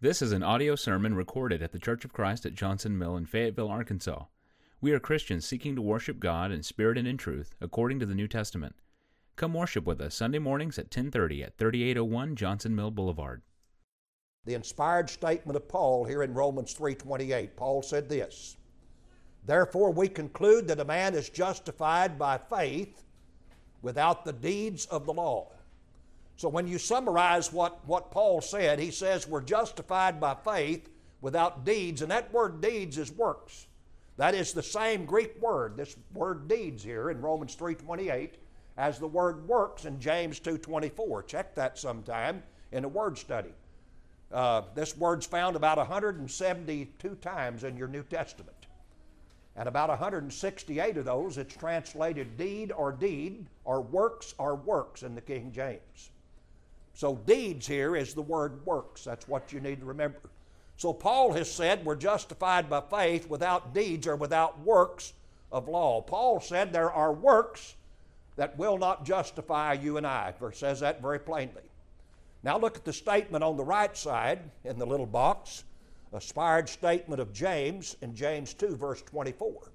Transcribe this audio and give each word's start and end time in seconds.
This 0.00 0.22
is 0.22 0.30
an 0.30 0.44
audio 0.44 0.76
sermon 0.76 1.14
recorded 1.14 1.60
at 1.60 1.72
the 1.72 1.78
Church 1.80 2.04
of 2.04 2.12
Christ 2.12 2.46
at 2.46 2.54
Johnson 2.54 2.96
Mill 2.96 3.16
in 3.16 3.26
Fayetteville, 3.26 3.68
Arkansas. 3.68 4.26
We 4.80 4.92
are 4.92 5.00
Christians 5.00 5.44
seeking 5.44 5.74
to 5.74 5.82
worship 5.82 6.20
God 6.20 6.52
in 6.52 6.62
spirit 6.62 6.96
and 6.96 7.08
in 7.08 7.16
truth, 7.16 7.56
according 7.60 7.98
to 7.98 8.06
the 8.06 8.14
New 8.14 8.28
Testament. 8.28 8.76
Come 9.34 9.54
worship 9.54 9.84
with 9.84 10.00
us 10.00 10.14
Sunday 10.14 10.38
mornings 10.38 10.78
at 10.78 10.92
10:30 10.92 11.42
at 11.42 11.58
3801 11.58 12.36
Johnson 12.36 12.76
Mill 12.76 12.92
Boulevard. 12.92 13.42
The 14.44 14.54
inspired 14.54 15.10
statement 15.10 15.56
of 15.56 15.66
Paul 15.66 16.04
here 16.04 16.22
in 16.22 16.32
Romans 16.32 16.72
3:28. 16.74 17.56
Paul 17.56 17.82
said 17.82 18.08
this: 18.08 18.56
Therefore 19.44 19.90
we 19.90 20.08
conclude 20.08 20.68
that 20.68 20.78
a 20.78 20.84
man 20.84 21.16
is 21.16 21.28
justified 21.28 22.16
by 22.16 22.38
faith 22.38 23.02
without 23.82 24.24
the 24.24 24.32
deeds 24.32 24.86
of 24.86 25.06
the 25.06 25.12
law. 25.12 25.57
So 26.38 26.48
when 26.48 26.68
you 26.68 26.78
summarize 26.78 27.52
what, 27.52 27.84
what 27.84 28.12
Paul 28.12 28.40
said, 28.40 28.78
he 28.78 28.92
says 28.92 29.26
we're 29.26 29.40
justified 29.40 30.20
by 30.20 30.36
faith 30.36 30.88
without 31.20 31.64
deeds, 31.64 32.00
and 32.00 32.12
that 32.12 32.32
word 32.32 32.60
deeds 32.60 32.96
is 32.96 33.10
works. 33.10 33.66
That 34.18 34.36
is 34.36 34.52
the 34.52 34.62
same 34.62 35.04
Greek 35.04 35.42
word, 35.42 35.76
this 35.76 35.96
word 36.14 36.46
deeds 36.46 36.84
here 36.84 37.10
in 37.10 37.20
Romans 37.20 37.56
3.28, 37.56 38.34
as 38.76 39.00
the 39.00 39.06
word 39.08 39.48
works 39.48 39.84
in 39.84 39.98
James 39.98 40.38
2.24. 40.38 41.26
Check 41.26 41.56
that 41.56 41.76
sometime 41.76 42.44
in 42.70 42.84
a 42.84 42.88
word 42.88 43.18
study. 43.18 43.52
Uh, 44.30 44.62
this 44.76 44.96
word's 44.96 45.26
found 45.26 45.56
about 45.56 45.78
172 45.78 47.14
times 47.16 47.64
in 47.64 47.76
your 47.76 47.88
New 47.88 48.04
Testament. 48.04 48.68
And 49.56 49.68
about 49.68 49.88
168 49.88 50.98
of 50.98 51.04
those, 51.04 51.36
it's 51.36 51.56
translated 51.56 52.36
deed 52.36 52.70
or 52.70 52.92
deed, 52.92 53.46
or 53.64 53.80
works 53.80 54.36
or 54.38 54.54
works 54.54 55.02
in 55.02 55.16
the 55.16 55.20
King 55.20 55.50
James. 55.50 56.10
So, 56.98 57.14
deeds 57.14 57.64
here 57.64 57.94
is 57.94 58.12
the 58.12 58.22
word 58.22 58.66
works. 58.66 59.04
That's 59.04 59.28
what 59.28 59.52
you 59.52 59.60
need 59.60 59.78
to 59.78 59.86
remember. 59.86 60.18
So, 60.78 60.92
Paul 60.92 61.32
has 61.34 61.48
said 61.48 61.84
we're 61.84 61.94
justified 61.94 62.68
by 62.68 62.80
faith 62.80 63.30
without 63.30 63.72
deeds 63.72 64.08
or 64.08 64.16
without 64.16 64.58
works 64.64 65.12
of 65.52 65.68
law. 65.68 66.00
Paul 66.00 66.40
said 66.40 66.72
there 66.72 66.90
are 66.90 67.12
works 67.12 67.76
that 68.34 68.58
will 68.58 68.78
not 68.78 69.04
justify 69.04 69.74
you 69.74 69.96
and 69.96 70.04
I. 70.04 70.34
Verse 70.40 70.58
says 70.58 70.80
that 70.80 71.00
very 71.00 71.20
plainly. 71.20 71.70
Now, 72.42 72.58
look 72.58 72.76
at 72.76 72.84
the 72.84 72.92
statement 72.92 73.44
on 73.44 73.56
the 73.56 73.62
right 73.62 73.96
side 73.96 74.50
in 74.64 74.76
the 74.76 74.86
little 74.86 75.06
box, 75.06 75.62
aspired 76.12 76.68
statement 76.68 77.20
of 77.20 77.32
James 77.32 77.94
in 78.02 78.12
James 78.12 78.54
2, 78.54 78.74
verse 78.74 79.02
24. 79.02 79.70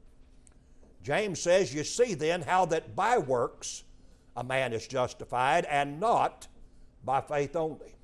James 1.02 1.40
says, 1.40 1.74
You 1.74 1.86
see 1.86 2.16
then 2.16 2.42
how 2.42 2.66
that 2.66 2.98
by 2.98 3.18
works 3.18 3.86
a 4.36 4.44
man 4.44 4.74
is 4.74 4.88
justified 4.88 5.64
and 5.70 6.02
not 6.02 6.50
by 7.04 7.22
faith 7.22 7.56
only. 7.56 7.96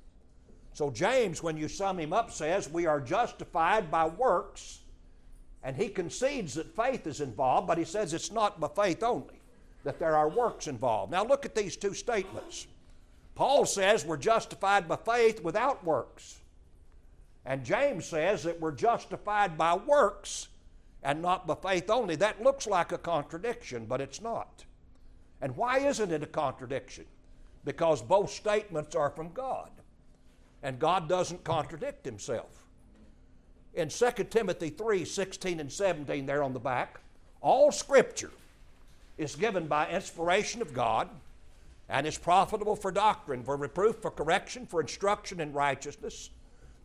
So, 0.72 0.90
James, 0.90 1.42
when 1.42 1.56
you 1.56 1.68
sum 1.68 1.98
him 1.98 2.12
up, 2.12 2.30
says, 2.30 2.68
We 2.68 2.86
are 2.86 3.00
justified 3.00 3.90
by 3.90 4.06
works, 4.06 4.80
and 5.62 5.76
he 5.76 5.88
concedes 5.88 6.54
that 6.54 6.74
faith 6.74 7.06
is 7.06 7.20
involved, 7.20 7.66
but 7.66 7.78
he 7.78 7.84
says 7.84 8.14
it's 8.14 8.32
not 8.32 8.60
by 8.60 8.68
faith 8.68 9.02
only, 9.02 9.40
that 9.84 9.98
there 9.98 10.16
are 10.16 10.28
works 10.28 10.68
involved. 10.68 11.12
Now, 11.12 11.24
look 11.24 11.44
at 11.44 11.54
these 11.54 11.76
two 11.76 11.94
statements. 11.94 12.66
Paul 13.34 13.64
says 13.66 14.04
we're 14.04 14.16
justified 14.16 14.88
by 14.88 14.96
faith 14.96 15.42
without 15.42 15.84
works. 15.84 16.40
And 17.44 17.64
James 17.64 18.06
says 18.06 18.42
that 18.42 18.60
we're 18.60 18.72
justified 18.72 19.56
by 19.56 19.74
works 19.74 20.48
and 21.02 21.22
not 21.22 21.46
by 21.46 21.54
faith 21.54 21.90
only. 21.90 22.16
That 22.16 22.42
looks 22.42 22.66
like 22.66 22.92
a 22.92 22.98
contradiction, 22.98 23.86
but 23.86 24.00
it's 24.00 24.20
not. 24.20 24.64
And 25.40 25.56
why 25.56 25.78
isn't 25.78 26.12
it 26.12 26.22
a 26.22 26.26
contradiction? 26.26 27.06
Because 27.64 28.02
both 28.02 28.30
statements 28.30 28.94
are 28.94 29.10
from 29.10 29.32
God. 29.32 29.70
And 30.62 30.78
God 30.78 31.08
doesn't 31.08 31.44
contradict 31.44 32.04
himself. 32.04 32.64
In 33.74 33.88
2 33.88 34.10
Timothy 34.30 34.70
3 34.70 35.04
16 35.04 35.60
and 35.60 35.70
17, 35.70 36.26
there 36.26 36.42
on 36.42 36.52
the 36.52 36.58
back, 36.58 37.00
all 37.40 37.72
Scripture 37.72 38.32
is 39.16 39.36
given 39.36 39.66
by 39.66 39.88
inspiration 39.88 40.60
of 40.60 40.74
God 40.74 41.08
and 41.88 42.06
is 42.06 42.18
profitable 42.18 42.76
for 42.76 42.90
doctrine, 42.90 43.42
for 43.42 43.56
reproof, 43.56 43.96
for 43.96 44.10
correction, 44.10 44.66
for 44.66 44.80
instruction 44.80 45.40
in 45.40 45.52
righteousness, 45.52 46.30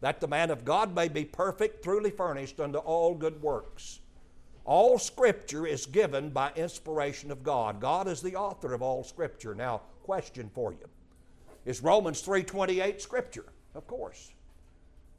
that 0.02 0.20
the 0.20 0.28
man 0.28 0.52
of 0.52 0.66
God 0.66 0.96
may 0.96 1.08
be 1.08 1.26
perfect, 1.26 1.84
truly 1.84 2.12
furnished 2.12 2.60
unto 2.60 2.78
all 2.80 3.14
good 3.14 3.42
works. 3.42 4.00
All 4.66 4.98
Scripture 4.98 5.68
is 5.68 5.86
given 5.86 6.32
by 6.32 6.52
inspiration 6.56 7.32
of 7.32 7.44
God. 7.44 7.80
God 7.80 8.08
is 8.08 8.22
the 8.22 8.36
author 8.36 8.74
of 8.74 8.82
all 8.82 9.04
Scripture. 9.04 9.54
Now, 9.54 9.82
question 10.06 10.52
for 10.54 10.72
you. 10.72 10.88
Is 11.66 11.82
Romans 11.82 12.22
3:28 12.22 13.02
scripture? 13.02 13.52
Of 13.74 13.88
course. 13.88 14.32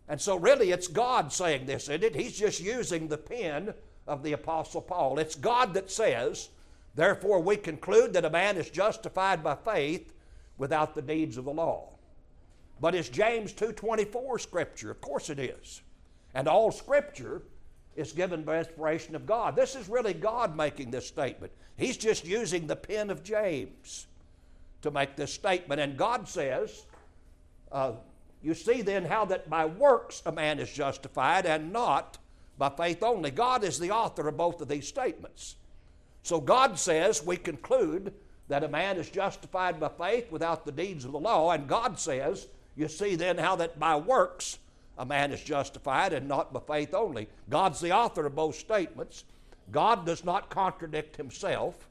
And 0.09 0.21
so 0.21 0.37
really 0.37 0.71
it's 0.71 0.87
God 0.87 1.33
saying 1.33 1.67
this, 1.67 1.89
isn't 1.89 2.05
it? 2.05 2.15
He's 2.15 2.39
just 2.39 2.61
using 2.61 3.09
the 3.09 3.19
pen 3.19 3.75
of 4.07 4.23
the 4.23 4.33
apostle 4.33 4.81
Paul. 4.81 5.19
It's 5.19 5.35
God 5.35 5.75
that 5.75 5.91
says, 5.91 6.51
"Therefore 6.95 7.41
we 7.41 7.57
conclude 7.57 8.13
that 8.13 8.25
a 8.25 8.31
man 8.31 8.57
is 8.57 8.71
justified 8.71 9.43
by 9.43 9.57
faith 9.57 10.15
without 10.57 10.95
the 10.95 11.03
deeds 11.03 11.37
of 11.37 11.45
the 11.45 11.53
law." 11.53 11.89
But 12.81 12.95
is 12.95 13.09
James 13.09 13.53
2:24 13.53 14.39
scripture? 14.39 14.93
Of 14.93 15.01
course 15.01 15.31
it 15.31 15.41
is. 15.41 15.83
And 16.33 16.47
all 16.47 16.71
scripture 16.71 17.43
is 17.97 18.13
given 18.13 18.45
by 18.45 18.59
inspiration 18.59 19.17
of 19.17 19.27
God. 19.27 19.57
This 19.57 19.75
is 19.75 19.89
really 19.89 20.15
God 20.15 20.57
making 20.57 20.93
this 20.93 21.09
statement. 21.09 21.53
He's 21.77 21.97
just 21.97 22.25
using 22.25 22.69
the 22.69 22.77
pen 22.77 23.11
of 23.11 23.25
James 23.25 24.07
to 24.87 24.91
make 24.91 25.17
this 25.17 25.33
statement. 25.33 25.81
And 25.81 25.97
God 25.97 26.29
says, 26.29 26.87
uh, 27.71 27.93
You 28.43 28.55
see 28.55 28.83
then 28.83 29.05
how 29.05 29.27
that 29.27 29.51
by 29.51 29.67
works 29.67 30.23
a 30.25 30.33
man 30.33 30.59
is 30.59 30.73
justified 30.73 31.47
and 31.47 31.73
not 31.73 32.19
by 32.59 32.71
faith 32.71 33.03
only. 33.03 33.31
God 33.31 33.63
is 33.63 33.79
the 33.79 33.91
author 33.91 34.27
of 34.29 34.37
both 34.37 34.61
of 34.61 34.69
these 34.69 34.89
statements. 34.89 35.57
So 36.23 36.41
God 36.41 36.79
says 36.79 37.25
we 37.25 37.37
conclude 37.37 38.13
that 38.49 38.65
a 38.65 38.69
man 38.69 38.97
is 38.97 39.11
justified 39.11 39.79
by 39.79 39.89
faith 39.89 40.31
without 40.31 40.65
the 40.65 40.73
deeds 40.73 41.05
of 41.05 41.13
the 41.13 41.19
law. 41.19 41.51
And 41.51 41.69
God 41.69 41.99
says, 41.99 42.49
You 42.77 42.89
see 42.89 43.15
then 43.15 43.39
how 43.39 43.57
that 43.57 43.79
by 43.79 43.97
works 43.97 44.59
a 44.99 45.05
man 45.05 45.33
is 45.33 45.43
justified 45.43 46.13
and 46.13 46.27
not 46.27 46.53
by 46.53 46.61
faith 46.61 46.95
only. 46.95 47.29
God's 47.51 47.81
the 47.81 47.93
author 47.93 48.27
of 48.27 48.35
both 48.35 48.57
statements. 48.57 49.25
God 49.71 50.07
does 50.07 50.25
not 50.25 50.49
contradict 50.49 51.17
himself. 51.17 51.89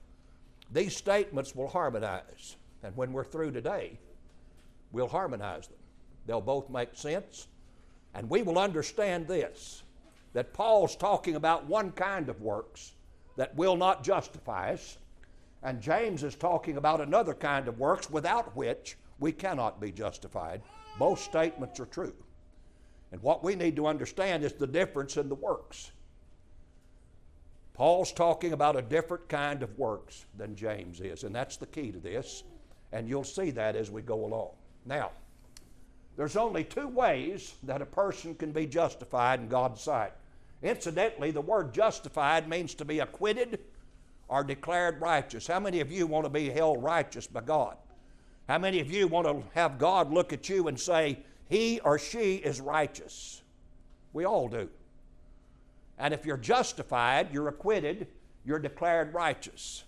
These 0.71 0.95
statements 0.95 1.55
will 1.55 1.67
harmonize. 1.67 2.55
And 2.85 2.95
when 2.95 3.11
we're 3.11 3.23
through 3.23 3.51
today, 3.51 3.97
we'll 4.91 5.07
harmonize 5.07 5.67
them. 5.67 5.79
They'll 6.27 6.39
both 6.39 6.69
make 6.69 6.89
sense. 6.93 7.47
And 8.13 8.29
we 8.29 8.43
will 8.43 8.59
understand 8.59 9.27
this 9.27 9.81
that 10.33 10.53
Paul's 10.53 10.95
talking 10.95 11.35
about 11.35 11.65
one 11.65 11.91
kind 11.91 12.29
of 12.29 12.41
works 12.41 12.93
that 13.37 13.55
will 13.55 13.77
not 13.77 14.03
justify 14.03 14.73
us, 14.73 14.97
and 15.63 15.81
James 15.81 16.23
is 16.23 16.35
talking 16.35 16.77
about 16.77 17.01
another 17.01 17.33
kind 17.33 17.67
of 17.67 17.79
works 17.79 18.09
without 18.09 18.55
which 18.55 18.97
we 19.19 19.31
cannot 19.31 19.79
be 19.79 19.91
justified. 19.91 20.61
Both 20.99 21.21
statements 21.21 21.79
are 21.79 21.85
true. 21.85 22.13
And 23.11 23.21
what 23.23 23.43
we 23.43 23.55
need 23.55 23.77
to 23.77 23.87
understand 23.87 24.43
is 24.43 24.53
the 24.53 24.67
difference 24.67 25.15
in 25.15 25.29
the 25.29 25.35
works. 25.35 25.91
Paul's 27.73 28.11
talking 28.11 28.51
about 28.51 28.77
a 28.77 28.81
different 28.81 29.27
kind 29.29 29.63
of 29.63 29.77
works 29.79 30.25
than 30.37 30.55
James 30.55 30.99
is, 30.99 31.23
and 31.23 31.33
that's 31.33 31.57
the 31.57 31.65
key 31.65 31.91
to 31.91 31.99
this. 31.99 32.43
And 32.95 33.09
you'll 33.09 33.25
see 33.25 33.51
that 33.51 33.75
as 33.75 33.91
we 33.91 34.01
go 34.01 34.25
along. 34.25 34.51
Now, 34.85 35.11
there's 36.15 36.37
only 36.37 36.63
two 36.63 36.87
ways 36.87 37.55
that 37.63 37.81
a 37.81 37.85
person 37.85 38.35
can 38.35 38.53
be 38.53 38.65
justified 38.65 39.41
in 39.41 39.49
God's 39.49 39.81
sight. 39.81 40.13
Incidentally, 40.63 41.31
the 41.31 41.41
word 41.41 41.73
justified 41.73 42.47
means 42.47 42.73
to 42.75 42.85
be 42.85 42.99
acquitted 42.99 43.59
or 44.29 44.45
declared 44.45 45.01
righteous. 45.01 45.45
How 45.45 45.59
many 45.59 45.81
of 45.81 45.91
you 45.91 46.07
want 46.07 46.23
to 46.23 46.29
be 46.29 46.49
held 46.49 46.81
righteous 46.81 47.27
by 47.27 47.41
God? 47.41 47.75
How 48.47 48.59
many 48.59 48.79
of 48.79 48.89
you 48.89 49.09
want 49.09 49.27
to 49.27 49.43
have 49.55 49.77
God 49.77 50.13
look 50.13 50.31
at 50.31 50.47
you 50.47 50.69
and 50.69 50.79
say, 50.79 51.19
he 51.49 51.81
or 51.81 51.99
she 51.99 52.35
is 52.35 52.61
righteous? 52.61 53.41
We 54.13 54.23
all 54.23 54.47
do. 54.47 54.69
And 55.99 56.13
if 56.13 56.25
you're 56.25 56.37
justified, 56.37 57.33
you're 57.33 57.49
acquitted, 57.49 58.07
you're 58.45 58.57
declared 58.57 59.13
righteous. 59.13 59.83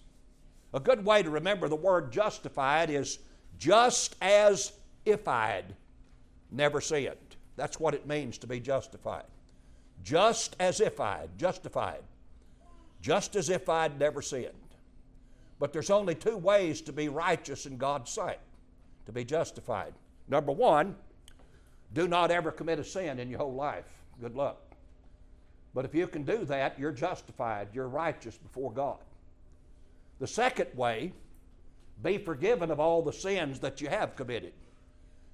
A 0.73 0.79
good 0.79 1.05
way 1.05 1.23
to 1.23 1.29
remember 1.29 1.67
the 1.67 1.75
word 1.75 2.11
justified 2.11 2.89
is 2.89 3.19
just 3.57 4.15
as 4.21 4.73
if 5.05 5.27
I'd 5.27 5.75
never 6.51 6.81
sinned. 6.81 7.15
That's 7.55 7.79
what 7.79 7.93
it 7.93 8.05
means 8.05 8.37
to 8.39 8.47
be 8.47 8.59
justified. 8.59 9.23
Just 10.03 10.55
as 10.59 10.79
if 10.79 10.99
I'd, 10.99 11.29
justified. 11.37 12.03
Just 13.01 13.35
as 13.35 13.49
if 13.49 13.69
I'd 13.69 13.99
never 13.99 14.21
sinned. 14.21 14.51
But 15.59 15.73
there's 15.73 15.89
only 15.89 16.13
two 16.13 16.37
ways 16.37 16.81
to 16.81 16.93
be 16.93 17.09
righteous 17.09 17.65
in 17.65 17.77
God's 17.77 18.11
sight, 18.11 18.39
to 19.05 19.11
be 19.11 19.25
justified. 19.25 19.93
Number 20.27 20.51
one, 20.51 20.95
do 21.93 22.07
not 22.07 22.31
ever 22.31 22.51
commit 22.51 22.79
a 22.79 22.83
sin 22.83 23.19
in 23.19 23.29
your 23.29 23.39
whole 23.39 23.55
life. 23.55 23.87
Good 24.21 24.35
luck. 24.35 24.57
But 25.73 25.85
if 25.85 25.95
you 25.95 26.07
can 26.07 26.23
do 26.23 26.45
that, 26.45 26.77
you're 26.77 26.91
justified, 26.91 27.69
you're 27.73 27.87
righteous 27.87 28.37
before 28.37 28.71
God. 28.71 28.97
The 30.19 30.27
second 30.27 30.69
way, 30.75 31.13
be 32.03 32.17
forgiven 32.17 32.71
of 32.71 32.79
all 32.79 33.01
the 33.01 33.13
sins 33.13 33.59
that 33.59 33.81
you 33.81 33.89
have 33.89 34.15
committed. 34.15 34.53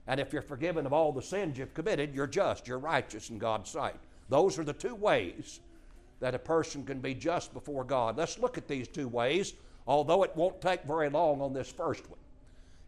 And 0.08 0.20
if 0.20 0.34
you're 0.34 0.42
forgiven 0.42 0.86
of 0.86 0.94
all 0.94 1.12
the 1.12 1.22
sins 1.22 1.58
you've 1.58 1.74
committed, 1.74 2.14
you're 2.14 2.28
just, 2.28 2.68
you're 2.68 2.80
righteous 2.80 3.30
in 3.30 3.38
God's 3.38 3.70
sight. 3.70 3.96
Those 4.30 4.60
are 4.60 4.64
the 4.64 4.74
two 4.74 4.96
ways 4.96 5.60
that 6.20 6.36
a 6.36 6.40
person 6.40 6.86
can 6.86 7.00
be 7.00 7.14
just 7.14 7.54
before 7.54 7.84
God. 7.84 8.18
Let's 8.18 8.40
look 8.40 8.58
at 8.58 8.68
these 8.68 8.88
two 8.88 9.08
ways, 9.08 9.54
although 9.88 10.24
it 10.24 10.36
won't 10.36 10.62
take 10.62 10.84
very 10.84 11.10
long 11.10 11.42
on 11.42 11.54
this 11.54 11.72
first 11.72 12.10
one. 12.10 12.20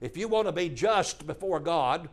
If 0.01 0.17
you 0.17 0.27
want 0.27 0.47
to 0.47 0.51
be 0.51 0.69
just 0.69 1.25
before 1.25 1.59
God, 1.59 2.09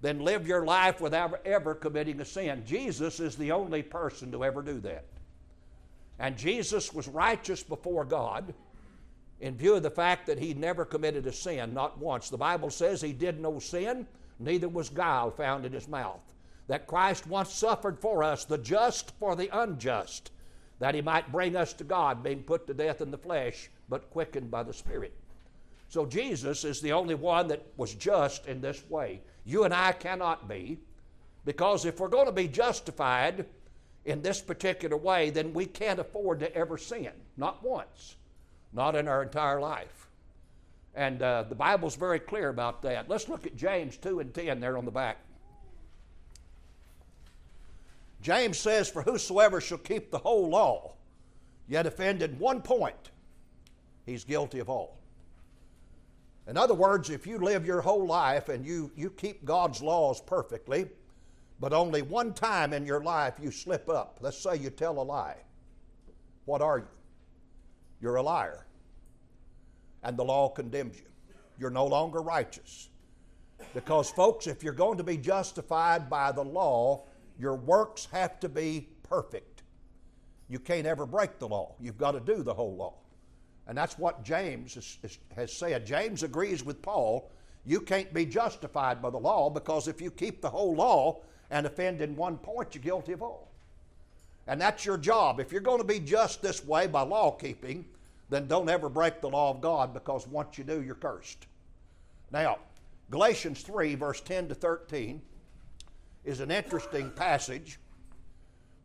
then 0.00 0.20
live 0.20 0.46
your 0.46 0.64
life 0.64 1.00
without 1.00 1.40
ever 1.44 1.74
committing 1.74 2.20
a 2.20 2.24
sin. 2.24 2.62
Jesus 2.66 3.20
is 3.20 3.36
the 3.36 3.52
only 3.52 3.82
person 3.82 4.32
to 4.32 4.44
ever 4.44 4.62
do 4.62 4.80
that. 4.80 5.04
And 6.18 6.36
Jesus 6.36 6.92
was 6.92 7.08
righteous 7.08 7.62
before 7.62 8.04
God 8.04 8.52
in 9.40 9.56
view 9.56 9.74
of 9.74 9.82
the 9.82 9.90
fact 9.90 10.26
that 10.26 10.38
he 10.38 10.54
never 10.54 10.84
committed 10.84 11.26
a 11.26 11.32
sin, 11.32 11.72
not 11.72 11.98
once. 11.98 12.28
The 12.28 12.36
Bible 12.36 12.70
says 12.70 13.00
he 13.00 13.12
did 13.12 13.40
no 13.40 13.58
sin, 13.58 14.06
neither 14.38 14.68
was 14.68 14.88
guile 14.88 15.30
found 15.30 15.64
in 15.64 15.72
his 15.72 15.88
mouth. 15.88 16.20
That 16.68 16.86
Christ 16.86 17.26
once 17.26 17.52
suffered 17.52 17.98
for 17.98 18.22
us, 18.22 18.44
the 18.44 18.58
just 18.58 19.12
for 19.18 19.34
the 19.34 19.48
unjust, 19.52 20.30
that 20.78 20.94
he 20.94 21.02
might 21.02 21.32
bring 21.32 21.56
us 21.56 21.72
to 21.74 21.84
God, 21.84 22.22
being 22.22 22.42
put 22.42 22.66
to 22.66 22.74
death 22.74 23.00
in 23.00 23.10
the 23.10 23.18
flesh, 23.18 23.70
but 23.88 24.10
quickened 24.10 24.50
by 24.50 24.62
the 24.62 24.72
Spirit. 24.72 25.14
So 25.88 26.06
Jesus 26.06 26.64
is 26.64 26.80
the 26.80 26.92
only 26.92 27.16
one 27.16 27.48
that 27.48 27.66
was 27.76 27.94
just 27.94 28.46
in 28.46 28.60
this 28.60 28.88
way. 28.88 29.20
You 29.44 29.64
and 29.64 29.74
I 29.74 29.92
cannot 29.92 30.48
be, 30.48 30.78
because 31.44 31.84
if 31.84 31.98
we're 31.98 32.08
going 32.08 32.26
to 32.26 32.32
be 32.32 32.46
justified 32.46 33.46
in 34.04 34.22
this 34.22 34.40
particular 34.40 34.96
way, 34.96 35.30
then 35.30 35.52
we 35.52 35.66
can't 35.66 35.98
afford 35.98 36.40
to 36.40 36.54
ever 36.54 36.78
sin, 36.78 37.10
not 37.36 37.62
once, 37.64 38.16
not 38.72 38.94
in 38.96 39.08
our 39.08 39.22
entire 39.22 39.60
life. 39.60 40.08
And 40.94 41.22
uh, 41.22 41.44
the 41.44 41.54
Bible's 41.54 41.96
very 41.96 42.18
clear 42.18 42.48
about 42.48 42.82
that. 42.82 43.08
Let's 43.08 43.28
look 43.28 43.46
at 43.46 43.56
James 43.56 43.96
2 43.96 44.20
and 44.20 44.34
10 44.34 44.60
there 44.60 44.76
on 44.76 44.84
the 44.84 44.90
back. 44.90 45.18
James 48.22 48.58
says, 48.58 48.88
For 48.88 49.02
whosoever 49.02 49.60
shall 49.60 49.78
keep 49.78 50.10
the 50.10 50.18
whole 50.18 50.48
law, 50.48 50.94
yet 51.68 51.86
offend 51.86 52.22
in 52.22 52.38
one 52.38 52.60
point, 52.60 53.10
he's 54.04 54.24
guilty 54.24 54.58
of 54.58 54.68
all. 54.68 54.98
In 56.46 56.56
other 56.56 56.74
words, 56.74 57.10
if 57.10 57.26
you 57.26 57.38
live 57.38 57.64
your 57.64 57.80
whole 57.80 58.06
life 58.06 58.48
and 58.48 58.66
you, 58.66 58.90
you 58.96 59.10
keep 59.10 59.44
God's 59.44 59.80
laws 59.80 60.20
perfectly, 60.20 60.86
but 61.60 61.72
only 61.72 62.02
one 62.02 62.32
time 62.32 62.72
in 62.72 62.86
your 62.86 63.02
life 63.02 63.34
you 63.40 63.50
slip 63.50 63.88
up, 63.88 64.18
let's 64.20 64.38
say 64.38 64.56
you 64.56 64.70
tell 64.70 65.00
a 65.00 65.02
lie, 65.04 65.36
what 66.46 66.60
are 66.60 66.78
you? 66.78 66.88
You're 68.00 68.16
a 68.16 68.22
liar. 68.22 68.66
And 70.02 70.16
the 70.16 70.24
law 70.24 70.48
condemns 70.48 70.98
you. 70.98 71.06
You're 71.58 71.70
no 71.70 71.86
longer 71.86 72.20
righteous. 72.22 72.88
Because, 73.74 74.10
folks, 74.10 74.46
if 74.46 74.62
you're 74.62 74.72
going 74.72 74.96
to 74.98 75.04
be 75.04 75.18
justified 75.18 76.08
by 76.08 76.32
the 76.32 76.42
law, 76.42 77.04
your 77.38 77.54
works 77.54 78.08
have 78.12 78.40
to 78.40 78.48
be 78.48 78.88
perfect. 79.02 79.62
You 80.48 80.58
can't 80.58 80.86
ever 80.86 81.06
break 81.06 81.38
the 81.38 81.48
law. 81.48 81.74
You've 81.78 81.98
got 81.98 82.12
to 82.12 82.20
do 82.20 82.42
the 82.42 82.54
whole 82.54 82.74
law. 82.74 82.94
And 83.66 83.76
that's 83.76 83.98
what 83.98 84.24
James 84.24 84.76
is, 84.76 84.98
is, 85.02 85.18
has 85.36 85.52
said. 85.52 85.86
James 85.86 86.22
agrees 86.22 86.64
with 86.64 86.82
Paul. 86.82 87.30
You 87.64 87.80
can't 87.80 88.12
be 88.12 88.26
justified 88.26 89.02
by 89.02 89.10
the 89.10 89.18
law 89.18 89.50
because 89.50 89.86
if 89.86 90.00
you 90.00 90.10
keep 90.10 90.40
the 90.40 90.50
whole 90.50 90.74
law 90.74 91.20
and 91.50 91.66
offend 91.66 92.00
in 92.00 92.16
one 92.16 92.38
point, 92.38 92.74
you're 92.74 92.82
guilty 92.82 93.12
of 93.12 93.22
all. 93.22 93.49
And 94.46 94.60
that's 94.60 94.84
your 94.84 94.96
job. 94.96 95.38
If 95.40 95.52
you're 95.52 95.60
going 95.60 95.78
to 95.78 95.84
be 95.84 96.00
just 96.00 96.42
this 96.42 96.64
way 96.64 96.86
by 96.86 97.02
law 97.02 97.30
keeping, 97.32 97.84
then 98.30 98.46
don't 98.46 98.68
ever 98.68 98.88
break 98.88 99.20
the 99.20 99.28
law 99.28 99.50
of 99.50 99.60
God 99.60 99.92
because 99.92 100.26
once 100.26 100.56
you 100.56 100.64
do, 100.64 100.82
you're 100.82 100.94
cursed. 100.94 101.46
Now, 102.30 102.58
Galatians 103.10 103.62
3, 103.62 103.96
verse 103.96 104.20
10 104.20 104.48
to 104.48 104.54
13, 104.54 105.20
is 106.24 106.40
an 106.40 106.50
interesting 106.50 107.10
passage. 107.10 107.78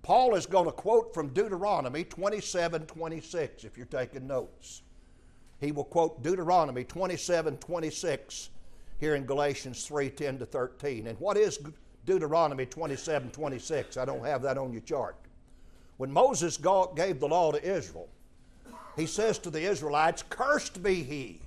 Paul 0.01 0.35
is 0.35 0.45
going 0.45 0.65
to 0.65 0.71
quote 0.71 1.13
from 1.13 1.29
Deuteronomy 1.29 2.03
27 2.03 2.85
26, 2.85 3.63
if 3.63 3.77
you're 3.77 3.85
taking 3.85 4.27
notes. 4.27 4.81
He 5.59 5.71
will 5.71 5.83
quote 5.83 6.21
Deuteronomy 6.21 6.83
27 6.83 7.57
26 7.57 8.49
here 8.99 9.15
in 9.15 9.25
Galatians 9.25 9.85
3 9.85 10.09
10 10.09 10.39
to 10.39 10.45
13. 10.45 11.07
And 11.07 11.19
what 11.19 11.37
is 11.37 11.59
Deuteronomy 12.05 12.65
27 12.65 13.31
26? 13.31 13.97
I 13.97 14.05
don't 14.05 14.25
have 14.25 14.41
that 14.43 14.57
on 14.57 14.71
your 14.71 14.81
chart. 14.81 15.15
When 15.97 16.11
Moses 16.11 16.57
gave 16.57 17.19
the 17.19 17.27
law 17.27 17.51
to 17.51 17.63
Israel, 17.63 18.09
he 18.95 19.05
says 19.05 19.37
to 19.39 19.49
the 19.49 19.61
Israelites, 19.61 20.23
Cursed 20.29 20.81
be 20.83 21.03
he 21.03 21.41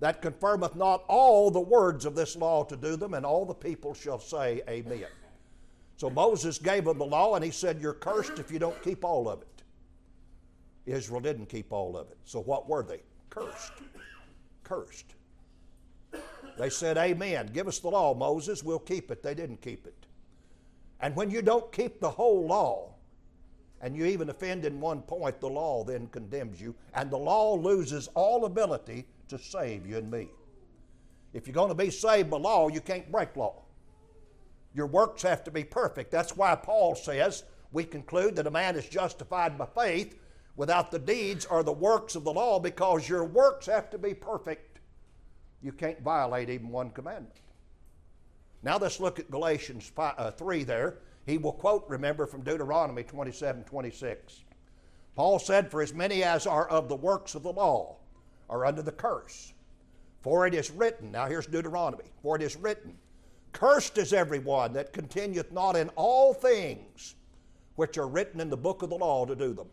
that 0.00 0.20
confirmeth 0.20 0.74
not 0.74 1.04
all 1.06 1.50
the 1.50 1.60
words 1.60 2.04
of 2.04 2.14
this 2.14 2.34
law 2.36 2.64
to 2.64 2.76
do 2.76 2.96
them, 2.96 3.14
and 3.14 3.24
all 3.24 3.44
the 3.44 3.54
people 3.54 3.94
shall 3.94 4.18
say, 4.18 4.60
Amen. 4.68 5.06
So 5.96 6.10
Moses 6.10 6.58
gave 6.58 6.84
them 6.84 6.98
the 6.98 7.06
law 7.06 7.36
and 7.36 7.44
he 7.44 7.52
said, 7.52 7.80
You're 7.80 7.94
cursed 7.94 8.38
if 8.38 8.50
you 8.50 8.58
don't 8.58 8.82
keep 8.82 9.04
all 9.04 9.28
of 9.28 9.42
it. 9.42 9.48
Israel 10.86 11.20
didn't 11.20 11.46
keep 11.46 11.72
all 11.72 11.96
of 11.96 12.10
it. 12.10 12.18
So 12.24 12.40
what 12.40 12.68
were 12.68 12.82
they? 12.82 13.00
Cursed. 13.30 13.72
Cursed. 14.64 15.14
They 16.58 16.68
said, 16.68 16.98
Amen. 16.98 17.50
Give 17.52 17.68
us 17.68 17.78
the 17.78 17.88
law, 17.88 18.14
Moses. 18.14 18.64
We'll 18.64 18.80
keep 18.80 19.10
it. 19.10 19.22
They 19.22 19.34
didn't 19.34 19.60
keep 19.60 19.86
it. 19.86 19.94
And 21.00 21.14
when 21.14 21.30
you 21.30 21.42
don't 21.42 21.70
keep 21.72 22.00
the 22.00 22.10
whole 22.10 22.46
law, 22.46 22.91
and 23.82 23.96
you 23.96 24.06
even 24.06 24.30
offend 24.30 24.64
in 24.64 24.80
one 24.80 25.02
point, 25.02 25.40
the 25.40 25.48
law 25.48 25.82
then 25.82 26.06
condemns 26.06 26.60
you, 26.60 26.74
and 26.94 27.10
the 27.10 27.18
law 27.18 27.54
loses 27.54 28.08
all 28.14 28.44
ability 28.44 29.06
to 29.28 29.38
save 29.38 29.86
you 29.86 29.98
and 29.98 30.10
me. 30.10 30.28
If 31.32 31.46
you're 31.46 31.54
going 31.54 31.68
to 31.68 31.74
be 31.74 31.90
saved 31.90 32.30
by 32.30 32.38
law, 32.38 32.68
you 32.68 32.80
can't 32.80 33.10
break 33.10 33.36
law. 33.36 33.62
Your 34.74 34.86
works 34.86 35.22
have 35.22 35.42
to 35.44 35.50
be 35.50 35.64
perfect. 35.64 36.10
That's 36.10 36.36
why 36.36 36.54
Paul 36.54 36.94
says 36.94 37.42
we 37.72 37.84
conclude 37.84 38.36
that 38.36 38.46
a 38.46 38.50
man 38.50 38.76
is 38.76 38.88
justified 38.88 39.58
by 39.58 39.66
faith 39.66 40.16
without 40.56 40.90
the 40.90 40.98
deeds 40.98 41.44
or 41.46 41.62
the 41.62 41.72
works 41.72 42.14
of 42.14 42.24
the 42.24 42.32
law 42.32 42.60
because 42.60 43.08
your 43.08 43.24
works 43.24 43.66
have 43.66 43.90
to 43.90 43.98
be 43.98 44.14
perfect. 44.14 44.80
You 45.62 45.72
can't 45.72 46.00
violate 46.02 46.50
even 46.50 46.68
one 46.68 46.90
commandment. 46.90 47.40
Now 48.62 48.78
let's 48.78 49.00
look 49.00 49.18
at 49.18 49.30
Galatians 49.30 49.90
5, 49.94 50.14
uh, 50.18 50.30
3 50.30 50.64
there. 50.64 50.98
He 51.26 51.38
will 51.38 51.52
quote, 51.52 51.84
remember, 51.88 52.26
from 52.26 52.42
Deuteronomy 52.42 53.04
27 53.04 53.64
26. 53.64 54.44
Paul 55.14 55.38
said, 55.38 55.70
For 55.70 55.82
as 55.82 55.92
many 55.92 56.22
as 56.22 56.46
are 56.46 56.68
of 56.68 56.88
the 56.88 56.96
works 56.96 57.34
of 57.34 57.42
the 57.42 57.52
law 57.52 57.96
are 58.48 58.64
under 58.64 58.82
the 58.82 58.92
curse. 58.92 59.52
For 60.22 60.46
it 60.46 60.54
is 60.54 60.70
written, 60.70 61.10
now 61.12 61.26
here's 61.26 61.46
Deuteronomy, 61.46 62.04
for 62.22 62.36
it 62.36 62.42
is 62.42 62.56
written, 62.56 62.96
Cursed 63.52 63.98
is 63.98 64.12
everyone 64.12 64.72
that 64.72 64.92
continueth 64.92 65.52
not 65.52 65.76
in 65.76 65.90
all 65.90 66.32
things 66.32 67.16
which 67.76 67.98
are 67.98 68.08
written 68.08 68.40
in 68.40 68.48
the 68.48 68.56
book 68.56 68.82
of 68.82 68.90
the 68.90 68.96
law 68.96 69.26
to 69.26 69.34
do 69.34 69.52
them. 69.52 69.68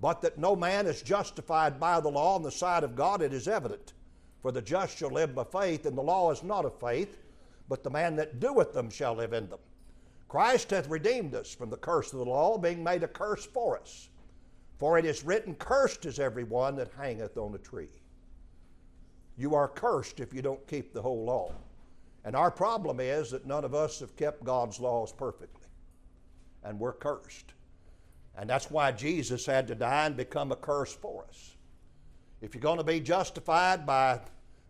But 0.00 0.22
that 0.22 0.38
no 0.38 0.54
man 0.56 0.86
is 0.86 1.02
justified 1.02 1.78
by 1.78 2.00
the 2.00 2.08
law 2.08 2.36
in 2.36 2.42
the 2.42 2.50
sight 2.50 2.84
of 2.84 2.96
God, 2.96 3.22
it 3.22 3.32
is 3.32 3.48
evident. 3.48 3.92
For 4.42 4.52
the 4.52 4.62
just 4.62 4.96
shall 4.96 5.10
live 5.10 5.34
by 5.34 5.44
faith, 5.44 5.86
and 5.86 5.96
the 5.96 6.02
law 6.02 6.30
is 6.30 6.42
not 6.42 6.64
of 6.64 6.78
faith, 6.80 7.18
but 7.68 7.82
the 7.82 7.90
man 7.90 8.16
that 8.16 8.40
doeth 8.40 8.72
them 8.72 8.90
shall 8.90 9.14
live 9.14 9.32
in 9.32 9.48
them. 9.48 9.58
Christ 10.28 10.70
hath 10.70 10.88
redeemed 10.88 11.34
us 11.34 11.54
from 11.54 11.70
the 11.70 11.76
curse 11.76 12.12
of 12.12 12.18
the 12.18 12.26
law, 12.26 12.58
being 12.58 12.84
made 12.84 13.02
a 13.02 13.08
curse 13.08 13.46
for 13.46 13.78
us. 13.78 14.10
For 14.78 14.98
it 14.98 15.04
is 15.04 15.24
written, 15.24 15.54
Cursed 15.54 16.06
is 16.06 16.20
every 16.20 16.44
one 16.44 16.76
that 16.76 16.90
hangeth 16.96 17.36
on 17.36 17.54
a 17.54 17.58
tree. 17.58 17.88
You 19.36 19.54
are 19.54 19.68
cursed 19.68 20.20
if 20.20 20.34
you 20.34 20.42
don't 20.42 20.66
keep 20.66 20.92
the 20.92 21.02
whole 21.02 21.24
law. 21.24 21.52
And 22.24 22.36
our 22.36 22.50
problem 22.50 23.00
is 23.00 23.30
that 23.30 23.46
none 23.46 23.64
of 23.64 23.74
us 23.74 24.00
have 24.00 24.16
kept 24.16 24.44
God's 24.44 24.78
laws 24.80 25.12
perfectly. 25.12 25.66
And 26.62 26.78
we're 26.78 26.92
cursed. 26.92 27.54
And 28.36 28.50
that's 28.50 28.70
why 28.70 28.92
Jesus 28.92 29.46
had 29.46 29.66
to 29.68 29.74
die 29.74 30.06
and 30.06 30.16
become 30.16 30.52
a 30.52 30.56
curse 30.56 30.92
for 30.92 31.24
us. 31.28 31.56
If 32.40 32.54
you're 32.54 32.62
going 32.62 32.78
to 32.78 32.84
be 32.84 33.00
justified 33.00 33.86
by 33.86 34.20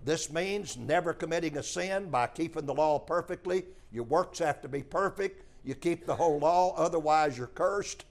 this 0.05 0.33
means 0.33 0.77
never 0.77 1.13
committing 1.13 1.59
a 1.59 1.63
sin 1.63 2.09
by 2.09 2.29
keeping 2.29 2.65
the 2.65 2.75
law 2.75 2.99
perfectly, 2.99 3.65
your 3.91 4.05
works 4.05 4.39
have 4.39 4.63
to 4.63 4.69
be 4.69 4.83
perfect. 4.83 5.45
You 5.69 5.75
keep 5.75 6.07
the 6.07 6.17
whole 6.17 6.39
law, 6.39 6.75
otherwise, 6.77 7.37
you're 7.37 7.47
cursed. 7.47 8.07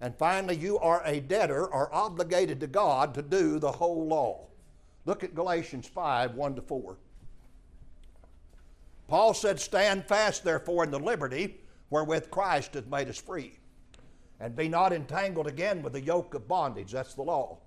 And 0.00 0.16
finally, 0.16 0.56
you 0.56 0.78
are 0.78 1.02
a 1.04 1.20
debtor 1.20 1.66
or 1.66 1.94
obligated 1.94 2.60
to 2.60 2.66
God 2.66 3.12
to 3.12 3.20
do 3.20 3.58
the 3.58 3.72
whole 3.72 4.06
law. 4.06 4.46
Look 5.04 5.22
at 5.22 5.34
Galatians 5.34 5.86
5 5.86 6.34
1 6.34 6.54
to 6.54 6.62
4. 6.62 6.96
Paul 9.06 9.34
said, 9.34 9.60
Stand 9.60 10.06
fast, 10.06 10.44
therefore, 10.44 10.82
in 10.84 10.90
the 10.90 10.98
liberty 10.98 11.60
wherewith 11.90 12.30
Christ 12.30 12.72
hath 12.72 12.86
made 12.86 13.10
us 13.10 13.20
free, 13.20 13.58
and 14.40 14.56
be 14.56 14.66
not 14.66 14.94
entangled 14.94 15.46
again 15.46 15.82
with 15.82 15.92
the 15.92 16.00
yoke 16.00 16.32
of 16.32 16.48
bondage. 16.48 16.92
That's 16.92 17.12
the 17.12 17.20
law. 17.20 17.58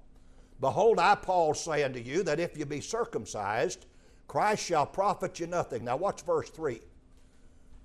Behold, 0.60 0.98
I, 0.98 1.14
Paul, 1.14 1.54
say 1.54 1.84
unto 1.84 2.00
you 2.00 2.24
that 2.24 2.40
if 2.40 2.58
you 2.58 2.66
be 2.66 2.82
circumcised, 2.82 3.86
Christ 4.28 4.66
shall 4.66 4.88
profit 4.88 5.40
you 5.40 5.46
nothing. 5.46 5.86
Now, 5.86 5.96
watch 5.96 6.24
verse 6.24 6.50
3. 6.50 6.82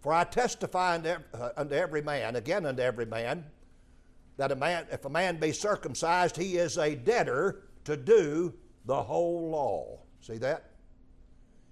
For 0.02 0.12
I 0.12 0.24
testify 0.24 0.96
unto, 0.96 1.14
uh, 1.32 1.50
unto 1.56 1.74
every 1.74 2.02
man, 2.02 2.36
again 2.36 2.66
unto 2.66 2.82
every 2.82 3.06
man, 3.06 3.44
that 4.36 4.52
a 4.52 4.56
man, 4.56 4.86
if 4.90 5.04
a 5.04 5.10
man 5.10 5.38
be 5.38 5.52
circumcised, 5.52 6.36
he 6.36 6.56
is 6.56 6.76
a 6.76 6.94
debtor 6.94 7.62
to 7.84 7.96
do 7.96 8.52
the 8.84 9.02
whole 9.02 9.50
law. 9.50 10.00
See 10.20 10.38
that? 10.38 10.72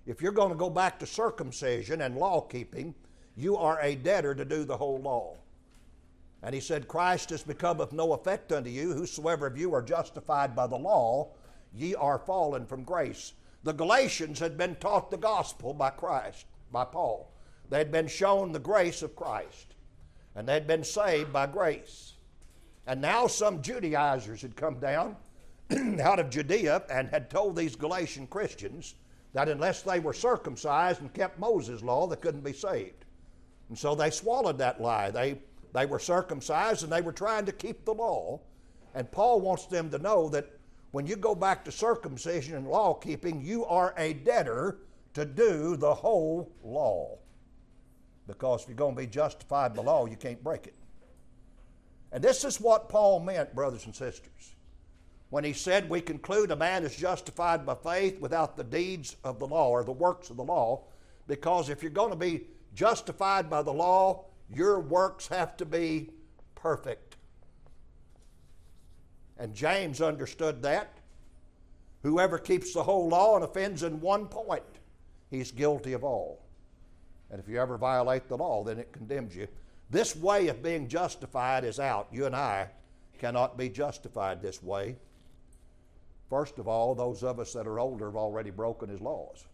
if 0.06 0.20
you're 0.20 0.32
going 0.32 0.50
to 0.50 0.56
go 0.56 0.70
back 0.70 0.98
to 0.98 1.06
circumcision 1.06 2.00
and 2.00 2.16
law 2.16 2.40
keeping, 2.40 2.94
you 3.36 3.56
are 3.56 3.80
a 3.80 3.94
debtor 3.94 4.34
to 4.34 4.44
do 4.44 4.64
the 4.64 4.76
whole 4.76 5.00
law. 5.00 5.36
And 6.42 6.54
he 6.54 6.60
said, 6.60 6.88
Christ 6.88 7.30
has 7.30 7.44
become 7.44 7.80
of 7.80 7.92
no 7.92 8.14
effect 8.14 8.50
unto 8.50 8.70
you. 8.70 8.92
Whosoever 8.92 9.46
of 9.46 9.56
you 9.56 9.72
are 9.72 9.82
justified 9.82 10.56
by 10.56 10.66
the 10.66 10.76
law, 10.76 11.28
ye 11.72 11.94
are 11.94 12.18
fallen 12.18 12.66
from 12.66 12.82
grace. 12.82 13.34
The 13.62 13.72
Galatians 13.72 14.38
had 14.40 14.56
been 14.58 14.74
taught 14.76 15.10
the 15.10 15.18
gospel 15.18 15.74
by 15.74 15.90
Christ, 15.90 16.46
by 16.72 16.86
Paul. 16.86 17.30
They 17.70 17.78
had 17.78 17.92
been 17.92 18.08
shown 18.08 18.52
the 18.52 18.58
grace 18.58 19.00
of 19.02 19.16
Christ, 19.16 19.74
and 20.34 20.46
they 20.46 20.54
had 20.54 20.66
been 20.66 20.84
saved 20.84 21.32
by 21.32 21.46
grace. 21.46 22.14
And 22.86 23.00
now 23.00 23.28
some 23.28 23.62
Judaizers 23.62 24.42
had 24.42 24.56
come 24.56 24.80
down 24.80 25.16
out 26.02 26.18
of 26.18 26.30
Judea 26.30 26.82
and 26.90 27.08
had 27.08 27.30
told 27.30 27.54
these 27.54 27.76
Galatian 27.76 28.26
Christians 28.26 28.96
that 29.32 29.48
unless 29.48 29.82
they 29.82 30.00
were 30.00 30.12
circumcised 30.12 31.00
and 31.00 31.14
kept 31.14 31.38
Moses' 31.38 31.82
law, 31.82 32.08
they 32.08 32.16
couldn't 32.16 32.42
be 32.42 32.52
saved. 32.52 33.04
And 33.68 33.78
so 33.78 33.94
they 33.94 34.10
swallowed 34.10 34.58
that 34.58 34.80
lie. 34.80 35.12
They, 35.12 35.38
they 35.72 35.86
were 35.86 36.00
circumcised 36.00 36.82
and 36.82 36.92
they 36.92 37.02
were 37.02 37.12
trying 37.12 37.46
to 37.46 37.52
keep 37.52 37.84
the 37.84 37.94
law. 37.94 38.40
And 38.96 39.08
Paul 39.12 39.40
wants 39.40 39.66
them 39.66 39.88
to 39.90 39.98
know 39.98 40.28
that 40.30 40.50
when 40.90 41.06
you 41.06 41.14
go 41.14 41.36
back 41.36 41.64
to 41.64 41.72
circumcision 41.72 42.56
and 42.56 42.66
law 42.66 42.94
keeping, 42.94 43.40
you 43.40 43.64
are 43.66 43.94
a 43.96 44.14
debtor 44.14 44.78
to 45.14 45.24
do 45.24 45.76
the 45.76 45.94
whole 45.94 46.50
law. 46.64 47.16
Because 48.30 48.62
if 48.62 48.68
you're 48.68 48.76
going 48.76 48.94
to 48.94 49.00
be 49.00 49.08
justified 49.08 49.74
by 49.74 49.82
law, 49.82 50.06
you 50.06 50.16
can't 50.16 50.42
break 50.42 50.68
it. 50.68 50.74
And 52.12 52.22
this 52.22 52.44
is 52.44 52.60
what 52.60 52.88
Paul 52.88 53.18
meant, 53.18 53.54
brothers 53.56 53.86
and 53.86 53.94
sisters, 53.94 54.54
when 55.30 55.42
he 55.42 55.52
said, 55.52 55.90
We 55.90 56.00
conclude 56.00 56.52
a 56.52 56.56
man 56.56 56.84
is 56.84 56.94
justified 56.94 57.66
by 57.66 57.74
faith 57.74 58.20
without 58.20 58.56
the 58.56 58.64
deeds 58.64 59.16
of 59.24 59.40
the 59.40 59.48
law 59.48 59.70
or 59.70 59.82
the 59.82 59.92
works 59.92 60.30
of 60.30 60.36
the 60.36 60.44
law. 60.44 60.84
Because 61.26 61.68
if 61.68 61.82
you're 61.82 61.90
going 61.90 62.10
to 62.10 62.16
be 62.16 62.42
justified 62.74 63.50
by 63.50 63.62
the 63.62 63.72
law, 63.72 64.26
your 64.48 64.78
works 64.78 65.26
have 65.26 65.56
to 65.56 65.66
be 65.66 66.10
perfect. 66.54 67.16
And 69.38 69.54
James 69.54 70.00
understood 70.00 70.62
that. 70.62 70.98
Whoever 72.04 72.38
keeps 72.38 72.72
the 72.74 72.84
whole 72.84 73.08
law 73.08 73.34
and 73.34 73.44
offends 73.44 73.82
in 73.82 74.00
one 74.00 74.26
point, 74.26 74.62
he's 75.30 75.50
guilty 75.50 75.94
of 75.94 76.04
all. 76.04 76.40
And 77.30 77.40
if 77.40 77.48
you 77.48 77.60
ever 77.60 77.76
violate 77.76 78.28
the 78.28 78.36
law, 78.36 78.64
then 78.64 78.78
it 78.78 78.92
condemns 78.92 79.36
you. 79.36 79.46
This 79.90 80.16
way 80.16 80.48
of 80.48 80.62
being 80.62 80.88
justified 80.88 81.64
is 81.64 81.78
out. 81.78 82.08
You 82.12 82.26
and 82.26 82.34
I 82.34 82.68
cannot 83.18 83.58
be 83.58 83.68
justified 83.68 84.40
this 84.40 84.62
way. 84.62 84.96
First 86.28 86.58
of 86.58 86.68
all, 86.68 86.94
those 86.94 87.24
of 87.24 87.40
us 87.40 87.52
that 87.52 87.66
are 87.66 87.80
older 87.80 88.06
have 88.06 88.16
already 88.16 88.50
broken 88.50 88.88
his 88.88 89.00
laws. 89.00 89.44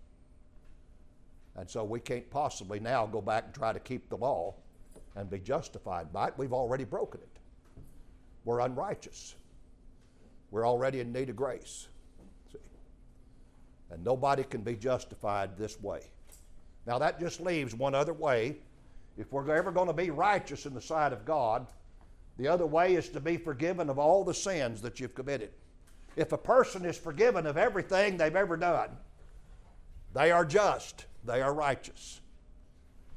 And 1.57 1.69
so 1.69 1.85
we 1.85 2.01
can't 2.01 2.29
possibly 2.31 2.81
now 2.81 3.07
go 3.07 3.23
back 3.23 3.45
and 3.47 3.55
try 3.55 3.73
to 3.73 3.81
keep 3.81 4.09
the 4.11 4.17
law 4.17 4.55
and 5.15 5.31
be 5.31 5.39
justified 5.39 6.13
by 6.13 6.29
it. 6.29 6.35
We've 6.37 6.53
already 6.53 6.85
broken 6.85 7.23
it. 7.23 7.41
We're 8.45 8.61
unrighteous. 8.61 9.35
We're 10.51 10.69
already 10.69 11.01
in 11.01 11.13
need 11.13 11.31
of 11.31 11.37
grace. 11.37 11.89
See? 12.53 12.59
And 13.91 14.05
nobody 14.05 14.45
can 14.45 14.61
be 14.61 14.77
justified 14.77 15.57
this 15.57 15.81
way. 15.81 16.03
Now, 16.87 16.99
that 16.99 17.19
just 17.19 17.41
leaves 17.41 17.75
one 17.75 17.95
other 17.95 18.13
way. 18.13 18.59
If 19.19 19.33
we're 19.33 19.51
ever 19.55 19.73
going 19.73 19.89
to 19.89 19.93
be 19.93 20.11
righteous 20.11 20.67
in 20.67 20.75
the 20.75 20.81
sight 20.81 21.13
of 21.13 21.25
God, 21.25 21.67
the 22.37 22.49
other 22.49 22.67
way 22.67 22.95
is 22.95 23.09
to 23.11 23.21
be 23.21 23.37
forgiven 23.37 23.89
of 23.91 23.99
all 23.99 24.23
the 24.23 24.35
sins 24.35 24.83
that 24.83 25.01
you've 25.01 25.15
committed. 25.15 25.51
If 26.17 26.33
a 26.33 26.39
person 26.39 26.85
is 26.85 26.97
forgiven 26.97 27.47
of 27.47 27.57
everything 27.57 28.17
they've 28.17 28.37
ever 28.37 28.57
done, 28.57 28.91
they 30.15 30.31
are 30.31 30.45
just, 30.45 31.07
they 31.25 31.43
are 31.43 31.53
righteous, 31.53 32.21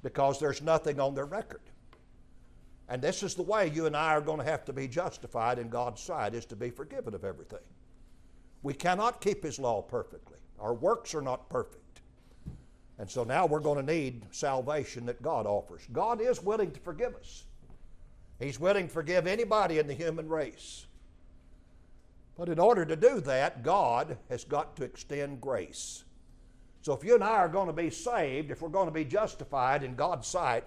because 0.03 0.39
there's 0.39 0.61
nothing 0.61 0.99
on 0.99 1.15
their 1.15 1.25
record. 1.25 1.61
And 2.87 3.01
this 3.01 3.21
is 3.21 3.35
the 3.35 3.43
way 3.43 3.67
you 3.69 3.85
and 3.85 3.95
I 3.95 4.13
are 4.13 4.21
going 4.21 4.39
to 4.39 4.45
have 4.45 4.65
to 4.65 4.73
be 4.73 4.87
justified 4.87 5.59
in 5.59 5.69
God's 5.69 6.01
sight, 6.01 6.33
is 6.33 6.45
to 6.47 6.55
be 6.55 6.71
forgiven 6.71 7.13
of 7.13 7.23
everything. 7.23 7.59
We 8.63 8.73
cannot 8.73 9.21
keep 9.21 9.43
His 9.43 9.59
law 9.59 9.81
perfectly. 9.81 10.39
Our 10.59 10.73
works 10.73 11.13
are 11.13 11.21
not 11.21 11.49
perfect. 11.49 11.83
And 12.99 13.09
so 13.09 13.23
now 13.23 13.45
we're 13.45 13.61
going 13.61 13.83
to 13.83 13.93
need 13.93 14.25
salvation 14.31 15.05
that 15.05 15.21
God 15.21 15.47
offers. 15.47 15.87
God 15.93 16.19
is 16.19 16.43
willing 16.43 16.71
to 16.71 16.79
forgive 16.81 17.15
us. 17.15 17.45
He's 18.39 18.59
willing 18.59 18.87
to 18.87 18.93
forgive 18.93 19.25
anybody 19.25 19.79
in 19.79 19.87
the 19.87 19.93
human 19.93 20.27
race. 20.27 20.85
But 22.37 22.49
in 22.49 22.59
order 22.59 22.85
to 22.85 22.95
do 22.97 23.21
that, 23.21 23.63
God 23.63 24.17
has 24.29 24.43
got 24.43 24.75
to 24.75 24.83
extend 24.83 25.39
grace. 25.39 26.03
So 26.81 26.93
if 26.93 27.03
you 27.03 27.15
and 27.15 27.23
I 27.23 27.35
are 27.37 27.49
going 27.49 27.67
to 27.67 27.73
be 27.73 27.89
saved, 27.89 28.51
if 28.51 28.61
we're 28.61 28.69
going 28.69 28.87
to 28.87 28.93
be 28.93 29.05
justified 29.05 29.83
in 29.83 29.95
God's 29.95 30.27
sight, 30.27 30.65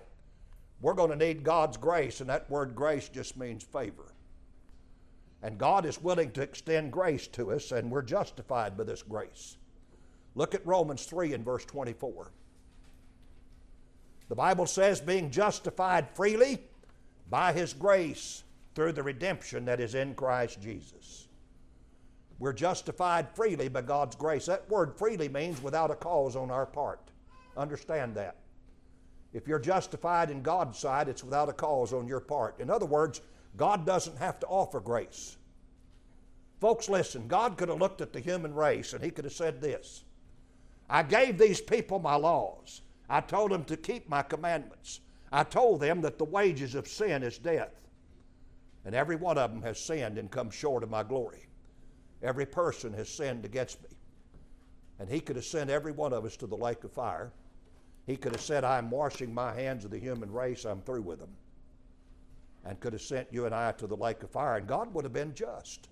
we're 0.81 0.95
going 0.95 1.11
to 1.11 1.17
need 1.17 1.45
God's 1.45 1.77
grace, 1.77 2.21
and 2.21 2.29
that 2.29 2.51
word 2.51 2.75
grace 2.75 3.09
just 3.09 3.37
means 3.37 3.63
favor. 3.63 4.13
And 5.43 5.59
God 5.59 5.87
is 5.87 6.03
willing 6.03 6.31
to 6.33 6.43
extend 6.43 6.93
grace 6.93 7.27
to 7.29 7.53
us, 7.53 7.73
and 7.73 7.91
we're 7.91 8.03
justified 8.03 8.77
by 8.77 8.85
this 8.85 9.03
grace. 9.03 9.57
Look 10.35 10.55
at 10.55 10.67
Romans 10.67 11.05
3 11.05 11.35
and 11.35 11.45
verse 11.45 11.65
24. 11.65 12.31
The 14.29 14.35
Bible 14.35 14.67
says, 14.67 15.01
being 15.01 15.31
justified 15.31 16.09
freely 16.11 16.63
by 17.29 17.53
His 17.53 17.75
grace 17.75 18.45
through 18.75 18.93
the 18.93 19.03
redemption 19.03 19.67
that 19.67 19.81
is 19.81 19.95
in 19.95 20.15
Christ 20.15 20.61
Jesus. 20.63 21.29
We're 22.39 22.53
justified 22.53 23.29
freely 23.35 23.69
by 23.69 23.83
God's 23.83 24.17
grace. 24.17 24.47
That 24.47 24.69
word 24.69 24.97
freely 24.97 25.29
means 25.29 25.63
without 25.63 25.91
a 25.91 25.95
cause 25.95 26.35
on 26.35 26.51
our 26.51 26.67
part. 26.67 27.11
Understand 27.57 28.15
that. 28.17 28.37
If 29.33 29.47
you're 29.47 29.59
justified 29.59 30.31
in 30.31 30.43
God's 30.43 30.79
sight, 30.79 31.09
it's 31.09 31.25
without 31.25 31.49
a 31.49 31.53
cause 31.53 31.93
on 31.93 32.09
your 32.09 32.21
part. 32.21 32.59
In 32.59 32.71
other 32.71 32.87
words, 32.87 33.21
God 33.57 33.87
doesn't 33.87 34.19
have 34.19 34.41
to 34.41 34.47
offer 34.47 34.81
grace. 34.81 35.37
Folks, 36.61 36.89
listen, 36.89 37.29
God 37.29 37.57
could 37.57 37.69
have 37.69 37.81
looked 37.81 38.01
at 38.01 38.13
the 38.13 38.21
human 38.21 38.55
race 38.55 38.93
and 38.93 39.03
He 39.03 39.11
could 39.11 39.25
have 39.25 39.35
said 39.35 39.61
this 39.61 40.05
I 40.93 41.03
gave 41.03 41.39
these 41.39 41.61
people 41.61 41.99
my 41.99 42.15
laws. 42.15 42.83
I 43.09 43.21
told 43.21 43.51
them 43.51 43.65
to 43.65 43.77
keep 43.77 44.09
my 44.09 44.23
commandments. 44.23 45.01
I 45.33 45.43
told 45.43 45.81
them 45.81 46.03
that 46.03 46.19
the 46.19 46.25
wages 46.25 46.77
of 46.77 46.87
sin 46.87 47.25
is 47.25 47.39
death. 47.39 47.89
And 48.85 48.95
every 48.95 49.17
one 49.17 49.39
of 49.39 49.51
them 49.51 49.63
has 49.63 49.81
sinned 49.81 50.19
and 50.19 50.31
come 50.31 50.51
short 50.51 50.85
of 50.85 50.91
my 50.91 51.03
glory. 51.03 51.49
Every 52.23 52.47
person 52.47 52.93
has 52.93 53.09
sinned 53.09 53.45
against 53.45 53.83
me. 53.83 53.89
And 55.01 55.09
He 55.09 55.19
could 55.19 55.37
have 55.37 55.45
sent 55.45 55.71
every 55.71 55.93
one 55.93 56.13
of 56.13 56.25
us 56.25 56.37
to 56.37 56.47
the 56.47 56.57
lake 56.57 56.85
of 56.85 56.93
fire 56.93 57.33
he 58.07 58.17
could 58.17 58.33
have 58.33 58.41
said, 58.41 58.65
I'm 58.65 58.91
washing 58.91 59.33
my 59.33 59.55
hands 59.55 59.85
of 59.85 59.91
the 59.91 59.99
human 59.99 60.31
race, 60.33 60.65
I'm 60.65 60.81
through 60.81 61.03
with 61.03 61.21
them. 61.21 61.35
And 62.65 62.79
could 62.81 62.93
have 62.93 63.03
sent 63.03 63.33
you 63.33 63.47
and 63.47 63.55
I 63.55 63.73
to 63.73 63.87
the 63.87 63.97
lake 63.97 64.23
of 64.23 64.31
fire, 64.31 64.57
and 64.57 64.67
God 64.67 64.93
would 64.95 65.05
have 65.05 65.13
been 65.13 65.35
just. 65.35 65.89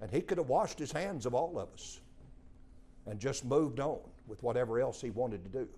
And 0.00 0.10
He 0.10 0.20
could 0.20 0.38
have 0.38 0.48
washed 0.48 0.78
His 0.78 0.92
hands 0.92 1.26
of 1.26 1.34
all 1.34 1.58
of 1.58 1.72
us 1.72 2.00
and 3.08 3.18
just 3.18 3.44
moved 3.44 3.80
on 3.80 4.00
with 4.26 4.42
whatever 4.42 4.78
else 4.78 5.00
He 5.00 5.10
wanted 5.10 5.42
to 5.44 5.50
do. 5.50 5.68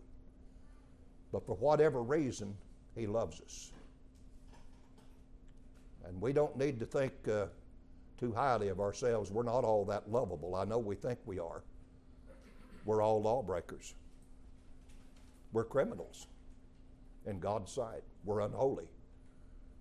But 1.32 1.46
for 1.46 1.54
whatever 1.56 2.02
reason, 2.02 2.56
He 2.96 3.06
loves 3.06 3.40
us. 3.40 3.70
And 6.06 6.20
we 6.20 6.32
don't 6.32 6.56
need 6.56 6.80
to 6.80 6.86
think 6.86 7.12
uh, 7.30 7.46
too 8.18 8.32
highly 8.32 8.68
of 8.68 8.80
ourselves. 8.80 9.30
We're 9.30 9.44
not 9.44 9.64
all 9.64 9.84
that 9.84 10.10
lovable. 10.10 10.56
I 10.56 10.64
know 10.64 10.78
we 10.78 10.96
think 10.96 11.18
we 11.24 11.38
are. 11.38 11.62
We're 12.84 13.02
all 13.02 13.22
lawbreakers. 13.22 13.94
We're 15.52 15.64
criminals 15.64 16.26
in 17.26 17.38
God's 17.38 17.70
sight. 17.70 18.02
We're 18.24 18.40
unholy. 18.40 18.88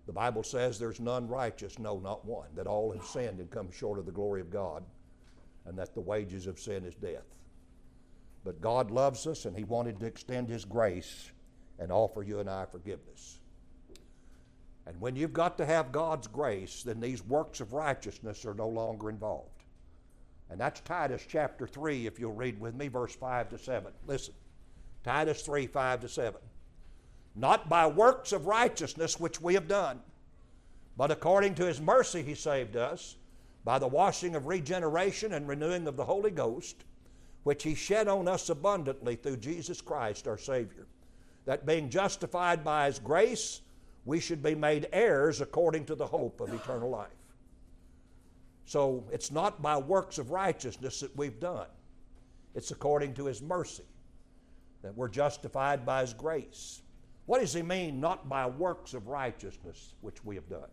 The 0.06 0.14
Bible 0.14 0.44
says 0.44 0.78
there's 0.78 1.00
none 1.00 1.28
righteous, 1.28 1.80
no, 1.80 2.00
not 2.00 2.26
one, 2.26 2.48
that 2.56 2.68
all 2.68 2.92
have 2.92 3.06
sinned 3.06 3.40
and 3.40 3.50
come 3.50 3.72
short 3.72 4.00
of 4.00 4.06
the 4.06 4.12
glory 4.12 4.42
of 4.42 4.50
God, 4.50 4.84
and 5.66 5.78
that 5.78 5.94
the 5.94 6.02
wages 6.02 6.48
of 6.48 6.60
sin 6.60 6.84
is 6.84 6.96
death. 6.96 7.26
But 8.44 8.62
God 8.62 8.92
loves 8.92 9.28
us, 9.28 9.46
and 9.46 9.56
He 9.56 9.64
wanted 9.64 10.00
to 10.00 10.06
extend 10.06 10.50
His 10.50 10.66
grace 10.66 11.32
and 11.78 11.92
offer 11.92 12.24
you 12.24 12.40
and 12.40 12.50
I 12.50 12.66
forgiveness. 12.66 13.40
And 14.86 15.00
when 15.00 15.16
you've 15.16 15.34
got 15.34 15.58
to 15.60 15.66
have 15.66 15.92
God's 15.92 16.28
grace, 16.28 16.84
then 16.84 17.00
these 17.00 17.24
works 17.24 17.62
of 17.62 17.74
righteousness 17.74 18.46
are 18.46 18.54
no 18.54 18.68
longer 18.68 19.10
involved. 19.10 19.64
And 20.50 20.60
that's 20.60 20.80
Titus 20.82 21.26
chapter 21.28 21.68
3, 21.68 22.08
if 22.08 22.20
you'll 22.20 22.34
read 22.34 22.60
with 22.60 22.74
me, 22.74 22.88
verse 22.88 23.16
5 23.16 23.50
to 23.50 23.58
7. 23.58 23.92
Listen. 24.08 24.34
Titus 25.04 25.42
3 25.44 25.68
5 25.68 26.02
to 26.02 26.10
7. 26.10 26.42
Not 27.36 27.70
by 27.70 27.88
works 27.88 28.32
of 28.32 28.48
righteousness 28.48 29.20
which 29.20 29.40
we 29.40 29.54
have 29.54 29.68
done, 29.68 30.02
but 30.98 31.12
according 31.12 31.56
to 31.56 31.66
his 31.66 31.80
mercy 31.80 32.22
he 32.22 32.36
saved 32.36 32.76
us 32.76 33.16
by 33.64 33.80
the 33.80 33.88
washing 33.88 34.36
of 34.36 34.48
regeneration 34.48 35.34
and 35.34 35.48
renewing 35.48 35.88
of 35.88 35.96
the 35.96 36.06
Holy 36.06 36.32
Ghost, 36.32 36.84
which 37.50 37.64
he 37.64 37.74
shed 37.74 38.08
on 38.08 38.28
us 38.28 38.52
abundantly 38.52 39.16
through 39.16 39.36
Jesus 39.36 39.82
Christ 39.82 40.28
our 40.28 40.38
Savior. 40.38 40.86
That 41.46 41.66
being 41.66 41.90
justified 41.90 42.64
by 42.64 42.86
his 42.86 43.00
grace, 43.00 43.62
we 44.06 44.20
should 44.20 44.44
be 44.44 44.54
made 44.54 44.88
heirs 44.94 45.42
according 45.42 45.86
to 45.86 45.96
the 45.96 46.06
hope 46.06 46.42
of 46.42 46.54
eternal 46.54 46.92
life. 46.92 47.10
So 48.66 49.04
it's 49.12 49.32
not 49.32 49.64
by 49.64 49.80
works 49.80 50.20
of 50.20 50.30
righteousness 50.30 51.00
that 51.00 51.18
we've 51.18 51.40
done. 51.40 51.66
It's 52.54 52.70
according 52.70 53.16
to 53.16 53.26
His 53.26 53.42
mercy 53.42 53.90
that 54.84 54.96
we're 54.96 55.08
justified 55.08 55.88
by 55.88 56.02
His 56.02 56.14
grace. 56.14 56.84
What 57.26 57.40
does 57.40 57.54
He 57.54 57.64
mean, 57.64 58.00
not 58.00 58.30
by 58.30 58.46
works 58.46 58.94
of 58.94 59.08
righteousness 59.08 59.96
which 60.02 60.24
we 60.24 60.36
have 60.36 60.50
done? 60.50 60.70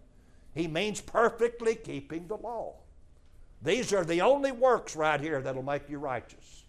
He 0.55 0.69
means 0.69 1.01
perfectly 1.01 1.75
keeping 1.75 2.27
the 2.27 2.37
law. 2.37 2.75
These 3.63 3.95
are 3.95 4.05
the 4.05 4.21
only 4.21 4.53
works 4.53 4.95
right 4.95 5.23
here 5.23 5.41
that'll 5.41 5.63
make 5.63 5.89
you 5.89 5.97
righteous 5.97 6.66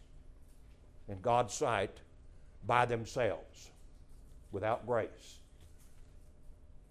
in 1.07 1.19
God's 1.21 1.53
sight 1.53 2.01
by 2.65 2.85
themselves 2.85 3.71
without 4.51 4.85
grace. 4.85 5.39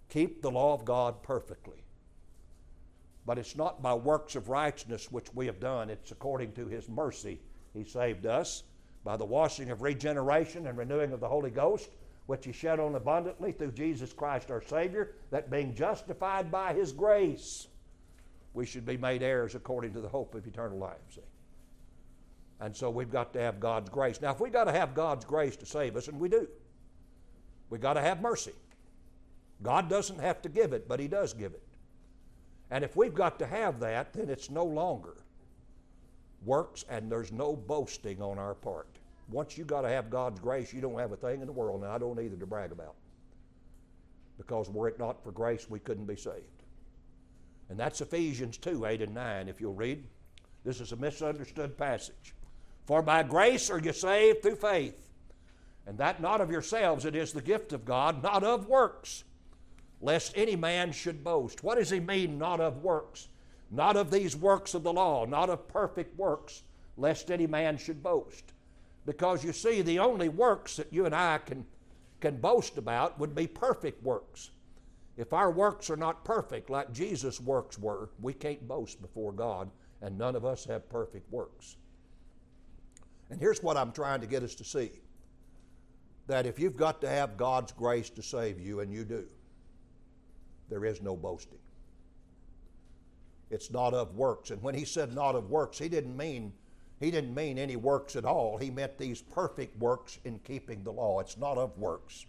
Keep 0.09 0.43
the 0.43 0.51
law 0.51 0.73
of 0.73 0.85
God 0.85 1.23
perfectly. 1.23 1.83
But 3.27 3.39
it's 3.39 3.57
not 3.57 3.83
by 3.83 3.95
works 3.95 4.37
of 4.37 4.49
righteousness 4.49 5.11
which 5.11 5.35
we 5.35 5.47
have 5.47 5.59
done, 5.59 5.91
it's 5.91 6.13
according 6.13 6.53
to 6.53 6.67
His 6.67 6.89
mercy. 6.89 7.41
He 7.75 7.85
saved 7.85 8.25
us 8.25 8.63
by 9.05 9.17
the 9.17 9.25
washing 9.25 9.71
of 9.71 9.83
regeneration 9.83 10.67
and 10.67 10.79
renewing 10.79 11.13
of 11.13 11.21
the 11.21 11.29
Holy 11.29 11.51
Ghost, 11.51 11.91
which 12.27 12.47
He 12.47 12.53
shed 12.53 12.79
on 12.79 12.95
abundantly 12.95 13.53
through 13.53 13.73
Jesus 13.73 14.13
Christ 14.13 14.51
our 14.51 14.63
Savior, 14.63 15.15
that 15.31 15.51
being 15.51 15.75
justified 15.75 16.51
by 16.51 16.73
His 16.73 16.93
grace, 16.93 17.67
we 18.55 18.65
should 18.65 18.87
be 18.87 18.97
made 18.97 19.23
heirs 19.23 19.55
according 19.55 19.93
to 19.93 20.01
the 20.01 20.09
hope 20.09 20.35
of 20.35 20.47
eternal 20.47 20.79
life. 20.79 20.97
See? 21.15 21.21
And 22.61 22.75
so 22.75 22.89
we've 22.91 23.11
got 23.11 23.33
to 23.35 23.41
have 23.41 23.61
God's 23.61 23.91
grace. 23.91 24.21
Now, 24.21 24.33
if 24.33 24.41
we've 24.41 24.53
got 24.53 24.65
to 24.65 24.73
have 24.73 24.95
God's 24.95 25.25
grace 25.25 25.57
to 25.57 25.67
save 25.67 25.97
us, 25.97 26.09
and 26.09 26.19
we 26.19 26.29
do, 26.29 26.49
we've 27.69 27.81
got 27.81 27.95
to 27.95 28.01
have 28.01 28.23
mercy. 28.23 28.53
God 29.63 29.89
doesn't 29.89 30.21
have 30.21 30.43
to 30.43 30.49
give 30.49 30.73
it, 30.73 30.89
but 30.89 31.01
He 31.01 31.09
does 31.09 31.35
give 31.35 31.53
it. 31.53 31.63
And 32.71 32.83
if 32.83 32.97
we've 32.97 33.15
got 33.15 33.39
to 33.39 33.47
have 33.47 33.81
that, 33.81 34.13
then 34.13 34.29
it's 34.29 34.51
no 34.51 34.65
longer 34.65 35.17
works 36.45 36.85
and 36.89 37.11
there's 37.11 37.33
no 37.33 37.57
boasting 37.57 38.23
on 38.23 38.39
our 38.39 38.55
part. 38.55 38.89
Once 39.29 39.59
you've 39.59 39.67
got 39.67 39.83
to 39.83 39.89
have 39.89 40.09
God's 40.09 40.39
grace, 40.41 40.73
you 40.73 40.81
don't 40.81 40.99
have 40.99 41.13
a 41.13 41.17
thing 41.17 41.41
in 41.41 41.47
the 41.47 41.53
world, 41.53 41.83
and 41.83 41.91
I 41.91 41.99
don't 41.99 42.21
either 42.21 42.37
to 42.37 42.47
brag 42.47 42.71
about. 42.71 42.95
Because 44.39 44.71
were 44.71 44.89
it 44.89 44.99
not 44.99 45.23
for 45.23 45.33
grace, 45.33 45.69
we 45.69 45.81
couldn't 45.81 46.07
be 46.07 46.17
saved. 46.17 46.63
And 47.69 47.79
that's 47.79 48.01
Ephesians 48.01 48.57
2 48.59 48.87
8 48.87 49.03
and 49.03 49.15
9, 49.15 49.49
if 49.49 49.61
you'll 49.61 49.75
read. 49.75 50.05
This 50.65 50.81
is 50.81 50.93
a 50.93 50.97
misunderstood 50.97 51.77
passage. 51.77 52.35
For 52.87 53.03
by 53.03 53.25
grace 53.25 53.69
are 53.69 53.81
you 53.81 53.93
saved 53.93 54.43
through 54.43 54.57
faith, 54.57 55.11
and 55.87 55.99
that 55.99 56.21
not 56.21 56.41
of 56.41 56.51
yourselves, 56.51 57.05
it 57.05 57.17
is 57.17 57.33
the 57.33 57.43
gift 57.43 57.73
of 57.73 57.85
God, 57.85 58.23
not 58.23 58.45
of 58.45 58.69
works, 58.69 59.25
lest 60.01 60.33
any 60.37 60.55
man 60.55 60.93
should 60.93 61.25
boast. 61.25 61.65
What 61.65 61.79
does 61.79 61.91
he 61.91 61.99
mean, 61.99 62.39
not 62.39 62.61
of 62.61 62.83
works? 62.85 63.29
Not 63.73 63.97
of 63.97 64.13
these 64.13 64.37
works 64.37 64.75
of 64.75 64.85
the 64.85 64.93
law, 64.93 65.25
not 65.25 65.51
of 65.51 65.67
perfect 65.67 66.17
works, 66.17 66.63
lest 66.97 67.33
any 67.33 67.49
man 67.49 67.77
should 67.77 68.05
boast. 68.05 68.53
Because 69.05 69.45
you 69.45 69.53
see, 69.53 69.83
the 69.83 69.99
only 69.99 70.29
works 70.29 70.77
that 70.77 70.93
you 70.93 71.07
and 71.07 71.15
I 71.15 71.39
can, 71.39 71.67
can 72.21 72.37
boast 72.37 72.79
about 72.79 73.19
would 73.19 73.35
be 73.35 73.49
perfect 73.49 74.03
works. 74.05 74.51
If 75.17 75.33
our 75.33 75.51
works 75.51 75.91
are 75.91 75.97
not 75.97 76.25
perfect 76.25 76.71
like 76.71 76.93
Jesus' 76.93 77.41
works 77.41 77.79
were, 77.79 78.11
we 78.21 78.33
can't 78.33 78.69
boast 78.69 79.01
before 79.01 79.33
God, 79.33 79.71
and 80.03 80.17
none 80.17 80.37
of 80.37 80.45
us 80.45 80.65
have 80.67 80.89
perfect 80.89 81.33
works. 81.33 81.77
And 83.31 83.41
here's 83.41 83.63
what 83.63 83.77
I'm 83.77 83.93
trying 83.93 84.21
to 84.21 84.27
get 84.27 84.43
us 84.43 84.55
to 84.57 84.65
see 84.65 84.91
that 86.27 86.47
if 86.47 86.59
you've 86.59 86.77
got 86.77 87.01
to 87.01 87.09
have 87.09 87.37
God's 87.37 87.73
grace 87.73 88.11
to 88.11 88.23
save 88.23 88.59
you, 88.61 88.81
and 88.81 88.93
you 88.93 89.05
do, 89.05 89.27
there 90.69 90.85
is 90.85 91.01
no 91.01 91.17
boasting. 91.17 91.59
It's 93.51 93.71
not 93.71 93.95
of 93.95 94.17
works. 94.17 94.51
And 94.51 94.61
when 94.63 94.75
he 94.75 94.85
said 94.85 95.15
not 95.15 95.37
of 95.37 95.51
works, 95.51 95.79
he 95.79 95.89
didn't 95.89 96.17
mean 96.17 96.53
he 96.99 97.11
didn't 97.11 97.35
mean 97.35 97.59
any 97.59 97.77
works 97.77 98.17
at 98.17 98.25
all. 98.25 98.57
He 98.57 98.71
meant 98.71 98.97
these 98.97 99.21
perfect 99.21 99.79
works 99.79 100.19
in 100.25 100.39
keeping 100.41 100.83
the 100.83 100.93
law. 100.93 101.21
It's 101.21 101.37
not 101.37 101.59
of 101.59 101.77
works, 101.79 102.25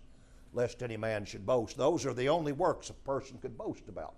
lest 0.54 0.84
any 0.84 0.98
man 0.98 1.24
should 1.24 1.46
boast. 1.46 1.78
Those 1.78 2.06
are 2.06 2.14
the 2.14 2.28
only 2.28 2.52
works 2.52 2.90
a 2.90 2.94
person 2.94 3.38
could 3.42 3.58
boast 3.58 3.88
about. 3.88 4.16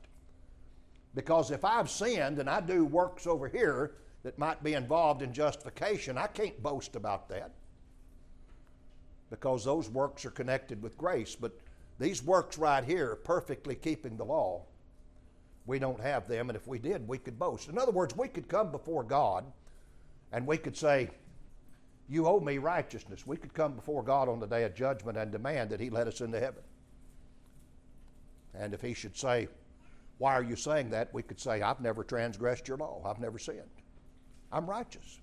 Because 1.13 1.51
if 1.51 1.63
I've 1.63 1.89
sinned 1.89 2.39
and 2.39 2.49
I 2.49 2.61
do 2.61 2.83
works 2.83 3.27
over 3.27 3.47
here 3.47 3.91
that 4.23 4.37
might 4.37 4.63
be 4.63 4.73
involved 4.73 5.21
in 5.21 5.33
justification, 5.33 6.17
I 6.17 6.27
can't 6.27 6.61
boast 6.61 6.95
about 6.95 7.29
that. 7.29 7.51
Because 9.29 9.63
those 9.63 9.89
works 9.89 10.25
are 10.25 10.31
connected 10.31 10.81
with 10.81 10.97
grace. 10.97 11.35
But 11.35 11.57
these 11.99 12.23
works 12.23 12.57
right 12.57 12.83
here, 12.83 13.15
perfectly 13.15 13.75
keeping 13.75 14.17
the 14.17 14.25
law, 14.25 14.63
we 15.65 15.77
don't 15.77 16.01
have 16.01 16.27
them, 16.27 16.49
and 16.49 16.55
if 16.55 16.67
we 16.67 16.79
did, 16.79 17.07
we 17.07 17.19
could 17.19 17.37
boast. 17.37 17.69
In 17.69 17.77
other 17.77 17.91
words, 17.91 18.17
we 18.17 18.27
could 18.27 18.47
come 18.47 18.71
before 18.71 19.03
God 19.03 19.45
and 20.31 20.47
we 20.47 20.57
could 20.57 20.75
say, 20.75 21.09
You 22.07 22.27
owe 22.27 22.39
me 22.39 22.57
righteousness. 22.57 23.27
We 23.27 23.37
could 23.37 23.53
come 23.53 23.73
before 23.73 24.01
God 24.03 24.29
on 24.29 24.39
the 24.39 24.47
day 24.47 24.63
of 24.63 24.73
judgment 24.73 25.17
and 25.17 25.31
demand 25.31 25.69
that 25.69 25.79
He 25.79 25.89
let 25.89 26.07
us 26.07 26.21
into 26.21 26.39
heaven. 26.39 26.63
And 28.55 28.73
if 28.73 28.81
He 28.81 28.93
should 28.93 29.15
say, 29.15 29.47
Why 30.17 30.33
are 30.33 30.43
you 30.43 30.55
saying 30.55 30.89
that? 30.89 31.13
we 31.13 31.21
could 31.21 31.39
say, 31.39 31.61
I've 31.61 31.81
never 31.81 32.03
transgressed 32.03 32.67
your 32.67 32.77
law, 32.77 33.03
I've 33.05 33.19
never 33.19 33.37
sinned. 33.37 33.69
I'm 34.51 34.69
righteous. 34.69 35.19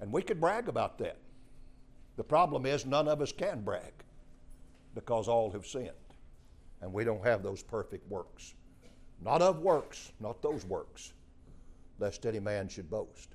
And 0.00 0.10
we 0.10 0.22
could 0.22 0.40
brag 0.40 0.68
about 0.68 0.98
that. 0.98 1.18
The 2.16 2.24
problem 2.24 2.66
is, 2.66 2.84
none 2.84 3.08
of 3.08 3.20
us 3.20 3.32
can 3.32 3.62
brag 3.62 3.92
because 4.94 5.28
all 5.28 5.50
have 5.50 5.66
sinned. 5.66 5.90
And 6.80 6.92
we 6.92 7.04
don't 7.04 7.24
have 7.24 7.42
those 7.42 7.62
perfect 7.62 8.10
works. 8.10 8.54
Not 9.20 9.40
of 9.40 9.60
works, 9.60 10.12
not 10.20 10.42
those 10.42 10.64
works, 10.64 11.12
lest 11.98 12.26
any 12.26 12.40
man 12.40 12.68
should 12.68 12.90
boast. 12.90 13.28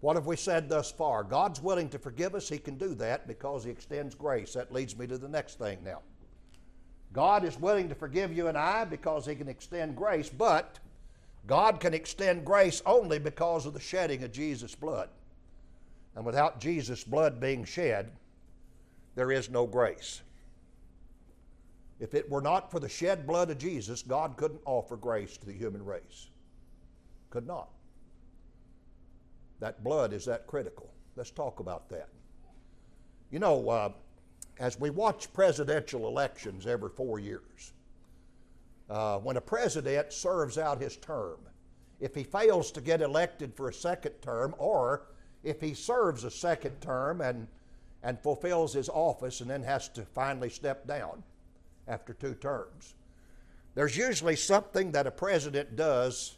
What 0.00 0.16
have 0.16 0.26
we 0.26 0.36
said 0.36 0.68
thus 0.68 0.92
far? 0.92 1.24
God's 1.24 1.60
willing 1.62 1.88
to 1.88 1.98
forgive 1.98 2.34
us. 2.34 2.48
He 2.48 2.58
can 2.58 2.76
do 2.76 2.94
that 2.96 3.26
because 3.26 3.64
He 3.64 3.70
extends 3.70 4.14
grace. 4.14 4.52
That 4.52 4.72
leads 4.72 4.96
me 4.96 5.06
to 5.06 5.18
the 5.18 5.28
next 5.28 5.58
thing 5.58 5.78
now. 5.82 6.02
God 7.12 7.44
is 7.44 7.58
willing 7.58 7.88
to 7.88 7.94
forgive 7.94 8.36
you 8.36 8.48
and 8.48 8.58
I 8.58 8.84
because 8.84 9.26
He 9.26 9.34
can 9.34 9.48
extend 9.48 9.96
grace, 9.96 10.28
but 10.28 10.78
God 11.46 11.80
can 11.80 11.92
extend 11.92 12.44
grace 12.44 12.82
only 12.86 13.18
because 13.18 13.66
of 13.66 13.74
the 13.74 13.80
shedding 13.80 14.22
of 14.22 14.32
Jesus' 14.32 14.74
blood. 14.74 15.08
And 16.16 16.24
without 16.24 16.60
Jesus' 16.60 17.04
blood 17.04 17.40
being 17.40 17.64
shed, 17.64 18.12
there 19.14 19.30
is 19.30 19.50
no 19.50 19.66
grace. 19.66 20.22
If 22.00 22.14
it 22.14 22.30
were 22.30 22.40
not 22.40 22.70
for 22.70 22.80
the 22.80 22.88
shed 22.88 23.26
blood 23.26 23.50
of 23.50 23.58
Jesus, 23.58 24.02
God 24.02 24.36
couldn't 24.36 24.60
offer 24.64 24.96
grace 24.96 25.36
to 25.36 25.46
the 25.46 25.52
human 25.52 25.84
race. 25.84 26.28
Could 27.30 27.46
not. 27.46 27.68
That 29.60 29.84
blood 29.84 30.12
is 30.12 30.24
that 30.24 30.46
critical. 30.46 30.90
Let's 31.16 31.30
talk 31.30 31.60
about 31.60 31.88
that. 31.90 32.08
You 33.30 33.38
know, 33.38 33.68
uh, 33.68 33.90
as 34.58 34.78
we 34.78 34.90
watch 34.90 35.32
presidential 35.32 36.06
elections 36.08 36.66
every 36.66 36.90
four 36.90 37.18
years, 37.18 37.72
uh, 38.90 39.18
when 39.18 39.36
a 39.36 39.40
president 39.40 40.12
serves 40.12 40.58
out 40.58 40.80
his 40.80 40.96
term, 40.96 41.38
if 42.00 42.14
he 42.14 42.22
fails 42.22 42.70
to 42.72 42.80
get 42.80 43.00
elected 43.00 43.54
for 43.54 43.68
a 43.68 43.72
second 43.72 44.12
term, 44.20 44.54
or 44.58 45.06
if 45.42 45.60
he 45.60 45.74
serves 45.74 46.24
a 46.24 46.30
second 46.30 46.80
term 46.80 47.20
and 47.20 47.46
and 48.04 48.20
fulfills 48.20 48.74
his 48.74 48.90
office 48.90 49.40
and 49.40 49.50
then 49.50 49.62
has 49.62 49.88
to 49.88 50.02
finally 50.02 50.50
step 50.50 50.86
down 50.86 51.22
after 51.88 52.12
two 52.12 52.34
terms. 52.34 52.94
There's 53.74 53.96
usually 53.96 54.36
something 54.36 54.92
that 54.92 55.06
a 55.06 55.10
president 55.10 55.74
does 55.74 56.36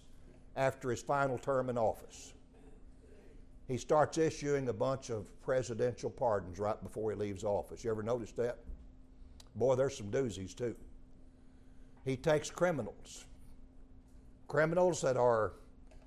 after 0.57 0.91
his 0.91 1.03
final 1.03 1.37
term 1.37 1.69
in 1.69 1.77
office. 1.77 2.33
He 3.67 3.77
starts 3.77 4.17
issuing 4.17 4.69
a 4.69 4.73
bunch 4.73 5.11
of 5.11 5.29
presidential 5.43 6.09
pardons 6.09 6.61
right 6.61 6.81
before 6.83 7.11
he 7.11 7.17
leaves 7.17 7.43
office. 7.43 7.83
You 7.83 7.91
ever 7.91 8.05
notice 8.05 8.31
that? 8.33 8.59
Boy, 9.57 9.75
there's 9.75 9.97
some 9.97 10.11
doozies 10.11 10.55
too. 10.55 10.77
He 12.07 12.17
takes 12.17 12.51
criminals, 12.51 13.27
criminals 14.49 15.03
that 15.03 15.19
are 15.19 15.53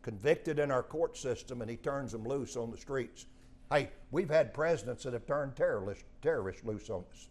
convicted 0.01 0.57
in 0.57 0.71
our 0.71 0.81
court 0.81 1.15
system, 1.15 1.61
and 1.61 1.69
he 1.69 1.77
turns 1.77 2.11
them 2.11 2.27
loose 2.27 2.55
on 2.55 2.71
the 2.71 2.77
streets 2.77 3.27
Hey, 3.71 3.89
we've 4.09 4.29
had 4.29 4.51
presidents 4.51 5.03
that 5.03 5.13
have 5.13 5.27
turned 5.27 5.55
terrorists, 5.55 6.03
terrorists 6.23 6.63
loose 6.63 6.89
on 6.89 7.03
us, 7.11 7.29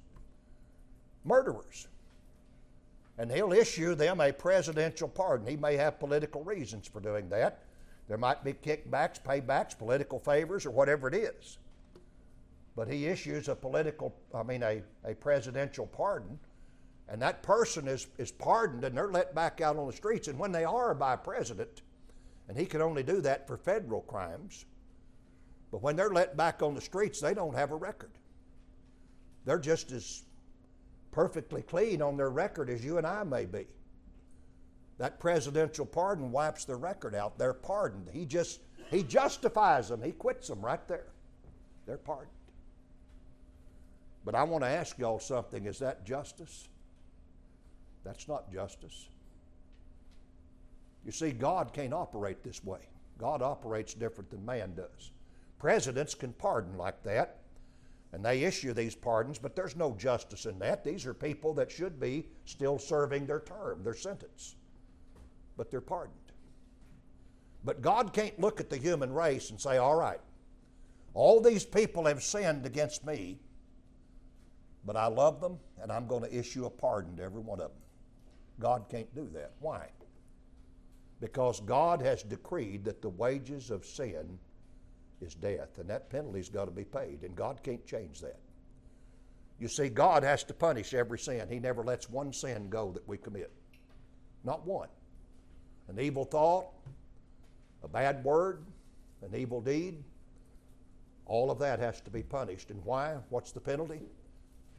murderers. 1.25 1.89
And 3.19 3.33
he'll 3.33 3.53
issue 3.53 3.97
them 3.97 4.21
a 4.21 4.33
presidential 4.33 5.09
pardon. 5.09 5.49
He 5.49 5.57
may 5.57 5.77
have 5.77 5.99
political 5.99 6.45
reasons 6.45 6.87
for 6.87 7.01
doing 7.01 7.29
that. 7.31 7.65
There 8.07 8.17
might 8.17 8.45
be 8.45 8.53
kickbacks, 8.53 9.21
paybacks, 9.21 9.77
political 9.77 10.21
favors, 10.21 10.65
or 10.65 10.71
whatever 10.71 11.09
it 11.09 11.15
is. 11.15 11.59
But 12.77 12.87
he 12.87 13.07
issues 13.07 13.49
a 13.49 13.57
political, 13.57 14.15
I 14.33 14.45
mean, 14.45 14.63
a, 14.63 14.83
a 15.05 15.15
presidential 15.17 15.87
pardon, 15.89 16.39
and 17.09 17.23
that 17.23 17.43
person 17.43 17.89
is, 17.89 18.07
is 18.19 18.31
pardoned 18.31 18.85
and 18.85 18.97
they're 18.97 19.11
let 19.11 19.35
back 19.35 19.61
out 19.61 19.77
on 19.77 19.87
the 19.87 19.93
streets. 19.93 20.29
And 20.29 20.39
when 20.39 20.53
they 20.53 20.65
are 20.65 20.95
by 20.95 21.15
a 21.15 21.17
president, 21.17 21.83
and 22.49 22.57
he 22.57 22.67
can 22.67 22.83
only 22.83 23.03
do 23.03 23.21
that 23.23 23.47
for 23.47 23.57
federal 23.57 24.03
crimes, 24.03 24.67
but 25.71 25.83
when 25.83 25.97
they're 25.97 26.11
let 26.11 26.37
back 26.37 26.63
on 26.63 26.75
the 26.75 26.81
streets, 26.81 27.21
they 27.21 27.35
don't 27.35 27.55
have 27.55 27.71
a 27.71 27.77
record. 27.77 28.11
They're 29.45 29.59
just 29.59 29.93
as 29.93 30.23
perfectly 31.11 31.63
clean 31.63 32.03
on 32.03 32.17
their 32.17 32.31
record 32.31 32.69
as 32.69 32.85
you 32.85 32.99
and 32.99 33.07
I 33.07 33.23
may 33.25 33.47
be. 33.47 33.67
That 34.99 35.21
presidential 35.21 35.87
pardon 35.87 36.33
wipes 36.33 36.65
their 36.65 36.77
record 36.77 37.15
out. 37.15 37.39
They're 37.39 37.55
pardoned. 37.55 38.09
He 38.13 38.27
just 38.27 38.61
He 38.91 39.03
justifies 39.03 39.89
them, 39.89 40.03
He 40.03 40.13
quits 40.13 40.49
them 40.49 40.61
right 40.61 40.87
there. 40.89 41.07
They're 41.87 41.97
pardoned. 41.97 42.33
But 44.25 44.35
I 44.35 44.43
want 44.43 44.65
to 44.65 44.69
ask 44.69 44.99
y'all 44.99 45.21
something 45.21 45.65
is 45.65 45.79
that 45.79 46.05
justice? 46.05 46.69
That's 48.09 48.27
not 48.27 48.51
justice. 48.51 49.11
You 51.05 51.13
see, 51.13 51.31
God 51.31 51.75
can't 51.75 51.93
operate 51.93 52.43
this 52.43 52.65
way. 52.65 52.79
God 53.19 53.43
operates 53.43 53.93
different 53.93 54.31
than 54.31 54.47
man 54.47 54.75
does. 54.75 55.11
Presidents 55.59 56.15
can 56.15 56.33
pardon 56.33 56.79
like 56.79 57.03
that, 57.03 57.41
and 58.15 58.25
they 58.25 58.45
issue 58.45 58.73
these 58.73 58.95
pardons, 58.95 59.39
but 59.39 59.55
there's 59.55 59.77
no 59.77 59.95
justice 59.99 60.47
in 60.47 60.59
that. 60.61 60.85
These 60.85 61.05
are 61.05 61.13
people 61.13 61.53
that 61.55 61.71
should 61.71 62.01
be 62.01 62.27
still 62.47 62.79
serving 62.79 63.27
their 63.27 63.41
term, 63.41 63.83
their 63.85 63.95
sentence, 63.95 64.57
but 65.59 65.71
they're 65.71 65.83
pardoned. 65.83 66.17
But 67.63 67.83
God 67.83 68.15
can't 68.15 68.41
look 68.41 68.59
at 68.59 68.71
the 68.71 68.79
human 68.79 69.13
race 69.13 69.51
and 69.51 69.61
say, 69.61 69.77
all 69.77 69.97
right, 69.97 70.21
all 71.13 71.43
these 71.43 71.67
people 71.67 72.07
have 72.07 72.23
sinned 72.23 72.65
against 72.65 73.05
me, 73.05 73.39
but 74.87 74.97
I 74.97 75.09
love 75.09 75.43
them 75.43 75.59
and 75.83 75.93
I'm 75.93 76.07
going 76.07 76.23
to 76.23 76.35
issue 76.35 76.65
a 76.65 76.71
pardon 76.71 77.19
to 77.19 77.23
every 77.23 77.43
one 77.43 77.61
of 77.61 77.69
them. 77.69 77.83
God 78.61 78.87
can't 78.89 79.13
do 79.15 79.29
that. 79.35 79.53
Why? 79.61 79.89
Because 81.21 81.61
God 81.61 82.01
has 82.03 82.23
decreed 82.23 82.85
that 82.85 83.03
the 83.03 83.09
wages 83.09 83.71
of 83.71 83.85
sin 83.85 84.39
is 85.21 85.35
death, 85.35 85.79
and 85.79 85.91
that 85.91 86.11
penalty's 86.11 86.49
got 86.49 86.67
to 86.67 86.71
be 86.71 86.85
paid, 86.85 87.23
and 87.23 87.35
God 87.35 87.61
can't 87.63 87.85
change 87.87 88.21
that. 88.21 88.39
You 89.59 89.67
see, 89.67 89.89
God 89.89 90.23
has 90.23 90.45
to 90.45 90.55
punish 90.55 90.95
every 90.95 91.19
sin. 91.19 91.49
He 91.49 91.59
never 91.59 91.83
lets 91.83 92.09
one 92.09 92.33
sin 92.33 92.69
go 92.69 92.93
that 92.93 93.07
we 93.09 93.19
commit. 93.19 93.51
Not 94.45 94.65
one. 94.65 94.89
An 95.89 95.99
evil 95.99 96.25
thought, 96.25 96.67
a 97.83 97.89
bad 97.89 98.23
word, 98.23 98.65
an 99.23 99.35
evil 99.35 99.61
deed, 99.61 100.05
all 101.27 101.51
of 101.51 101.59
that 101.59 101.81
has 101.81 102.01
to 102.03 102.11
be 102.11 102.23
punished. 102.23 102.71
And 102.71 102.85
why? 102.85 103.17
What's 103.31 103.51
the 103.53 103.61
penalty? 103.61 104.01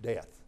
Death. 0.01 0.39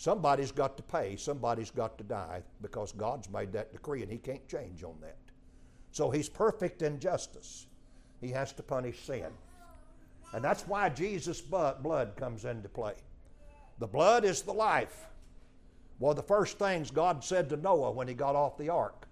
Somebody's 0.00 0.50
got 0.50 0.78
to 0.78 0.82
pay, 0.82 1.16
somebody's 1.16 1.70
got 1.70 1.98
to 1.98 2.04
die 2.04 2.42
because 2.62 2.90
God's 2.90 3.28
made 3.28 3.52
that 3.52 3.70
decree 3.70 4.00
and 4.00 4.10
He 4.10 4.16
can't 4.16 4.48
change 4.48 4.82
on 4.82 4.94
that. 5.02 5.18
So 5.92 6.08
He's 6.08 6.26
perfect 6.26 6.80
in 6.80 6.98
justice. 6.98 7.66
He 8.22 8.28
has 8.28 8.54
to 8.54 8.62
punish 8.62 8.98
sin. 9.00 9.26
And 10.32 10.42
that's 10.42 10.66
why 10.66 10.88
Jesus' 10.88 11.42
blood 11.42 12.12
comes 12.16 12.46
into 12.46 12.70
play. 12.70 12.94
The 13.78 13.86
blood 13.86 14.24
is 14.24 14.40
the 14.40 14.54
life. 14.54 15.04
Well, 15.98 16.14
the 16.14 16.22
first 16.22 16.58
things 16.58 16.90
God 16.90 17.22
said 17.22 17.50
to 17.50 17.58
Noah 17.58 17.90
when 17.90 18.08
he 18.08 18.14
got 18.14 18.34
off 18.34 18.56
the 18.56 18.70
ark 18.70 19.06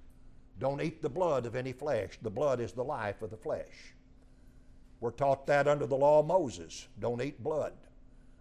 don't 0.59 0.81
eat 0.81 1.03
the 1.03 1.11
blood 1.11 1.45
of 1.45 1.55
any 1.55 1.75
flesh. 1.75 2.19
The 2.23 2.31
blood 2.31 2.61
is 2.61 2.73
the 2.73 2.83
life 2.83 3.21
of 3.21 3.29
the 3.29 3.37
flesh. 3.37 3.93
We're 5.01 5.11
taught 5.11 5.47
that 5.49 5.69
under 5.69 5.87
the 5.87 5.97
law 5.97 6.21
of 6.21 6.27
Moses. 6.27 6.89
Don't 6.99 7.21
eat 7.21 7.45
blood. 7.45 7.75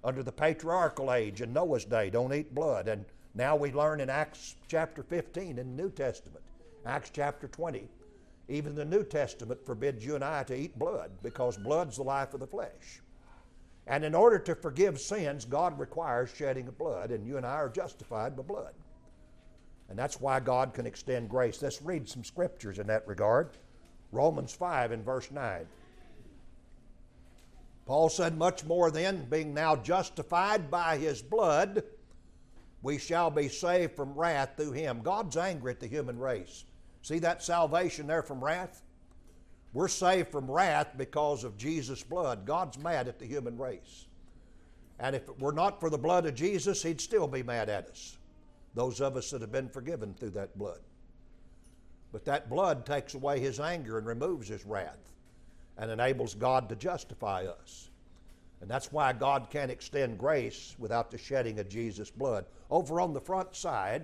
Under 0.07 0.23
the 0.23 0.31
patriarchal 0.31 1.11
age 1.11 1.41
in 1.41 1.51
Noah's 1.51 1.83
day, 1.83 2.09
don't 2.09 2.33
eat 2.33 2.55
blood. 2.55 2.87
And 2.87 3.03
now 3.35 3.57
we 3.57 3.73
learn 3.73 3.99
in 3.99 4.09
Acts 4.09 4.55
chapter 4.69 5.03
15 5.03 5.49
in 5.49 5.75
the 5.75 5.83
New 5.83 5.91
Testament, 5.91 6.45
Acts 6.85 7.11
chapter 7.13 7.49
20, 7.49 7.89
even 8.47 8.73
the 8.73 8.85
New 8.85 9.03
Testament 9.03 9.65
forbids 9.65 10.05
you 10.05 10.15
and 10.15 10.23
I 10.23 10.43
to 10.43 10.55
eat 10.55 10.79
blood 10.79 11.11
because 11.21 11.57
blood's 11.57 11.97
the 11.97 12.03
life 12.03 12.33
of 12.33 12.39
the 12.39 12.47
flesh. 12.47 13.01
And 13.85 14.05
in 14.05 14.15
order 14.15 14.39
to 14.39 14.55
forgive 14.55 14.97
sins, 14.97 15.43
God 15.43 15.77
requires 15.77 16.33
shedding 16.33 16.69
of 16.69 16.77
blood, 16.77 17.11
and 17.11 17.27
you 17.27 17.35
and 17.35 17.45
I 17.45 17.55
are 17.55 17.67
justified 17.67 18.37
by 18.37 18.43
blood. 18.43 18.75
And 19.89 19.99
that's 19.99 20.21
why 20.21 20.39
God 20.39 20.73
can 20.73 20.85
extend 20.85 21.27
grace. 21.29 21.61
Let's 21.61 21.81
read 21.81 22.07
some 22.07 22.23
scriptures 22.23 22.79
in 22.79 22.87
that 22.87 23.05
regard. 23.09 23.49
Romans 24.13 24.53
5 24.53 24.93
in 24.93 25.03
verse 25.03 25.31
9. 25.31 25.67
Paul 27.87 28.09
said, 28.09 28.37
Much 28.37 28.65
more 28.65 28.91
then, 28.91 29.25
being 29.29 29.53
now 29.53 29.77
justified 29.77 30.69
by 30.69 30.97
his 30.97 31.21
blood, 31.21 31.83
we 32.83 32.97
shall 32.97 33.31
be 33.31 33.47
saved 33.47 33.95
from 33.95 34.13
wrath 34.13 34.51
through 34.57 34.73
him. 34.73 35.01
God's 35.01 35.37
angry 35.37 35.71
at 35.71 35.79
the 35.79 35.87
human 35.87 36.19
race. 36.19 36.65
See 37.01 37.19
that 37.19 37.41
salvation 37.41 38.05
there 38.05 38.23
from 38.23 38.43
wrath? 38.43 38.83
We're 39.71 39.87
saved 39.87 40.31
from 40.31 40.51
wrath 40.51 40.89
because 40.97 41.45
of 41.45 41.57
Jesus' 41.57 42.03
blood. 42.03 42.45
God's 42.45 42.77
mad 42.77 43.07
at 43.07 43.19
the 43.19 43.25
human 43.25 43.57
race. 43.57 44.05
And 44.99 45.15
if 45.15 45.29
it 45.29 45.39
were 45.39 45.53
not 45.53 45.79
for 45.79 45.89
the 45.89 45.97
blood 45.97 46.25
of 46.25 46.35
Jesus, 46.35 46.83
He'd 46.83 46.99
still 46.99 47.27
be 47.27 47.41
mad 47.43 47.69
at 47.69 47.87
us 47.87 48.17
those 48.77 49.01
of 49.01 49.17
us 49.17 49.31
that 49.31 49.41
have 49.41 49.51
been 49.51 49.69
forgiven 49.69 50.13
through 50.13 50.29
that 50.29 50.55
blood. 50.57 50.79
But 52.11 52.25
that 52.25 52.49
blood 52.49 52.85
takes 52.85 53.15
away 53.15 53.39
his 53.39 53.59
anger 53.59 53.97
and 53.97 54.05
removes 54.05 54.47
his 54.47 54.65
wrath 54.65 55.13
and 55.77 55.91
enables 55.91 56.33
God 56.33 56.69
to 56.69 56.75
justify 56.75 57.45
us. 57.45 57.89
And 58.61 58.69
that's 58.69 58.91
why 58.91 59.13
God 59.13 59.47
can't 59.51 59.71
extend 59.71 60.17
grace 60.17 60.75
without 60.79 61.11
the 61.11 61.17
shedding 61.17 61.59
of 61.59 61.69
Jesus' 61.69 62.09
blood. 62.09 62.45
Over 62.71 62.99
on 62.99 63.13
the 63.13 63.21
front 63.21 63.55
side, 63.55 64.03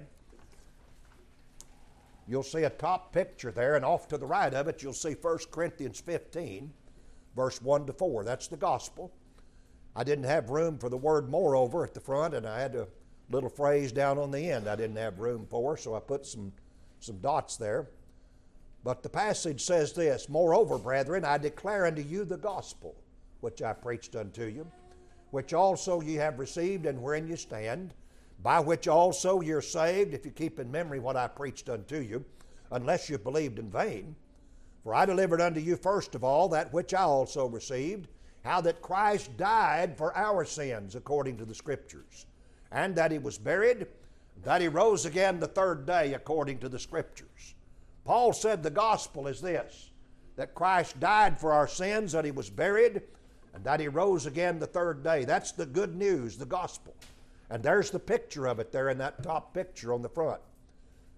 you'll 2.28 2.44
see 2.44 2.64
a 2.64 2.70
top 2.70 3.12
picture 3.12 3.52
there, 3.52 3.76
and 3.76 3.84
off 3.84 4.08
to 4.10 4.18
the 4.18 4.26
right 4.26 4.54
of 4.54 4.68
it, 4.68 4.84
you'll 4.84 4.94
see 4.94 5.16
1 5.20 5.38
Corinthians 5.52 6.00
15, 6.00 6.72
verse 7.36 7.62
1 7.62 7.88
to 7.88 7.94
4. 7.94 8.24
That's 8.24 8.48
the 8.48 8.58
gospel. 8.58 9.12
I 9.96 10.04
didn't 10.04 10.26
have 10.26 10.50
room 10.50 10.78
for 10.78 10.90
the 10.90 10.98
word 10.98 11.30
moreover 11.30 11.84
at 11.84 11.94
the 11.94 12.00
front, 12.00 12.36
and 12.36 12.48
I 12.48 12.60
had 12.60 12.76
a 12.76 12.88
little 13.30 13.50
phrase 13.50 13.92
down 13.92 14.18
on 14.20 14.32
the 14.32 14.52
end 14.52 14.68
I 14.68 14.76
didn't 14.76 14.98
have 14.98 15.20
room 15.20 15.48
for, 15.50 15.78
so 15.78 15.96
I 15.96 16.00
put 16.00 16.26
some, 16.26 16.52
some 17.00 17.18
dots 17.18 17.58
there. 17.58 17.88
But 18.84 19.02
the 19.02 19.10
passage 19.10 19.63
says 19.63 19.93
this 19.93 20.28
Moreover, 20.28 20.78
brethren, 20.78 21.24
I 21.24 21.38
declare 21.38 21.86
unto 21.86 22.02
you 22.02 22.26
the 22.26 22.38
gospel 22.38 22.96
which 23.39 23.62
I 23.62 23.74
preached 23.74 24.15
unto 24.15 24.46
you, 24.46 24.69
which 25.32 25.54
also 25.54 26.02
ye 26.02 26.15
have 26.15 26.39
received 26.39 26.86
and 26.86 27.02
wherein 27.02 27.28
ye 27.28 27.36
stand, 27.36 27.93
by 28.41 28.60
which 28.60 28.88
also 28.88 29.41
you're 29.41 29.62
saved, 29.62 30.13
if 30.13 30.26
you 30.26 30.32
keep 30.32 30.60
in 30.60 30.72
memory 30.72 31.00
what 31.00 31.17
I 31.17 31.28
preached 31.28 31.69
unto 31.69 31.98
you, 31.98 32.24
unless 32.72 33.10
you 33.10 33.17
believed 33.17 33.60
in 33.60 33.69
vain. 33.69 34.15
For 34.84 34.93
I 34.93 35.06
delivered 35.06 35.41
unto 35.41 35.62
you 35.62 35.78
first 35.78 36.15
of 36.15 36.24
all 36.24 36.50
that 36.50 36.74
which 36.74 36.93
I 36.93 37.04
also 37.04 37.46
received, 37.46 38.10
how 38.43 38.60
that 38.62 38.82
Christ 38.82 39.36
died 39.38 39.98
for 39.98 40.15
our 40.15 40.43
sins 40.43 40.96
according 40.96 41.38
to 41.38 41.46
the 41.46 41.56
Scriptures 41.56 42.26
and 42.72 42.96
that 42.96 43.12
he 43.12 43.19
was 43.19 43.38
buried, 43.38 43.88
that 44.43 44.60
he 44.60 44.67
rose 44.67 45.06
again 45.06 45.39
the 45.39 45.48
third 45.48 45.86
day 45.86 46.13
according 46.13 46.58
to 46.60 46.69
the 46.69 46.80
Scriptures. 46.80 47.56
Paul 48.06 48.34
said 48.34 48.63
the 48.63 48.70
gospel 48.70 49.28
is 49.28 49.42
this 49.42 49.89
that 50.36 50.56
Christ 50.56 51.00
died 51.00 51.39
for 51.39 51.54
our 51.54 51.68
sins, 51.68 52.13
that 52.13 52.26
he 52.26 52.32
was 52.32 52.50
buried, 52.50 53.04
and 53.54 53.63
that 53.63 53.80
he 53.80 53.88
rose 53.88 54.26
again 54.26 54.58
the 54.58 54.66
third 54.66 55.04
day. 55.04 55.26
That's 55.26 55.52
the 55.52 55.66
good 55.66 55.96
news, 55.96 56.38
the 56.38 56.46
gospel. 56.46 56.96
And 57.52 57.62
there's 57.62 57.92
the 57.92 58.00
picture 58.00 58.48
of 58.48 58.60
it 58.60 58.72
there 58.72 58.89
in 58.89 58.98
that 58.98 59.22
top 59.22 59.54
picture 59.54 59.94
on 59.94 60.02
the 60.02 60.10
front. 60.10 60.42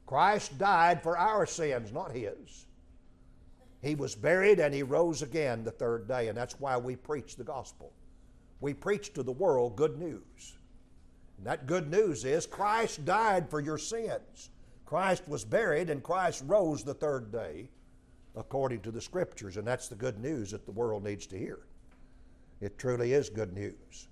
Christ 0.05 0.57
died 0.57 1.01
for 1.01 1.17
our 1.17 1.45
sins, 1.45 1.93
not 1.93 2.11
his. 2.11 2.65
He 3.81 3.95
was 3.95 4.15
buried 4.15 4.59
and 4.59 4.73
he 4.73 4.83
rose 4.83 5.21
again 5.21 5.63
the 5.63 5.71
third 5.71 6.07
day, 6.07 6.27
and 6.27 6.37
that's 6.37 6.59
why 6.59 6.75
we 6.75 6.95
preach 6.95 7.35
the 7.35 7.43
gospel. 7.43 7.93
We 8.59 8.73
preach 8.73 9.13
to 9.13 9.23
the 9.23 9.31
world 9.31 9.75
good 9.75 9.97
news. 9.97 10.57
And 11.37 11.45
that 11.45 11.67
good 11.67 11.89
news 11.89 12.25
is 12.25 12.45
Christ 12.45 13.05
died 13.05 13.49
for 13.49 13.59
your 13.59 13.77
sins. 13.77 14.49
Christ 14.85 15.27
was 15.27 15.43
buried 15.43 15.89
and 15.89 16.03
Christ 16.03 16.43
rose 16.45 16.83
the 16.83 16.93
third 16.93 17.31
day 17.31 17.69
according 18.35 18.81
to 18.81 18.91
the 18.91 19.01
Scriptures. 19.01 19.57
And 19.57 19.67
that's 19.67 19.87
the 19.87 19.95
good 19.95 20.19
news 20.19 20.51
that 20.51 20.65
the 20.65 20.71
world 20.71 21.03
needs 21.03 21.25
to 21.27 21.37
hear. 21.37 21.59
It 22.61 22.77
truly 22.77 23.13
is 23.13 23.29
good 23.29 23.53
news. 23.53 24.07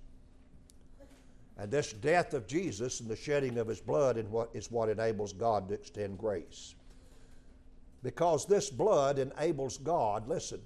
And 1.56 1.70
this 1.70 1.92
death 1.92 2.34
of 2.34 2.48
Jesus 2.48 3.00
and 3.00 3.08
the 3.08 3.16
shedding 3.16 3.58
of 3.58 3.68
his 3.68 3.80
blood 3.80 4.16
is 4.54 4.70
what 4.70 4.88
enables 4.88 5.32
God 5.32 5.68
to 5.68 5.74
extend 5.74 6.18
grace. 6.18 6.74
Because 8.02 8.44
this 8.44 8.68
blood 8.70 9.18
enables 9.18 9.78
God, 9.78 10.26
listen, 10.28 10.60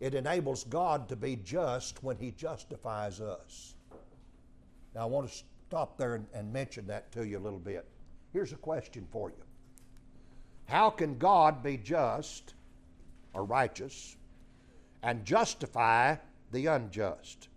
it 0.00 0.14
enables 0.14 0.64
God 0.64 1.08
to 1.10 1.16
be 1.16 1.36
just 1.36 2.02
when 2.02 2.16
he 2.16 2.32
justifies 2.32 3.20
us. 3.20 3.74
Now, 4.94 5.02
I 5.02 5.04
want 5.04 5.28
to 5.28 5.44
stop 5.68 5.96
there 5.96 6.20
and, 6.34 6.52
mention 6.52 6.86
that 6.88 7.12
to 7.12 7.24
you 7.26 7.38
a 7.38 7.40
little 7.40 7.58
bit. 7.58 7.86
Here's 8.32 8.52
a 8.52 8.56
question 8.56 9.06
for 9.10 9.30
you 9.30 9.44
How 10.66 10.90
can 10.90 11.18
God 11.18 11.62
be 11.62 11.76
just 11.76 12.54
or 13.34 13.44
righteous 13.44 14.16
and 15.02 15.24
justify 15.24 16.16
the 16.50 16.66
unjust? 16.66 17.48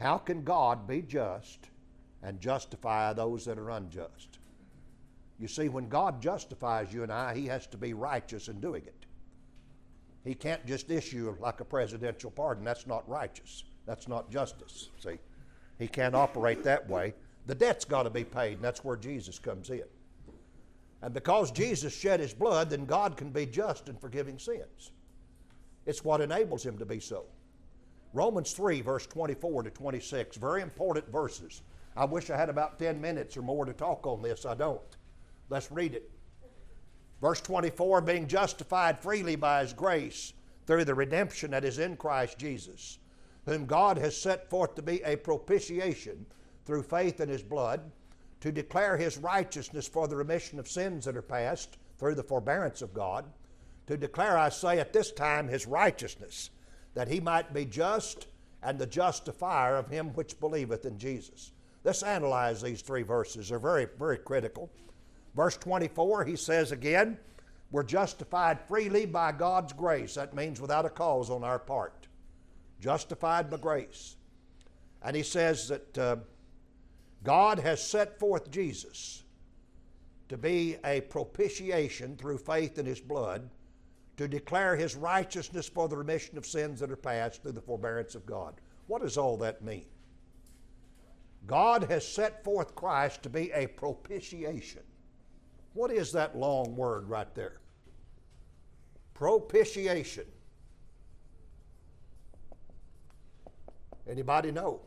How 0.00 0.18
can 0.18 0.44
God 0.44 0.86
be 0.86 1.02
just 1.02 1.70
and 2.22 2.40
justify 2.40 3.12
those 3.12 3.44
that 3.46 3.58
are 3.58 3.70
unjust? 3.70 4.38
You 5.40 5.48
see, 5.48 5.68
when 5.68 5.88
God 5.88 6.20
justifies 6.20 6.92
you 6.92 7.02
and 7.02 7.12
I, 7.12 7.34
He 7.34 7.46
has 7.46 7.66
to 7.68 7.76
be 7.76 7.94
righteous 7.94 8.48
in 8.48 8.60
doing 8.60 8.82
it. 8.84 9.06
He 10.24 10.34
can't 10.34 10.64
just 10.66 10.90
issue 10.90 11.34
like 11.40 11.60
a 11.60 11.64
presidential 11.64 12.30
pardon. 12.30 12.64
That's 12.64 12.86
not 12.86 13.08
righteous. 13.08 13.64
That's 13.86 14.08
not 14.08 14.30
justice. 14.30 14.90
See? 14.98 15.18
He 15.78 15.88
can't 15.88 16.14
operate 16.14 16.64
that 16.64 16.88
way. 16.88 17.14
The 17.48 17.54
debt's 17.54 17.86
got 17.86 18.02
to 18.02 18.10
be 18.10 18.24
paid, 18.24 18.54
and 18.54 18.62
that's 18.62 18.84
where 18.84 18.96
Jesus 18.96 19.38
comes 19.38 19.70
in. 19.70 19.84
And 21.00 21.14
because 21.14 21.50
Jesus 21.50 21.96
shed 21.96 22.20
his 22.20 22.34
blood, 22.34 22.68
then 22.68 22.84
God 22.84 23.16
can 23.16 23.30
be 23.30 23.46
just 23.46 23.88
in 23.88 23.96
forgiving 23.96 24.38
sins. 24.38 24.92
It's 25.86 26.04
what 26.04 26.20
enables 26.20 26.64
him 26.64 26.76
to 26.76 26.84
be 26.84 27.00
so. 27.00 27.24
Romans 28.12 28.52
3, 28.52 28.82
verse 28.82 29.06
24 29.06 29.62
to 29.62 29.70
26, 29.70 30.36
very 30.36 30.60
important 30.60 31.10
verses. 31.10 31.62
I 31.96 32.04
wish 32.04 32.28
I 32.28 32.36
had 32.36 32.50
about 32.50 32.78
10 32.78 33.00
minutes 33.00 33.34
or 33.34 33.42
more 33.42 33.64
to 33.64 33.72
talk 33.72 34.06
on 34.06 34.20
this. 34.20 34.44
I 34.44 34.54
don't. 34.54 34.80
Let's 35.48 35.72
read 35.72 35.94
it. 35.94 36.10
Verse 37.22 37.40
24 37.40 38.02
being 38.02 38.28
justified 38.28 39.00
freely 39.00 39.36
by 39.36 39.62
his 39.62 39.72
grace 39.72 40.34
through 40.66 40.84
the 40.84 40.94
redemption 40.94 41.52
that 41.52 41.64
is 41.64 41.78
in 41.78 41.96
Christ 41.96 42.38
Jesus, 42.38 42.98
whom 43.46 43.64
God 43.64 43.96
has 43.96 44.14
set 44.14 44.50
forth 44.50 44.74
to 44.74 44.82
be 44.82 45.02
a 45.02 45.16
propitiation 45.16 46.26
through 46.68 46.82
faith 46.82 47.18
in 47.18 47.30
his 47.30 47.42
blood, 47.42 47.80
to 48.40 48.52
declare 48.52 48.98
his 48.98 49.16
righteousness 49.16 49.88
for 49.88 50.06
the 50.06 50.14
remission 50.14 50.58
of 50.58 50.68
sins 50.68 51.06
that 51.06 51.16
are 51.16 51.22
past 51.22 51.78
through 51.96 52.14
the 52.14 52.22
forbearance 52.22 52.82
of 52.82 52.92
God, 52.92 53.24
to 53.86 53.96
declare, 53.96 54.36
I 54.36 54.50
say, 54.50 54.78
at 54.78 54.92
this 54.92 55.10
time 55.10 55.48
his 55.48 55.66
righteousness, 55.66 56.50
that 56.92 57.08
he 57.08 57.20
might 57.20 57.54
be 57.54 57.64
just 57.64 58.26
and 58.62 58.78
the 58.78 58.86
justifier 58.86 59.76
of 59.76 59.88
him 59.88 60.08
which 60.08 60.38
believeth 60.40 60.84
in 60.84 60.98
Jesus. 60.98 61.52
Let's 61.84 62.02
analyze 62.02 62.60
these 62.60 62.82
three 62.82 63.02
verses. 63.02 63.48
They're 63.48 63.58
very, 63.58 63.86
very 63.98 64.18
critical. 64.18 64.70
Verse 65.34 65.56
24, 65.56 66.26
he 66.26 66.36
says 66.36 66.70
again, 66.70 67.16
We're 67.70 67.82
justified 67.82 68.60
freely 68.60 69.06
by 69.06 69.32
God's 69.32 69.72
grace. 69.72 70.16
That 70.16 70.34
means 70.34 70.60
without 70.60 70.84
a 70.84 70.90
cause 70.90 71.30
on 71.30 71.44
our 71.44 71.58
part. 71.58 72.08
Justified 72.78 73.48
by 73.48 73.56
grace. 73.56 74.16
And 75.02 75.16
he 75.16 75.22
says 75.22 75.68
that 75.68 75.96
uh, 75.96 76.16
God 77.24 77.58
has 77.58 77.82
set 77.82 78.18
forth 78.18 78.50
Jesus 78.50 79.24
to 80.28 80.36
be 80.36 80.76
a 80.84 81.00
propitiation 81.02 82.16
through 82.16 82.38
faith 82.38 82.78
in 82.78 82.86
his 82.86 83.00
blood 83.00 83.48
to 84.16 84.28
declare 84.28 84.76
his 84.76 84.96
righteousness 84.96 85.68
for 85.68 85.88
the 85.88 85.96
remission 85.96 86.36
of 86.36 86.44
sins 86.44 86.80
that 86.80 86.90
are 86.90 86.96
past 86.96 87.42
through 87.42 87.52
the 87.52 87.60
forbearance 87.60 88.14
of 88.14 88.26
God. 88.26 88.54
What 88.88 89.02
does 89.02 89.16
all 89.16 89.36
that 89.38 89.62
mean? 89.62 89.86
God 91.46 91.84
has 91.84 92.06
set 92.06 92.42
forth 92.44 92.74
Christ 92.74 93.22
to 93.22 93.30
be 93.30 93.50
a 93.52 93.68
propitiation. 93.68 94.82
What 95.72 95.90
is 95.92 96.10
that 96.12 96.36
long 96.36 96.74
word 96.74 97.08
right 97.08 97.32
there? 97.34 97.60
Propitiation. 99.14 100.24
Anybody 104.08 104.50
know? 104.50 104.80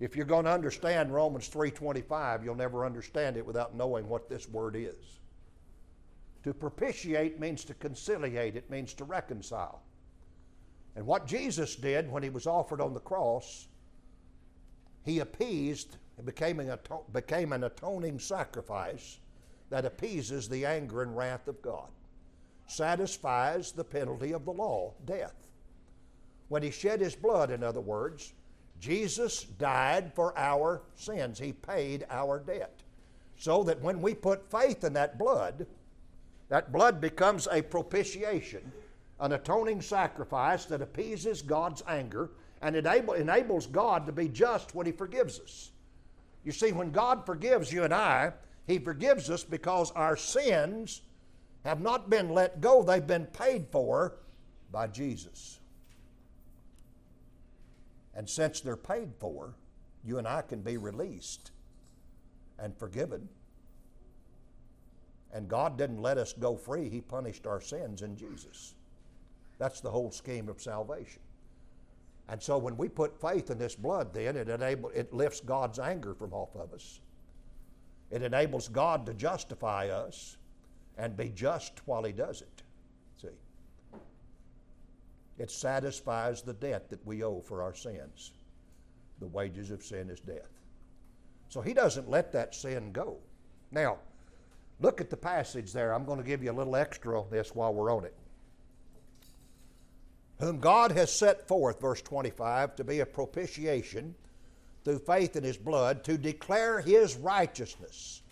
If 0.00 0.14
you're 0.14 0.26
going 0.26 0.44
to 0.44 0.52
understand 0.52 1.12
Romans 1.12 1.48
3:25, 1.48 2.44
you'll 2.44 2.54
never 2.54 2.86
understand 2.86 3.36
it 3.36 3.44
without 3.44 3.74
knowing 3.74 4.08
what 4.08 4.28
this 4.28 4.48
word 4.48 4.76
is. 4.76 5.20
To 6.44 6.54
propitiate 6.54 7.40
means 7.40 7.64
to 7.64 7.74
conciliate, 7.74 8.56
it 8.56 8.70
means 8.70 8.94
to 8.94 9.04
reconcile. 9.04 9.82
And 10.94 11.06
what 11.06 11.26
Jesus 11.26 11.76
did 11.76 12.10
when 12.10 12.22
he 12.22 12.30
was 12.30 12.46
offered 12.46 12.80
on 12.80 12.94
the 12.94 13.00
cross, 13.00 13.68
he 15.04 15.18
appeased 15.18 15.96
it 16.18 16.26
became 16.26 16.58
an, 16.58 16.76
became 17.12 17.52
an 17.52 17.64
atoning 17.64 18.18
sacrifice 18.18 19.18
that 19.70 19.84
appeases 19.84 20.48
the 20.48 20.66
anger 20.66 21.02
and 21.02 21.16
wrath 21.16 21.46
of 21.46 21.62
God, 21.62 21.90
satisfies 22.66 23.70
the 23.70 23.84
penalty 23.84 24.32
of 24.32 24.44
the 24.44 24.52
law, 24.52 24.94
death. 25.04 25.46
When 26.48 26.62
he 26.62 26.70
shed 26.70 27.00
his 27.00 27.14
blood, 27.14 27.50
in 27.50 27.62
other 27.62 27.80
words, 27.80 28.32
Jesus 28.80 29.44
died 29.44 30.12
for 30.14 30.36
our 30.38 30.82
sins. 30.94 31.38
He 31.38 31.52
paid 31.52 32.06
our 32.10 32.38
debt. 32.38 32.82
So 33.36 33.62
that 33.64 33.80
when 33.80 34.00
we 34.00 34.14
put 34.14 34.50
faith 34.50 34.84
in 34.84 34.92
that 34.94 35.18
blood, 35.18 35.66
that 36.48 36.72
blood 36.72 37.00
becomes 37.00 37.46
a 37.50 37.62
propitiation, 37.62 38.72
an 39.20 39.32
atoning 39.32 39.80
sacrifice 39.80 40.64
that 40.66 40.82
appeases 40.82 41.42
God's 41.42 41.82
anger 41.86 42.30
and 42.62 42.74
enable, 42.74 43.14
enables 43.14 43.66
God 43.66 44.06
to 44.06 44.12
be 44.12 44.28
just 44.28 44.74
when 44.74 44.86
He 44.86 44.92
forgives 44.92 45.38
us. 45.40 45.70
You 46.44 46.52
see, 46.52 46.72
when 46.72 46.90
God 46.90 47.26
forgives 47.26 47.72
you 47.72 47.84
and 47.84 47.94
I, 47.94 48.32
He 48.66 48.78
forgives 48.78 49.30
us 49.30 49.44
because 49.44 49.90
our 49.92 50.16
sins 50.16 51.02
have 51.64 51.80
not 51.80 52.08
been 52.08 52.30
let 52.30 52.60
go, 52.60 52.82
they've 52.82 53.06
been 53.06 53.26
paid 53.26 53.66
for 53.70 54.14
by 54.72 54.86
Jesus. 54.86 55.57
And 58.18 58.28
since 58.28 58.60
they're 58.60 58.76
paid 58.76 59.14
for, 59.20 59.54
you 60.04 60.18
and 60.18 60.26
I 60.26 60.42
can 60.42 60.60
be 60.60 60.76
released 60.76 61.52
and 62.58 62.76
forgiven. 62.76 63.28
And 65.32 65.48
God 65.48 65.78
didn't 65.78 66.02
let 66.02 66.18
us 66.18 66.32
go 66.32 66.56
free, 66.56 66.88
He 66.88 67.00
punished 67.00 67.46
our 67.46 67.60
sins 67.60 68.02
in 68.02 68.16
Jesus. 68.16 68.74
That's 69.58 69.80
the 69.80 69.90
whole 69.92 70.10
scheme 70.10 70.48
of 70.48 70.60
salvation. 70.60 71.22
And 72.28 72.42
so 72.42 72.58
when 72.58 72.76
we 72.76 72.88
put 72.88 73.20
faith 73.20 73.50
in 73.50 73.58
this 73.58 73.76
blood, 73.76 74.12
then 74.12 74.34
it, 74.34 74.48
enable, 74.48 74.90
it 74.90 75.14
lifts 75.14 75.38
God's 75.38 75.78
anger 75.78 76.12
from 76.12 76.32
off 76.32 76.56
of 76.56 76.72
us. 76.72 76.98
It 78.10 78.22
enables 78.22 78.66
God 78.66 79.06
to 79.06 79.14
justify 79.14 79.90
us 79.90 80.38
and 80.96 81.16
be 81.16 81.28
just 81.28 81.86
while 81.86 82.02
He 82.02 82.12
does 82.12 82.42
it. 82.42 82.57
It 85.38 85.50
satisfies 85.50 86.42
the 86.42 86.54
debt 86.54 86.90
that 86.90 87.06
we 87.06 87.22
owe 87.22 87.40
for 87.40 87.62
our 87.62 87.74
sins. 87.74 88.32
The 89.20 89.26
wages 89.26 89.70
of 89.70 89.84
sin 89.84 90.10
is 90.10 90.20
death. 90.20 90.60
So 91.48 91.60
He 91.60 91.74
doesn't 91.74 92.10
let 92.10 92.32
that 92.32 92.54
sin 92.54 92.92
go. 92.92 93.18
Now, 93.70 93.98
look 94.80 95.00
at 95.00 95.10
the 95.10 95.16
passage 95.16 95.72
there. 95.72 95.94
I'm 95.94 96.04
going 96.04 96.18
to 96.18 96.24
give 96.24 96.42
you 96.42 96.50
a 96.50 96.52
little 96.52 96.76
extra 96.76 97.20
on 97.20 97.30
this 97.30 97.54
while 97.54 97.72
we're 97.72 97.92
on 97.94 98.04
it 98.04 98.14
whom 100.38 100.58
God 100.58 100.92
has 100.92 101.12
set 101.12 101.48
forth, 101.48 101.80
verse 101.80 102.00
25, 102.02 102.76
to 102.76 102.84
be 102.84 103.00
a 103.00 103.06
propitiation 103.06 104.14
through 104.84 105.00
faith 105.00 105.36
in 105.36 105.42
his 105.42 105.56
blood, 105.56 106.04
to 106.04 106.16
declare 106.16 106.80
his 106.80 107.16
righteousness 107.16 108.22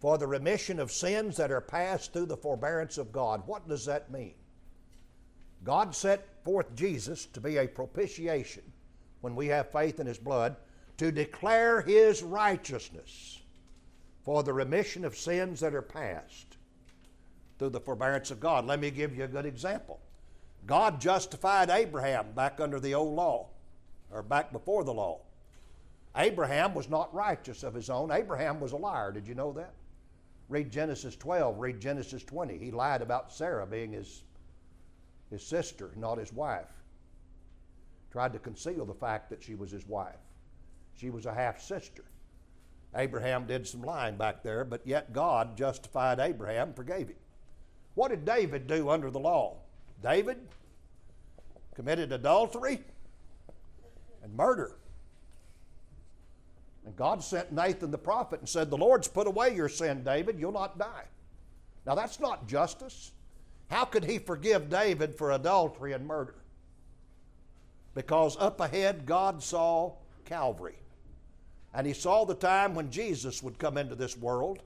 for 0.00 0.18
the 0.18 0.26
remission 0.26 0.78
of 0.78 0.92
sins 0.92 1.36
that 1.36 1.50
are 1.50 1.60
past 1.60 2.12
through 2.12 2.26
the 2.26 2.36
forbearance 2.36 2.96
of 2.96 3.12
God. 3.12 3.42
What 3.46 3.68
does 3.68 3.84
that 3.86 4.10
mean? 4.10 4.34
God 5.64 5.94
set 5.94 6.26
forth 6.44 6.74
Jesus 6.74 7.26
to 7.26 7.40
be 7.40 7.56
a 7.56 7.66
propitiation 7.66 8.62
when 9.20 9.36
we 9.36 9.46
have 9.48 9.70
faith 9.70 10.00
in 10.00 10.06
his 10.06 10.18
blood, 10.18 10.56
to 10.98 11.12
declare 11.12 11.80
his 11.80 12.22
righteousness 12.22 13.40
for 14.24 14.42
the 14.42 14.52
remission 14.52 15.04
of 15.04 15.16
sins 15.16 15.60
that 15.60 15.74
are 15.74 15.82
past 15.82 16.56
through 17.58 17.70
the 17.70 17.80
forbearance 17.80 18.30
of 18.30 18.40
God. 18.40 18.66
Let 18.66 18.80
me 18.80 18.90
give 18.90 19.16
you 19.16 19.24
a 19.24 19.28
good 19.28 19.46
example. 19.46 20.00
God 20.66 21.00
justified 21.00 21.70
Abraham 21.70 22.32
back 22.32 22.60
under 22.60 22.78
the 22.78 22.94
old 22.94 23.14
law, 23.14 23.48
or 24.10 24.22
back 24.22 24.52
before 24.52 24.84
the 24.84 24.94
law. 24.94 25.20
Abraham 26.16 26.74
was 26.74 26.88
not 26.88 27.12
righteous 27.14 27.62
of 27.62 27.74
his 27.74 27.88
own. 27.88 28.10
Abraham 28.10 28.60
was 28.60 28.72
a 28.72 28.76
liar. 28.76 29.12
Did 29.12 29.26
you 29.26 29.34
know 29.34 29.52
that? 29.52 29.72
Read 30.48 30.70
Genesis 30.70 31.16
12, 31.16 31.58
read 31.58 31.80
Genesis 31.80 32.22
20. 32.22 32.58
He 32.58 32.70
lied 32.70 33.00
about 33.00 33.32
Sarah 33.32 33.66
being 33.66 33.92
his, 33.92 34.22
his 35.32 35.46
sister, 35.46 35.90
not 35.96 36.18
his 36.18 36.32
wife. 36.32 36.70
Tried 38.10 38.32
to 38.34 38.38
conceal 38.38 38.84
the 38.84 38.94
fact 38.94 39.30
that 39.30 39.42
she 39.42 39.54
was 39.54 39.70
his 39.70 39.86
wife. 39.86 40.14
She 40.94 41.10
was 41.10 41.26
a 41.26 41.34
half 41.34 41.60
sister. 41.60 42.04
Abraham 42.94 43.46
did 43.46 43.66
some 43.66 43.82
lying 43.82 44.16
back 44.16 44.42
there, 44.42 44.64
but 44.64 44.86
yet 44.86 45.12
God 45.12 45.56
justified 45.56 46.20
Abraham, 46.20 46.74
forgave 46.74 47.08
him. 47.08 47.16
What 47.94 48.08
did 48.08 48.24
David 48.24 48.66
do 48.66 48.90
under 48.90 49.10
the 49.10 49.18
law? 49.18 49.56
David 50.02 50.38
committed 51.74 52.12
adultery 52.12 52.80
and 54.22 54.34
murder. 54.34 54.76
And 56.84 56.96
God 56.96 57.22
sent 57.22 57.52
Nathan 57.52 57.90
the 57.90 57.98
prophet 57.98 58.40
and 58.40 58.48
said, 58.48 58.68
The 58.68 58.76
Lord's 58.76 59.08
put 59.08 59.26
away 59.26 59.54
your 59.54 59.68
sin, 59.68 60.02
David. 60.02 60.38
You'll 60.38 60.52
not 60.52 60.78
die. 60.78 61.04
Now, 61.86 61.94
that's 61.94 62.20
not 62.20 62.46
justice. 62.46 63.12
How 63.72 63.86
could 63.86 64.04
he 64.04 64.18
forgive 64.18 64.68
David 64.68 65.14
for 65.14 65.32
adultery 65.32 65.94
and 65.94 66.06
murder? 66.06 66.34
Because 67.94 68.36
up 68.38 68.60
ahead, 68.60 69.06
God 69.06 69.42
saw 69.42 69.94
Calvary. 70.26 70.76
And 71.72 71.86
he 71.86 71.94
saw 71.94 72.26
the 72.26 72.34
time 72.34 72.74
when 72.74 72.90
Jesus 72.90 73.42
would 73.42 73.58
come 73.58 73.78
into 73.78 73.94
this 73.94 74.14
world 74.14 74.58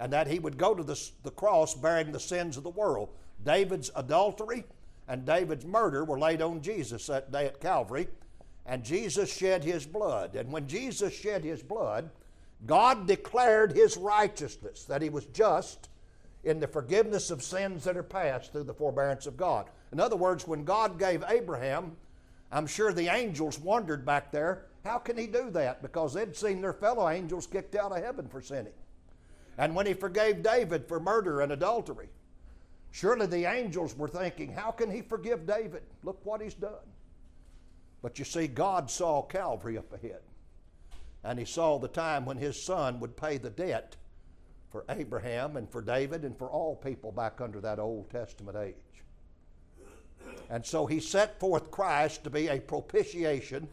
and 0.00 0.12
that 0.12 0.26
he 0.26 0.40
would 0.40 0.58
go 0.58 0.74
to 0.74 0.82
the, 0.82 1.00
the 1.22 1.30
cross 1.30 1.72
bearing 1.76 2.10
the 2.10 2.18
sins 2.18 2.56
of 2.56 2.64
the 2.64 2.70
world. 2.70 3.10
David's 3.44 3.92
adultery 3.94 4.64
and 5.06 5.24
David's 5.24 5.64
murder 5.64 6.04
were 6.04 6.18
laid 6.18 6.42
on 6.42 6.60
Jesus 6.60 7.06
that 7.06 7.30
day 7.30 7.46
at 7.46 7.60
Calvary, 7.60 8.08
and 8.66 8.82
Jesus 8.82 9.32
shed 9.32 9.62
his 9.62 9.86
blood. 9.86 10.34
And 10.34 10.50
when 10.50 10.66
Jesus 10.66 11.14
shed 11.14 11.44
his 11.44 11.62
blood, 11.62 12.10
God 12.66 13.06
declared 13.06 13.70
his 13.70 13.96
righteousness, 13.96 14.82
that 14.86 15.00
he 15.00 15.10
was 15.10 15.26
just 15.26 15.88
in 16.46 16.60
the 16.60 16.66
forgiveness 16.68 17.32
of 17.32 17.42
sins 17.42 17.82
that 17.84 17.96
are 17.96 18.04
past 18.04 18.52
through 18.52 18.62
the 18.62 18.72
forbearance 18.72 19.26
of 19.26 19.36
God. 19.36 19.68
In 19.92 19.98
other 19.98 20.14
words, 20.14 20.46
when 20.46 20.64
God 20.64 20.96
gave 20.96 21.24
Abraham, 21.28 21.96
I'm 22.52 22.68
sure 22.68 22.92
the 22.92 23.12
angels 23.12 23.58
wondered 23.58 24.06
back 24.06 24.30
there, 24.30 24.66
how 24.84 24.98
can 24.98 25.18
he 25.18 25.26
do 25.26 25.50
that? 25.50 25.82
Because 25.82 26.14
they'd 26.14 26.36
seen 26.36 26.60
their 26.60 26.72
fellow 26.72 27.08
angels 27.08 27.48
kicked 27.48 27.74
out 27.74 27.90
of 27.90 28.02
heaven 28.02 28.28
for 28.28 28.40
sinning. 28.40 28.72
And 29.58 29.74
when 29.74 29.86
he 29.86 29.92
forgave 29.92 30.44
David 30.44 30.86
for 30.86 31.00
murder 31.00 31.40
and 31.40 31.50
adultery, 31.50 32.08
surely 32.92 33.26
the 33.26 33.46
angels 33.46 33.96
were 33.96 34.06
thinking, 34.06 34.52
how 34.52 34.70
can 34.70 34.88
he 34.88 35.02
forgive 35.02 35.48
David? 35.48 35.82
Look 36.04 36.24
what 36.24 36.40
he's 36.40 36.54
done. 36.54 36.86
But 38.02 38.20
you 38.20 38.24
see, 38.24 38.46
God 38.46 38.88
saw 38.88 39.22
Calvary 39.22 39.76
up 39.76 39.92
ahead. 39.92 40.20
And 41.24 41.40
he 41.40 41.44
saw 41.44 41.78
the 41.78 41.88
time 41.88 42.24
when 42.24 42.36
his 42.36 42.62
son 42.62 43.00
would 43.00 43.16
pay 43.16 43.36
the 43.36 43.50
debt 43.50 43.96
for 44.76 44.84
Abraham 44.90 45.56
and 45.56 45.70
for 45.70 45.80
David 45.80 46.22
and 46.22 46.36
for 46.36 46.50
all 46.50 46.76
people 46.76 47.10
back 47.10 47.40
under 47.40 47.62
that 47.62 47.78
Old 47.78 48.10
Testament 48.10 48.58
age. 48.58 48.74
And 50.50 50.66
so 50.66 50.84
he 50.84 51.00
set 51.00 51.40
forth 51.40 51.70
Christ 51.70 52.24
to 52.24 52.30
be 52.30 52.48
a 52.48 52.60
propitiation 52.60 53.68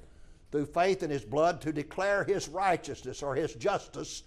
through 0.50 0.68
faith 0.68 1.04
in 1.04 1.10
his 1.10 1.26
blood 1.26 1.60
to 1.60 1.74
declare 1.74 2.24
his 2.24 2.48
righteousness 2.48 3.22
or 3.22 3.36
his 3.36 3.54
justice 3.56 4.24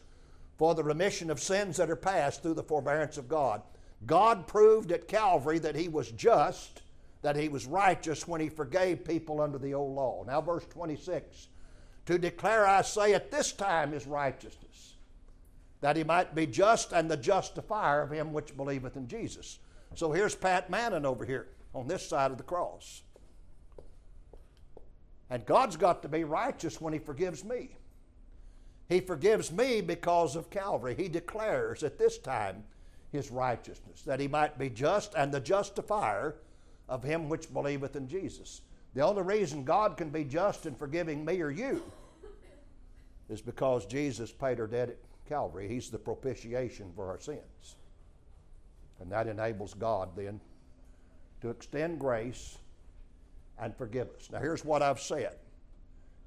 for 0.58 0.74
the 0.74 0.84
remission 0.84 1.30
of 1.30 1.40
sins 1.40 1.78
that 1.78 1.88
are 1.88 1.96
past 1.96 2.42
through 2.42 2.54
the 2.54 2.62
forbearance 2.62 3.16
of 3.16 3.26
God. 3.26 3.62
God 4.04 4.46
proved 4.46 4.92
at 4.92 5.08
Calvary 5.08 5.58
that 5.60 5.76
he 5.76 5.88
was 5.88 6.10
just, 6.10 6.82
that 7.22 7.36
he 7.36 7.48
was 7.48 7.64
righteous 7.64 8.28
when 8.28 8.42
he 8.42 8.50
forgave 8.50 9.02
people 9.02 9.40
under 9.40 9.56
the 9.56 9.72
old 9.72 9.94
law. 9.94 10.24
Now, 10.26 10.42
verse 10.42 10.66
26 10.66 11.48
To 12.04 12.18
declare, 12.18 12.66
I 12.66 12.82
say, 12.82 13.14
at 13.14 13.30
this 13.30 13.52
time 13.52 13.92
his 13.92 14.06
righteousness, 14.06 14.65
that 15.80 15.96
he 15.96 16.04
might 16.04 16.34
be 16.34 16.46
just 16.46 16.92
and 16.92 17.10
the 17.10 17.16
justifier 17.16 18.02
of 18.02 18.10
him 18.10 18.32
which 18.32 18.56
believeth 18.56 18.96
in 18.96 19.08
Jesus. 19.08 19.58
So 19.94 20.12
here's 20.12 20.34
Pat 20.34 20.70
Mannon 20.70 21.06
over 21.06 21.24
here 21.24 21.48
on 21.74 21.86
this 21.86 22.06
side 22.06 22.30
of 22.30 22.38
the 22.38 22.44
cross. 22.44 23.02
And 25.28 25.44
God's 25.44 25.76
got 25.76 26.02
to 26.02 26.08
be 26.08 26.24
righteous 26.24 26.80
when 26.80 26.92
he 26.92 26.98
forgives 26.98 27.44
me. 27.44 27.76
He 28.88 29.00
forgives 29.00 29.50
me 29.50 29.80
because 29.80 30.36
of 30.36 30.50
Calvary. 30.50 30.94
He 30.94 31.08
declares 31.08 31.82
at 31.82 31.98
this 31.98 32.18
time 32.18 32.64
his 33.10 33.30
righteousness, 33.30 34.02
that 34.02 34.20
he 34.20 34.28
might 34.28 34.58
be 34.58 34.70
just 34.70 35.14
and 35.14 35.32
the 35.32 35.40
justifier 35.40 36.36
of 36.88 37.02
him 37.02 37.28
which 37.28 37.52
believeth 37.52 37.96
in 37.96 38.08
Jesus. 38.08 38.62
The 38.94 39.00
only 39.02 39.22
reason 39.22 39.64
God 39.64 39.96
can 39.96 40.10
be 40.10 40.24
just 40.24 40.66
in 40.66 40.74
forgiving 40.74 41.24
me 41.24 41.40
or 41.40 41.50
you 41.50 41.82
is 43.28 43.40
because 43.40 43.86
Jesus 43.86 44.30
paid 44.30 44.60
our 44.60 44.66
debt 44.66 44.96
Calvary. 45.28 45.68
He's 45.68 45.90
the 45.90 45.98
propitiation 45.98 46.92
for 46.94 47.08
our 47.08 47.20
sins. 47.20 47.76
And 49.00 49.10
that 49.12 49.26
enables 49.26 49.74
God 49.74 50.10
then 50.16 50.40
to 51.42 51.50
extend 51.50 51.98
grace 51.98 52.58
and 53.58 53.76
forgive 53.76 54.08
us. 54.16 54.30
Now, 54.30 54.40
here's 54.40 54.64
what 54.64 54.82
I've 54.82 55.00
said 55.00 55.36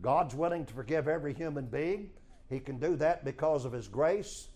God's 0.01 0.35
willing 0.35 0.65
to 0.65 0.73
forgive 0.73 1.07
every 1.07 1.33
human 1.33 1.65
being. 1.65 2.09
He 2.49 2.59
can 2.59 2.79
do 2.79 2.95
that 2.95 3.25
because 3.25 3.65
of 3.65 3.71
His 3.71 3.88
grace, 3.88 4.47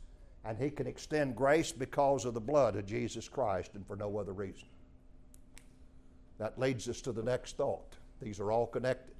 and 0.45 0.57
He 0.57 0.69
can 0.69 0.87
extend 0.87 1.35
grace 1.35 1.71
because 1.71 2.25
of 2.25 2.33
the 2.33 2.41
blood 2.41 2.75
of 2.75 2.85
Jesus 2.85 3.27
Christ 3.27 3.71
and 3.75 3.85
for 3.85 3.95
no 3.95 4.17
other 4.17 4.33
reason. 4.33 4.67
That 6.39 6.59
leads 6.59 6.89
us 6.89 7.01
to 7.01 7.11
the 7.11 7.23
next 7.23 7.57
thought. 7.57 7.95
These 8.21 8.39
are 8.39 8.51
all 8.51 8.65
connected. 8.65 9.13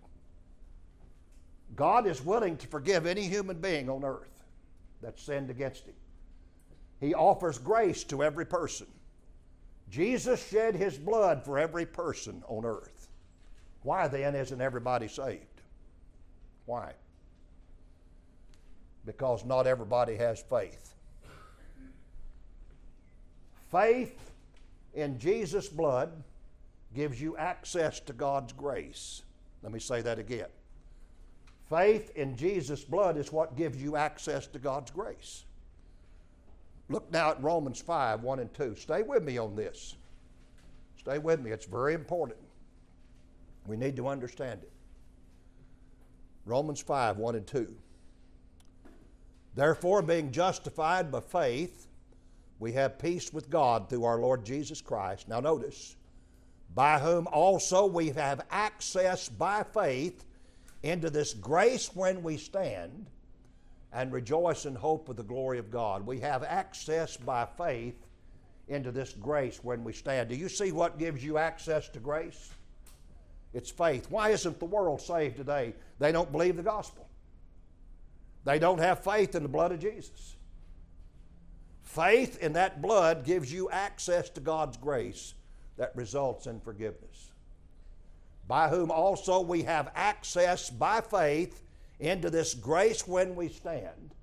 God 1.75 2.07
is 2.07 2.23
willing 2.23 2.57
to 2.57 2.67
forgive 2.67 3.05
any 3.05 3.23
human 3.23 3.59
being 3.59 3.89
on 3.89 4.03
earth 4.03 4.32
that's 5.03 5.21
sinned 5.21 5.49
against 5.49 5.85
Him. 5.85 5.95
He 6.99 7.13
offers 7.13 7.57
grace 7.57 8.03
to 8.05 8.23
every 8.23 8.45
person. 8.45 8.87
Jesus 9.89 10.47
shed 10.47 10.75
His 10.75 10.97
blood 10.97 11.43
for 11.43 11.59
every 11.59 11.85
person 11.85 12.43
on 12.47 12.65
earth. 12.65 13.09
Why 13.83 14.07
then 14.07 14.35
isn't 14.35 14.61
everybody 14.61 15.07
saved? 15.07 15.61
Why? 16.65 16.93
because 19.05 19.45
not 19.45 19.67
everybody 19.67 20.15
has 20.15 20.41
faith. 20.41 20.93
Faith 23.71 24.31
in 24.93 25.17
Jesus' 25.19 25.67
blood 25.67 26.11
gives 26.95 27.19
you 27.19 27.35
access 27.37 27.99
to 28.01 28.13
God's 28.13 28.53
grace. 28.53 29.23
Let 29.63 29.71
me 29.71 29.79
say 29.79 30.01
that 30.01 30.19
again. 30.19 30.47
Faith 31.73 32.11
in 32.15 32.35
Jesus' 32.35 32.83
blood 32.83 33.17
is 33.17 33.31
what 33.31 33.57
gives 33.57 33.81
you 33.81 33.95
access 33.95 34.45
to 34.45 34.59
God's 34.59 34.91
grace. 34.91 35.43
Look 36.87 37.11
now 37.11 37.31
at 37.31 37.41
Romans 37.41 37.81
5 37.81 38.21
1 38.21 38.39
and 38.39 38.53
2. 38.53 38.75
Stay 38.75 39.01
with 39.01 39.23
me 39.23 39.39
on 39.39 39.55
this. 39.55 39.95
Stay 40.99 41.17
with 41.17 41.41
me. 41.41 41.49
It's 41.49 41.65
very 41.65 41.95
important. 41.95 42.37
We 43.65 43.75
need 43.75 43.95
to 43.95 44.07
understand 44.07 44.61
it. 44.61 44.71
Romans 46.45 46.79
5 46.79 47.17
1 47.17 47.35
and 47.37 47.47
2. 47.47 47.75
Therefore, 49.55 50.03
being 50.03 50.31
justified 50.31 51.11
by 51.11 51.21
faith, 51.21 51.87
we 52.59 52.73
have 52.73 52.99
peace 52.99 53.33
with 53.33 53.49
God 53.49 53.89
through 53.89 54.03
our 54.03 54.19
Lord 54.19 54.45
Jesus 54.45 54.79
Christ. 54.79 55.27
Now, 55.27 55.39
notice, 55.39 55.95
by 56.75 56.99
whom 56.99 57.25
also 57.31 57.87
we 57.87 58.11
have 58.11 58.45
access 58.51 59.27
by 59.27 59.63
faith 59.63 60.23
into 60.83 61.09
this 61.09 61.33
grace 61.33 61.89
when 61.95 62.21
we 62.21 62.37
stand 62.37 63.07
and 63.93 64.11
rejoice 64.11 64.65
in 64.65 64.75
hope 64.75 65.09
of 65.09 65.15
the 65.15 65.23
glory 65.23 65.59
of 65.59 65.71
God. 65.71 66.05
We 66.05 66.19
have 66.19 66.43
access 66.43 67.15
by 67.15 67.47
faith 67.57 67.95
into 68.67 68.91
this 68.91 69.13
grace 69.13 69.59
when 69.63 69.83
we 69.83 69.93
stand. 69.93 70.29
Do 70.29 70.35
you 70.35 70.49
see 70.49 70.71
what 70.71 70.99
gives 70.99 71.23
you 71.23 71.37
access 71.37 71.89
to 71.89 71.99
grace? 71.99 72.51
It's 73.53 73.69
faith. 73.69 74.07
Why 74.09 74.29
isn't 74.29 74.59
the 74.59 74.65
world 74.65 74.99
saved 75.01 75.37
today? 75.37 75.73
They 75.99 76.11
don't 76.11 76.31
believe 76.31 76.57
the 76.57 76.63
gospel. 76.63 77.07
They 78.45 78.59
don't 78.59 78.79
have 78.79 79.03
faith 79.03 79.35
in 79.35 79.43
the 79.43 79.49
blood 79.49 79.71
of 79.71 79.79
Jesus. 79.79 80.35
Faith 81.83 82.39
in 82.41 82.53
that 82.53 82.81
blood 82.81 83.23
gives 83.23 83.53
you 83.53 83.69
access 83.69 84.29
to 84.31 84.41
God's 84.41 84.77
grace 84.77 85.35
that 85.77 85.95
results 85.95 86.47
in 86.47 86.59
forgiveness. 86.59 87.32
By 88.47 88.69
whom 88.69 88.91
also 88.91 89.41
we 89.41 89.63
have 89.63 89.91
access 89.95 90.69
by 90.69 91.01
faith 91.01 91.63
into 91.99 92.29
this 92.29 92.53
grace 92.53 93.07
when 93.07 93.35
we 93.35 93.47
stand 93.47 94.13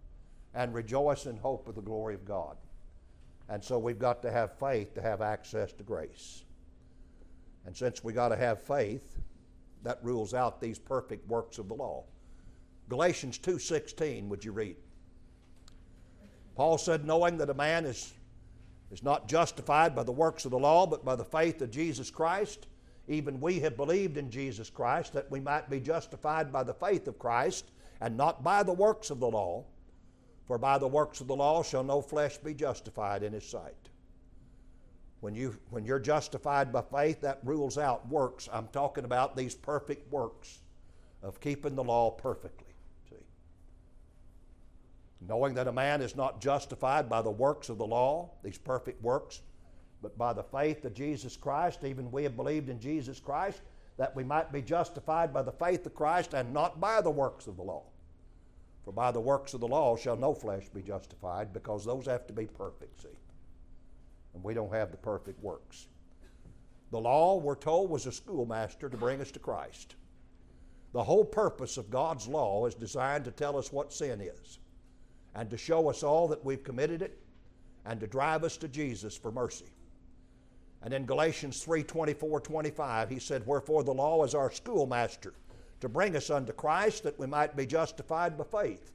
and 0.54 0.74
rejoice 0.74 1.26
in 1.26 1.36
hope 1.36 1.68
of 1.68 1.74
the 1.74 1.80
glory 1.80 2.14
of 2.14 2.24
God. 2.24 2.56
And 3.48 3.62
so 3.64 3.78
we've 3.78 3.98
got 3.98 4.22
to 4.22 4.30
have 4.30 4.58
faith 4.58 4.94
to 4.94 5.02
have 5.02 5.22
access 5.22 5.72
to 5.72 5.82
grace. 5.82 6.44
And 7.66 7.76
since 7.76 8.04
we 8.04 8.12
got 8.12 8.28
to 8.28 8.36
have 8.36 8.62
faith, 8.62 9.18
that 9.82 9.98
rules 10.02 10.34
out 10.34 10.60
these 10.60 10.78
perfect 10.78 11.26
works 11.28 11.58
of 11.58 11.68
the 11.68 11.74
law. 11.74 12.04
Galatians 12.88 13.38
2:16 13.38 14.28
would 14.28 14.44
you 14.44 14.52
read? 14.52 14.76
Paul 16.54 16.76
said 16.76 17.04
knowing 17.04 17.38
that 17.38 17.50
a 17.50 17.54
man 17.54 17.86
is 17.86 18.12
is 18.90 19.02
not 19.02 19.28
justified 19.28 19.94
by 19.94 20.02
the 20.02 20.12
works 20.12 20.44
of 20.44 20.50
the 20.50 20.58
law 20.58 20.86
but 20.86 21.04
by 21.04 21.14
the 21.14 21.24
faith 21.24 21.62
of 21.62 21.70
Jesus 21.70 22.10
Christ 22.10 22.66
even 23.10 23.40
we 23.40 23.58
have 23.58 23.76
believed 23.76 24.16
in 24.16 24.30
Jesus 24.30 24.70
Christ 24.70 25.12
that 25.14 25.30
we 25.30 25.40
might 25.40 25.68
be 25.68 25.80
justified 25.80 26.52
by 26.52 26.62
the 26.62 26.72
faith 26.72 27.08
of 27.08 27.18
Christ 27.18 27.72
and 28.00 28.16
not 28.16 28.44
by 28.44 28.62
the 28.62 28.72
works 28.72 29.10
of 29.10 29.18
the 29.18 29.28
law. 29.28 29.64
For 30.46 30.58
by 30.58 30.78
the 30.78 30.88
works 30.88 31.20
of 31.20 31.26
the 31.26 31.34
law 31.34 31.64
shall 31.64 31.82
no 31.82 32.00
flesh 32.00 32.38
be 32.38 32.54
justified 32.54 33.24
in 33.24 33.32
his 33.32 33.48
sight. 33.48 33.74
When 35.20 35.34
you 35.34 35.58
when 35.70 35.84
you're 35.84 35.98
justified 35.98 36.72
by 36.72 36.82
faith 36.82 37.20
that 37.22 37.40
rules 37.44 37.78
out 37.78 38.08
works. 38.08 38.48
I'm 38.52 38.68
talking 38.68 39.04
about 39.04 39.36
these 39.36 39.54
perfect 39.54 40.10
works 40.12 40.60
of 41.22 41.40
keeping 41.40 41.74
the 41.74 41.84
law 41.84 42.10
perfectly 42.12 42.74
See? 43.08 43.16
knowing 45.28 45.54
that 45.54 45.68
a 45.68 45.72
man 45.72 46.00
is 46.00 46.14
not 46.14 46.40
justified 46.40 47.08
by 47.08 47.22
the 47.22 47.30
works 47.30 47.68
of 47.68 47.78
the 47.78 47.86
law, 47.86 48.30
these 48.42 48.58
perfect 48.58 49.02
works, 49.02 49.42
but 50.02 50.16
by 50.16 50.32
the 50.32 50.42
faith 50.42 50.84
of 50.84 50.94
Jesus 50.94 51.36
Christ. 51.36 51.84
Even 51.84 52.10
we 52.10 52.22
have 52.24 52.36
believed 52.36 52.68
in 52.68 52.80
Jesus 52.80 53.20
Christ 53.20 53.60
that 53.96 54.16
we 54.16 54.24
might 54.24 54.52
be 54.52 54.62
justified 54.62 55.32
by 55.32 55.42
the 55.42 55.52
faith 55.52 55.84
of 55.84 55.94
Christ 55.94 56.34
and 56.34 56.54
not 56.54 56.80
by 56.80 57.00
the 57.00 57.10
works 57.10 57.46
of 57.46 57.56
the 57.56 57.62
law. 57.62 57.82
For 58.84 58.92
by 58.92 59.10
the 59.10 59.20
works 59.20 59.52
of 59.52 59.60
the 59.60 59.68
law 59.68 59.96
shall 59.96 60.16
no 60.16 60.32
flesh 60.32 60.68
be 60.70 60.80
justified, 60.80 61.52
because 61.52 61.84
those 61.84 62.06
have 62.06 62.26
to 62.26 62.32
be 62.32 62.46
perfect, 62.46 63.02
see. 63.02 63.08
And 64.34 64.42
we 64.42 64.54
don't 64.54 64.72
have 64.72 64.90
the 64.90 64.96
perfect 64.96 65.42
works. 65.42 65.86
The 66.90 67.00
law, 67.00 67.36
we're 67.36 67.56
told, 67.56 67.90
was 67.90 68.06
a 68.06 68.12
schoolmaster 68.12 68.88
to 68.88 68.96
bring 68.96 69.20
us 69.20 69.30
to 69.32 69.38
Christ. 69.38 69.96
The 70.92 71.04
whole 71.04 71.24
purpose 71.24 71.76
of 71.76 71.90
God's 71.90 72.26
law 72.26 72.66
is 72.66 72.74
designed 72.74 73.24
to 73.26 73.30
tell 73.30 73.56
us 73.56 73.72
what 73.72 73.92
sin 73.92 74.20
is 74.20 74.58
and 75.34 75.48
to 75.50 75.56
show 75.56 75.88
us 75.88 76.02
all 76.02 76.26
that 76.28 76.44
we've 76.44 76.64
committed 76.64 77.02
it 77.02 77.20
and 77.84 78.00
to 78.00 78.06
drive 78.06 78.44
us 78.44 78.56
to 78.56 78.68
Jesus 78.68 79.16
for 79.16 79.30
mercy. 79.30 79.66
And 80.82 80.94
in 80.94 81.06
Galatians 81.06 81.62
3 81.62 81.82
24 81.82 82.40
25, 82.40 83.10
he 83.10 83.18
said, 83.18 83.46
Wherefore 83.46 83.84
the 83.84 83.92
law 83.92 84.24
is 84.24 84.34
our 84.34 84.50
schoolmaster 84.50 85.34
to 85.80 85.88
bring 85.88 86.16
us 86.16 86.30
unto 86.30 86.52
Christ 86.52 87.02
that 87.04 87.18
we 87.18 87.26
might 87.26 87.56
be 87.56 87.66
justified 87.66 88.36
by 88.36 88.44
faith. 88.44 88.92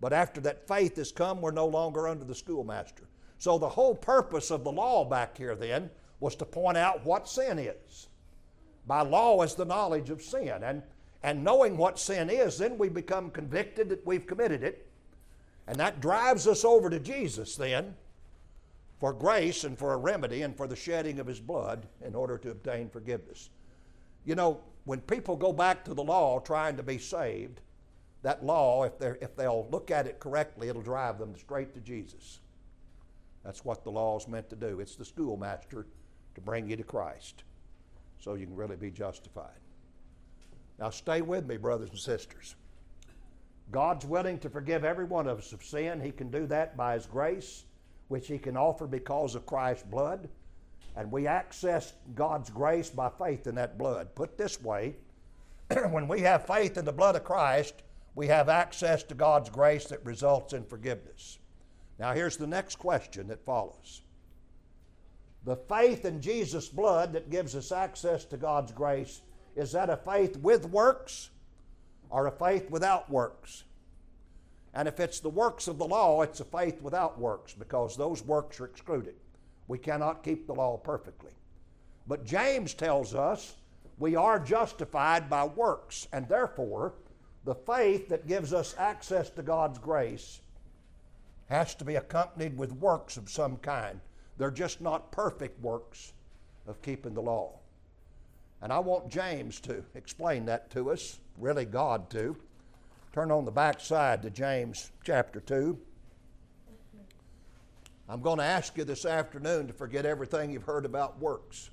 But 0.00 0.12
after 0.12 0.40
that 0.42 0.66
faith 0.66 0.96
has 0.96 1.12
come, 1.12 1.40
we're 1.40 1.52
no 1.52 1.66
longer 1.66 2.08
under 2.08 2.24
the 2.24 2.34
schoolmaster. 2.34 3.04
So 3.38 3.58
the 3.58 3.68
whole 3.68 3.94
purpose 3.94 4.50
of 4.50 4.64
the 4.64 4.72
law 4.72 5.04
back 5.04 5.36
here 5.36 5.54
then 5.54 5.90
was 6.20 6.36
to 6.36 6.44
point 6.44 6.76
out 6.76 7.04
what 7.04 7.28
sin 7.28 7.58
is. 7.58 8.08
By 8.86 9.02
law 9.02 9.42
is 9.42 9.54
the 9.54 9.64
knowledge 9.64 10.10
of 10.10 10.22
sin. 10.22 10.62
And, 10.62 10.82
and 11.22 11.44
knowing 11.44 11.76
what 11.76 11.98
sin 11.98 12.30
is, 12.30 12.58
then 12.58 12.78
we 12.78 12.88
become 12.88 13.30
convicted 13.30 13.88
that 13.88 14.06
we've 14.06 14.26
committed 14.26 14.62
it 14.62 14.88
And 15.66 15.76
that 15.78 16.00
drives 16.00 16.46
us 16.46 16.64
over 16.64 16.90
to 16.90 16.98
Jesus 16.98 17.56
then 17.56 17.94
for 19.02 19.12
grace 19.12 19.64
and 19.64 19.76
for 19.76 19.94
a 19.94 19.96
remedy 19.96 20.42
and 20.42 20.56
for 20.56 20.68
the 20.68 20.76
shedding 20.76 21.18
of 21.18 21.26
his 21.26 21.40
blood 21.40 21.88
in 22.06 22.14
order 22.14 22.38
to 22.38 22.52
obtain 22.52 22.88
forgiveness. 22.88 23.50
You 24.24 24.36
know, 24.36 24.60
when 24.84 25.00
people 25.00 25.34
go 25.34 25.52
back 25.52 25.84
to 25.86 25.92
the 25.92 26.04
law 26.04 26.38
trying 26.38 26.76
to 26.76 26.84
be 26.84 26.98
saved, 26.98 27.62
that 28.22 28.44
law, 28.44 28.84
if, 28.84 28.92
if 29.20 29.34
they'll 29.34 29.66
look 29.72 29.90
at 29.90 30.06
it 30.06 30.20
correctly, 30.20 30.68
it'll 30.68 30.82
drive 30.82 31.18
them 31.18 31.34
straight 31.36 31.74
to 31.74 31.80
Jesus. 31.80 32.38
That's 33.44 33.64
what 33.64 33.82
the 33.82 33.90
law 33.90 34.16
is 34.18 34.28
meant 34.28 34.48
to 34.50 34.54
do. 34.54 34.78
It's 34.78 34.94
the 34.94 35.04
schoolmaster 35.04 35.84
to 36.36 36.40
bring 36.40 36.70
you 36.70 36.76
to 36.76 36.84
Christ 36.84 37.42
so 38.20 38.34
you 38.34 38.46
can 38.46 38.54
really 38.54 38.76
be 38.76 38.92
justified. 38.92 39.58
Now, 40.78 40.90
stay 40.90 41.22
with 41.22 41.44
me, 41.48 41.56
brothers 41.56 41.90
and 41.90 41.98
sisters. 41.98 42.54
God's 43.72 44.06
willing 44.06 44.38
to 44.38 44.48
forgive 44.48 44.84
every 44.84 45.06
one 45.06 45.26
of 45.26 45.38
us 45.38 45.52
of 45.52 45.64
sin. 45.64 46.00
He 46.00 46.12
can 46.12 46.30
do 46.30 46.46
that 46.46 46.76
by 46.76 46.94
His 46.94 47.06
grace, 47.06 47.64
which 48.08 48.28
He 48.28 48.38
can 48.38 48.56
offer 48.56 48.86
because 48.86 49.34
of 49.34 49.46
Christ's 49.46 49.84
blood. 49.84 50.28
And 50.96 51.10
we 51.10 51.26
access 51.26 51.94
God's 52.14 52.50
grace 52.50 52.90
by 52.90 53.08
faith 53.08 53.46
in 53.46 53.54
that 53.54 53.78
blood. 53.78 54.14
Put 54.14 54.36
this 54.36 54.60
way, 54.60 54.96
when 55.90 56.06
we 56.06 56.20
have 56.20 56.46
faith 56.46 56.76
in 56.76 56.84
the 56.84 56.92
blood 56.92 57.16
of 57.16 57.24
Christ, 57.24 57.82
we 58.14 58.26
have 58.26 58.48
access 58.48 59.02
to 59.04 59.14
God's 59.14 59.48
grace 59.48 59.86
that 59.86 60.04
results 60.04 60.52
in 60.52 60.64
forgiveness. 60.64 61.38
Now, 61.98 62.12
here's 62.12 62.36
the 62.36 62.46
next 62.46 62.76
question 62.76 63.28
that 63.28 63.44
follows 63.44 64.02
The 65.44 65.56
faith 65.56 66.04
in 66.04 66.20
Jesus' 66.20 66.68
blood 66.68 67.12
that 67.14 67.30
gives 67.30 67.54
us 67.56 67.72
access 67.72 68.24
to 68.26 68.36
God's 68.36 68.72
grace, 68.72 69.22
is 69.56 69.72
that 69.72 69.90
a 69.90 69.96
faith 69.96 70.36
with 70.38 70.66
works 70.66 71.30
or 72.10 72.26
a 72.26 72.32
faith 72.32 72.70
without 72.70 73.10
works? 73.10 73.64
And 74.74 74.88
if 74.88 75.00
it's 75.00 75.20
the 75.20 75.28
works 75.28 75.68
of 75.68 75.78
the 75.78 75.86
law, 75.86 76.22
it's 76.22 76.40
a 76.40 76.44
faith 76.44 76.80
without 76.80 77.18
works 77.18 77.52
because 77.52 77.96
those 77.96 78.24
works 78.24 78.60
are 78.60 78.64
excluded. 78.64 79.14
We 79.68 79.78
cannot 79.78 80.24
keep 80.24 80.46
the 80.46 80.54
law 80.54 80.78
perfectly. 80.78 81.32
But 82.06 82.24
James 82.24 82.74
tells 82.74 83.14
us 83.14 83.56
we 83.98 84.16
are 84.16 84.38
justified 84.38 85.28
by 85.30 85.44
works, 85.44 86.08
and 86.12 86.28
therefore, 86.28 86.94
the 87.44 87.54
faith 87.54 88.08
that 88.08 88.26
gives 88.26 88.52
us 88.52 88.74
access 88.78 89.30
to 89.30 89.42
God's 89.42 89.78
grace 89.78 90.40
has 91.48 91.74
to 91.76 91.84
be 91.84 91.96
accompanied 91.96 92.56
with 92.56 92.72
works 92.72 93.16
of 93.16 93.28
some 93.30 93.58
kind. 93.58 94.00
They're 94.38 94.50
just 94.50 94.80
not 94.80 95.12
perfect 95.12 95.60
works 95.62 96.14
of 96.66 96.80
keeping 96.82 97.14
the 97.14 97.22
law. 97.22 97.58
And 98.62 98.72
I 98.72 98.78
want 98.78 99.08
James 99.08 99.60
to 99.60 99.84
explain 99.94 100.46
that 100.46 100.70
to 100.70 100.90
us, 100.92 101.18
really, 101.36 101.64
God 101.64 102.08
to. 102.10 102.36
Turn 103.12 103.30
on 103.30 103.44
the 103.44 103.50
back 103.50 103.78
side 103.78 104.22
to 104.22 104.30
James 104.30 104.90
chapter 105.04 105.40
2. 105.40 105.78
I'm 108.08 108.22
going 108.22 108.38
to 108.38 108.44
ask 108.44 108.76
you 108.78 108.84
this 108.84 109.04
afternoon 109.04 109.66
to 109.66 109.74
forget 109.74 110.06
everything 110.06 110.50
you've 110.50 110.62
heard 110.62 110.86
about 110.86 111.20
works. 111.20 111.68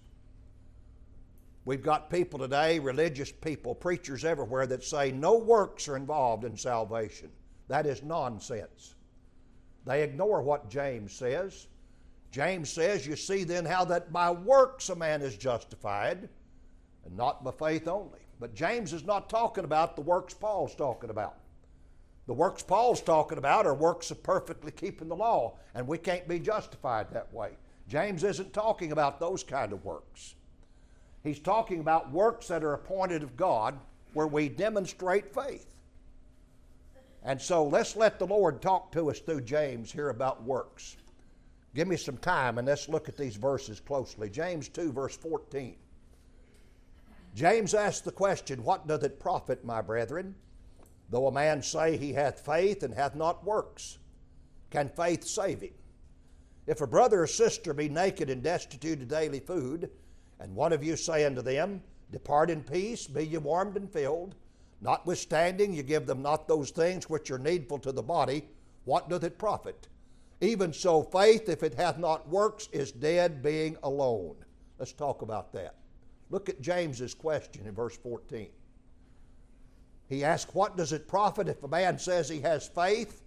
We've 1.64 1.82
got 1.82 2.10
people 2.10 2.40
today, 2.40 2.80
religious 2.80 3.32
people, 3.32 3.74
preachers 3.74 4.26
everywhere, 4.26 4.68
that 4.68 4.84
say 4.84 5.12
no 5.12 5.38
works 5.38 5.88
are 5.88 5.96
involved 5.96 6.44
in 6.44 6.58
salvation. 6.58 7.30
That 7.70 7.86
is 7.86 8.04
nonsense. 8.04 8.96
They 9.86 10.04
ignore 10.04 10.42
what 10.42 10.70
James 10.70 11.14
says. 11.14 11.68
James 12.32 12.70
says, 12.70 13.08
You 13.08 13.16
see 13.16 13.46
then 13.46 13.66
how 13.66 13.86
that 13.86 14.12
by 14.12 14.32
works 14.32 14.90
a 14.90 14.96
man 14.96 15.22
is 15.22 15.38
justified, 15.38 16.28
and 17.06 17.16
not 17.16 17.46
by 17.46 17.52
faith 17.52 17.88
only. 17.88 18.20
But 18.40 18.56
James 18.56 18.94
is 18.94 19.04
not 19.04 19.30
talking 19.30 19.66
about 19.66 19.96
the 19.96 20.02
works 20.02 20.34
Paul's 20.34 20.76
talking 20.76 21.10
about. 21.10 21.36
The 22.26 22.34
works 22.34 22.64
Paul's 22.64 23.02
talking 23.02 23.38
about 23.38 23.66
are 23.66 23.74
works 23.74 24.12
of 24.12 24.22
perfectly 24.24 24.72
keeping 24.72 25.08
the 25.08 25.16
law, 25.16 25.58
and 25.74 25.88
we 25.88 25.98
can't 25.98 26.28
be 26.28 26.40
justified 26.40 27.12
that 27.12 27.34
way. 27.34 27.58
James 27.88 28.24
isn't 28.24 28.54
talking 28.54 28.92
about 28.92 29.20
those 29.20 29.44
kind 29.44 29.74
of 29.74 29.84
works. 29.84 30.36
He's 31.24 31.40
talking 31.40 31.80
about 31.80 32.12
works 32.12 32.48
that 32.48 32.64
are 32.64 32.74
appointed 32.74 33.24
of 33.24 33.36
God 33.36 33.78
where 34.14 34.28
we 34.28 34.48
demonstrate 34.48 35.34
faith. 35.34 35.76
And 37.24 37.42
so 37.42 37.66
let's 37.66 37.96
let 37.96 38.20
the 38.20 38.28
Lord 38.28 38.62
talk 38.62 38.92
to 38.94 39.10
us 39.10 39.20
through 39.20 39.42
James 39.42 39.92
here 39.92 40.10
about 40.10 40.44
works. 40.44 40.96
Give 41.76 41.88
me 41.88 41.98
some 41.98 42.18
time 42.18 42.58
and 42.58 42.68
let's 42.68 42.88
look 42.90 43.10
at 43.10 43.18
these 43.18 43.36
verses 43.36 43.80
closely. 43.80 44.30
James 44.30 44.70
2, 44.70 44.92
verse 44.92 45.18
14. 45.18 45.76
James 47.40 47.74
asks 47.74 48.02
the 48.02 48.12
question, 48.12 48.66
What 48.66 48.86
doth 48.86 49.02
it 49.02 49.18
profit, 49.18 49.64
my 49.64 49.82
brethren? 49.82 50.36
Though 51.10 51.28
a 51.28 51.32
man 51.32 51.64
say 51.64 51.96
he 51.96 52.12
hath 52.12 52.46
faith 52.46 52.84
and 52.84 52.94
hath 52.94 53.16
not 53.16 53.46
works, 53.46 53.98
can 54.72 54.90
faith 54.90 55.24
save 55.24 55.62
him? 55.62 55.72
If 56.68 56.82
a 56.82 56.88
brother 56.88 57.24
or 57.24 57.28
sister 57.28 57.74
be 57.74 57.88
naked 57.88 58.30
and 58.30 58.44
destitute 58.44 59.02
of 59.02 59.08
daily 59.08 59.40
food, 59.40 59.90
and 60.42 60.54
one 60.54 60.74
of 60.74 60.84
you 60.84 60.98
say 60.98 61.24
unto 61.24 61.42
them, 61.42 61.82
Depart 62.12 62.50
in 62.50 62.62
peace, 62.62 63.08
be 63.08 63.26
ye 63.26 63.38
warmed 63.38 63.78
and 63.78 63.90
filled, 63.90 64.36
notwithstanding 64.82 65.72
you 65.72 65.82
give 65.82 66.08
them 66.08 66.22
not 66.22 66.46
those 66.46 66.72
things 66.72 67.10
which 67.10 67.32
are 67.32 67.40
needful 67.40 67.80
to 67.80 67.94
the 67.94 68.04
body, 68.04 68.50
what 68.84 69.08
doth 69.08 69.24
it 69.24 69.38
profit? 69.38 69.88
Even 70.42 70.74
so, 70.74 71.04
faith, 71.04 71.48
if 71.48 71.64
it 71.64 71.76
hath 71.76 72.00
not 72.00 72.28
works, 72.28 72.68
is 72.74 72.92
dead, 72.92 73.42
being 73.42 73.78
alone. 73.84 74.36
Let's 74.78 74.92
talk 74.92 75.22
about 75.22 75.54
that. 75.54 75.76
Look 76.30 76.49
at 76.49 76.61
James's 76.61 77.13
question 77.13 77.65
in 77.65 77.73
verse 77.73 77.97
14. 77.97 78.49
He 80.07 80.23
asks, 80.23 80.53
What 80.53 80.77
does 80.77 80.93
it 80.93 81.07
profit 81.07 81.47
if 81.47 81.63
a 81.63 81.67
man 81.67 81.97
says 81.97 82.30
he 82.30 82.41
has 82.41 82.67
faith 82.67 83.23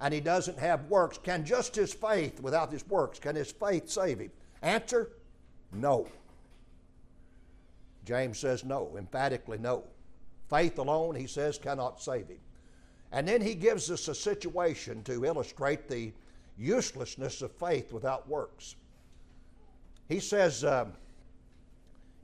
and 0.00 0.12
he 0.12 0.20
doesn't 0.20 0.58
have 0.58 0.88
works? 0.88 1.18
Can 1.18 1.44
just 1.44 1.74
his 1.74 1.92
faith, 1.92 2.40
without 2.40 2.72
his 2.72 2.86
works, 2.88 3.18
can 3.18 3.36
his 3.36 3.52
faith 3.52 3.88
save 3.88 4.18
him? 4.18 4.30
Answer 4.62 5.10
no. 5.72 6.06
James 8.04 8.38
says 8.38 8.64
no, 8.64 8.94
emphatically 8.98 9.58
no. 9.58 9.84
Faith 10.50 10.78
alone, 10.78 11.14
he 11.14 11.26
says, 11.26 11.58
cannot 11.58 12.02
save 12.02 12.28
him. 12.28 12.38
And 13.12 13.26
then 13.26 13.40
he 13.40 13.54
gives 13.54 13.90
us 13.90 14.08
a 14.08 14.14
situation 14.14 15.02
to 15.04 15.24
illustrate 15.24 15.88
the 15.88 16.12
uselessness 16.58 17.42
of 17.42 17.52
faith 17.52 17.92
without 17.92 18.28
works. 18.28 18.76
He 20.08 20.20
says, 20.20 20.64
uh, 20.64 20.86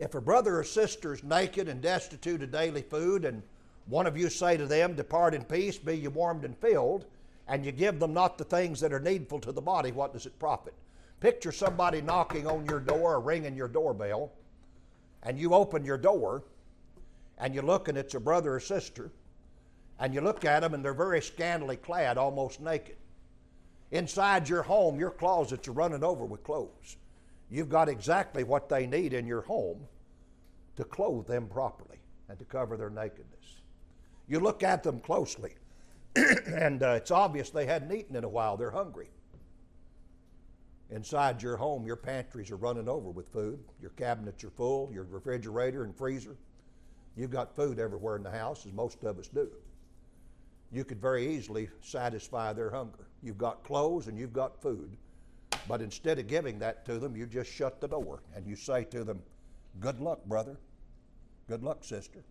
if 0.00 0.14
a 0.14 0.20
brother 0.20 0.58
or 0.58 0.64
sister 0.64 1.12
is 1.12 1.22
naked 1.22 1.68
and 1.68 1.82
destitute 1.82 2.42
of 2.42 2.50
daily 2.50 2.80
food, 2.80 3.26
and 3.26 3.42
one 3.86 4.06
of 4.06 4.16
you 4.16 4.30
say 4.30 4.56
to 4.56 4.66
them, 4.66 4.94
Depart 4.94 5.34
in 5.34 5.44
peace, 5.44 5.76
be 5.76 5.98
ye 5.98 6.08
warmed 6.08 6.44
and 6.44 6.56
filled, 6.56 7.04
and 7.46 7.66
you 7.66 7.70
give 7.70 8.00
them 8.00 8.14
not 8.14 8.38
the 8.38 8.44
things 8.44 8.80
that 8.80 8.94
are 8.94 9.00
needful 9.00 9.40
to 9.40 9.52
the 9.52 9.60
body, 9.60 9.92
what 9.92 10.14
does 10.14 10.24
it 10.24 10.38
profit? 10.38 10.72
Picture 11.20 11.52
somebody 11.52 12.00
knocking 12.00 12.46
on 12.46 12.64
your 12.64 12.80
door 12.80 13.14
or 13.14 13.20
ringing 13.20 13.54
your 13.54 13.68
doorbell, 13.68 14.32
and 15.22 15.38
you 15.38 15.52
open 15.52 15.84
your 15.84 15.98
door, 15.98 16.44
and 17.36 17.54
you 17.54 17.60
look 17.60 17.88
and 17.88 17.98
it's 17.98 18.14
a 18.14 18.20
brother 18.20 18.54
or 18.54 18.60
sister, 18.60 19.10
and 19.98 20.14
you 20.14 20.22
look 20.22 20.46
at 20.46 20.60
them 20.60 20.72
and 20.72 20.82
they're 20.82 20.94
very 20.94 21.20
scantily 21.20 21.76
clad, 21.76 22.16
almost 22.16 22.58
naked. 22.58 22.96
Inside 23.90 24.48
your 24.48 24.62
home, 24.62 24.98
your 24.98 25.10
closets 25.10 25.68
are 25.68 25.72
running 25.72 26.02
over 26.02 26.24
with 26.24 26.42
clothes. 26.42 26.96
You've 27.50 27.68
got 27.68 27.88
exactly 27.88 28.44
what 28.44 28.68
they 28.68 28.86
need 28.86 29.12
in 29.12 29.26
your 29.26 29.42
home 29.42 29.80
to 30.76 30.84
clothe 30.84 31.26
them 31.26 31.48
properly 31.48 31.98
and 32.28 32.38
to 32.38 32.44
cover 32.44 32.76
their 32.76 32.90
nakedness. 32.90 33.60
You 34.28 34.38
look 34.38 34.62
at 34.62 34.84
them 34.84 35.00
closely, 35.00 35.54
and 36.16 36.82
uh, 36.82 36.90
it's 36.90 37.10
obvious 37.10 37.50
they 37.50 37.66
hadn't 37.66 37.92
eaten 37.92 38.14
in 38.14 38.24
a 38.24 38.28
while. 38.28 38.56
They're 38.56 38.70
hungry. 38.70 39.10
Inside 40.90 41.42
your 41.42 41.56
home, 41.56 41.86
your 41.86 41.96
pantries 41.96 42.50
are 42.50 42.56
running 42.56 42.88
over 42.88 43.10
with 43.10 43.28
food. 43.28 43.60
Your 43.80 43.90
cabinets 43.90 44.42
are 44.44 44.50
full, 44.50 44.90
your 44.92 45.04
refrigerator 45.04 45.84
and 45.84 45.94
freezer. 45.94 46.36
You've 47.16 47.30
got 47.30 47.54
food 47.54 47.78
everywhere 47.78 48.16
in 48.16 48.22
the 48.22 48.30
house, 48.30 48.66
as 48.66 48.72
most 48.72 49.02
of 49.04 49.18
us 49.18 49.28
do. 49.28 49.50
You 50.72 50.84
could 50.84 51.00
very 51.00 51.34
easily 51.34 51.68
satisfy 51.80 52.52
their 52.52 52.70
hunger. 52.70 53.08
You've 53.22 53.38
got 53.38 53.64
clothes 53.64 54.06
and 54.06 54.16
you've 54.16 54.32
got 54.32 54.60
food. 54.62 54.96
But 55.70 55.82
instead 55.82 56.18
of 56.18 56.26
giving 56.26 56.58
that 56.58 56.84
to 56.86 56.98
them, 56.98 57.14
you 57.14 57.26
just 57.26 57.48
shut 57.48 57.80
the 57.80 57.86
door 57.86 58.24
and 58.34 58.44
you 58.44 58.56
say 58.56 58.82
to 58.86 59.04
them, 59.04 59.22
Good 59.78 60.00
luck, 60.00 60.18
brother. 60.24 60.56
Good 61.46 61.62
luck, 61.62 61.84
sister. 61.84 62.24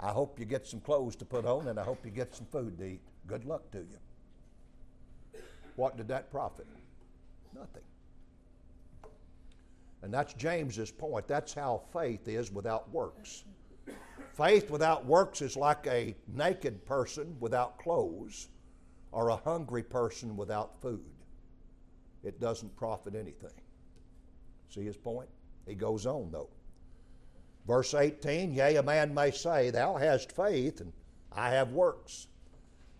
I 0.00 0.08
hope 0.08 0.40
you 0.40 0.44
get 0.44 0.66
some 0.66 0.80
clothes 0.80 1.14
to 1.16 1.24
put 1.24 1.46
on 1.46 1.68
and 1.68 1.78
I 1.78 1.84
hope 1.84 2.04
you 2.04 2.10
get 2.10 2.34
some 2.34 2.46
food 2.46 2.78
to 2.78 2.84
eat. 2.84 3.00
Good 3.28 3.44
luck 3.44 3.70
to 3.70 3.78
you. 3.78 5.40
What 5.76 5.96
did 5.96 6.08
that 6.08 6.32
profit? 6.32 6.66
Nothing. 7.54 7.84
And 10.02 10.12
that's 10.12 10.34
James's 10.34 10.90
point. 10.90 11.28
That's 11.28 11.54
how 11.54 11.82
faith 11.92 12.26
is 12.26 12.50
without 12.50 12.90
works. 12.90 13.44
Faith 14.32 14.68
without 14.68 15.06
works 15.06 15.42
is 15.42 15.56
like 15.56 15.86
a 15.86 16.16
naked 16.26 16.84
person 16.86 17.36
without 17.38 17.78
clothes 17.78 18.48
or 19.12 19.28
a 19.28 19.36
hungry 19.36 19.84
person 19.84 20.36
without 20.36 20.82
food. 20.82 21.04
It 22.22 22.40
doesn't 22.40 22.76
profit 22.76 23.14
anything. 23.14 23.52
See 24.68 24.84
his 24.84 24.96
point? 24.96 25.28
He 25.66 25.74
goes 25.74 26.06
on, 26.06 26.30
though. 26.30 26.50
Verse 27.66 27.94
18 27.94 28.54
Yea, 28.54 28.76
a 28.76 28.82
man 28.82 29.14
may 29.14 29.30
say, 29.30 29.70
Thou 29.70 29.96
hast 29.96 30.32
faith, 30.32 30.80
and 30.80 30.92
I 31.30 31.50
have 31.50 31.72
works. 31.72 32.28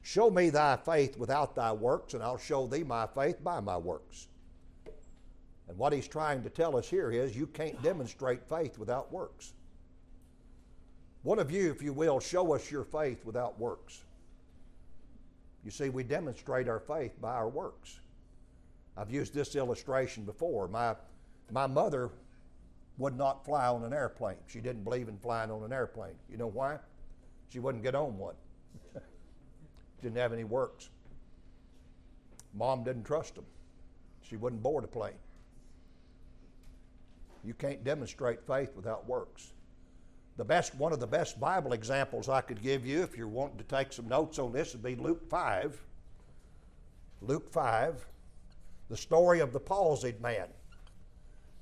Show 0.02 0.30
me 0.30 0.50
thy 0.50 0.76
faith 0.76 1.16
without 1.16 1.54
thy 1.54 1.72
works, 1.72 2.14
and 2.14 2.22
I'll 2.22 2.38
show 2.38 2.66
thee 2.66 2.82
my 2.82 3.06
faith 3.06 3.42
by 3.42 3.60
my 3.60 3.76
works. 3.76 4.28
And 5.68 5.78
what 5.78 5.92
he's 5.92 6.08
trying 6.08 6.42
to 6.42 6.50
tell 6.50 6.76
us 6.76 6.88
here 6.88 7.10
is 7.10 7.36
you 7.36 7.46
can't 7.46 7.80
demonstrate 7.82 8.48
faith 8.48 8.78
without 8.78 9.12
works. 9.12 9.54
One 11.22 11.38
of 11.38 11.52
you, 11.52 11.70
if 11.70 11.82
you 11.82 11.92
will, 11.92 12.18
show 12.18 12.52
us 12.52 12.70
your 12.70 12.84
faith 12.84 13.24
without 13.24 13.58
works. 13.58 14.02
You 15.64 15.70
see, 15.70 15.88
we 15.88 16.02
demonstrate 16.02 16.68
our 16.68 16.80
faith 16.80 17.20
by 17.20 17.32
our 17.32 17.48
works. 17.48 18.00
I've 18.96 19.10
used 19.10 19.34
this 19.34 19.56
illustration 19.56 20.24
before. 20.24 20.68
My, 20.68 20.94
my 21.50 21.66
mother 21.66 22.10
would 22.98 23.16
not 23.16 23.44
fly 23.44 23.66
on 23.66 23.84
an 23.84 23.92
airplane. 23.92 24.36
She 24.46 24.60
didn't 24.60 24.84
believe 24.84 25.08
in 25.08 25.16
flying 25.16 25.50
on 25.50 25.62
an 25.64 25.72
airplane. 25.72 26.14
You 26.30 26.36
know 26.36 26.48
why? 26.48 26.78
She 27.48 27.58
wouldn't 27.58 27.82
get 27.82 27.94
on 27.94 28.16
one. 28.18 28.34
didn't 30.02 30.16
have 30.16 30.32
any 30.32 30.44
works. 30.44 30.90
Mom 32.54 32.84
didn't 32.84 33.04
trust 33.04 33.34
them. 33.34 33.44
She 34.22 34.36
wouldn't 34.36 34.62
board 34.62 34.84
a 34.84 34.88
plane. 34.88 35.12
You 37.44 37.54
can't 37.54 37.82
demonstrate 37.82 38.46
faith 38.46 38.70
without 38.76 39.06
works. 39.06 39.52
The 40.36 40.44
best, 40.44 40.74
one 40.76 40.92
of 40.92 41.00
the 41.00 41.06
best 41.06 41.40
Bible 41.40 41.72
examples 41.72 42.28
I 42.28 42.40
could 42.40 42.62
give 42.62 42.86
you, 42.86 43.02
if 43.02 43.16
you're 43.16 43.28
wanting 43.28 43.58
to 43.58 43.64
take 43.64 43.92
some 43.92 44.08
notes 44.08 44.38
on 44.38 44.52
this, 44.52 44.72
would 44.72 44.82
be 44.82 44.94
Luke 44.94 45.28
5. 45.28 45.78
Luke 47.20 47.50
5, 47.52 48.06
the 48.92 48.98
story 48.98 49.40
of 49.40 49.54
the 49.54 49.58
palsied 49.58 50.20
man. 50.20 50.46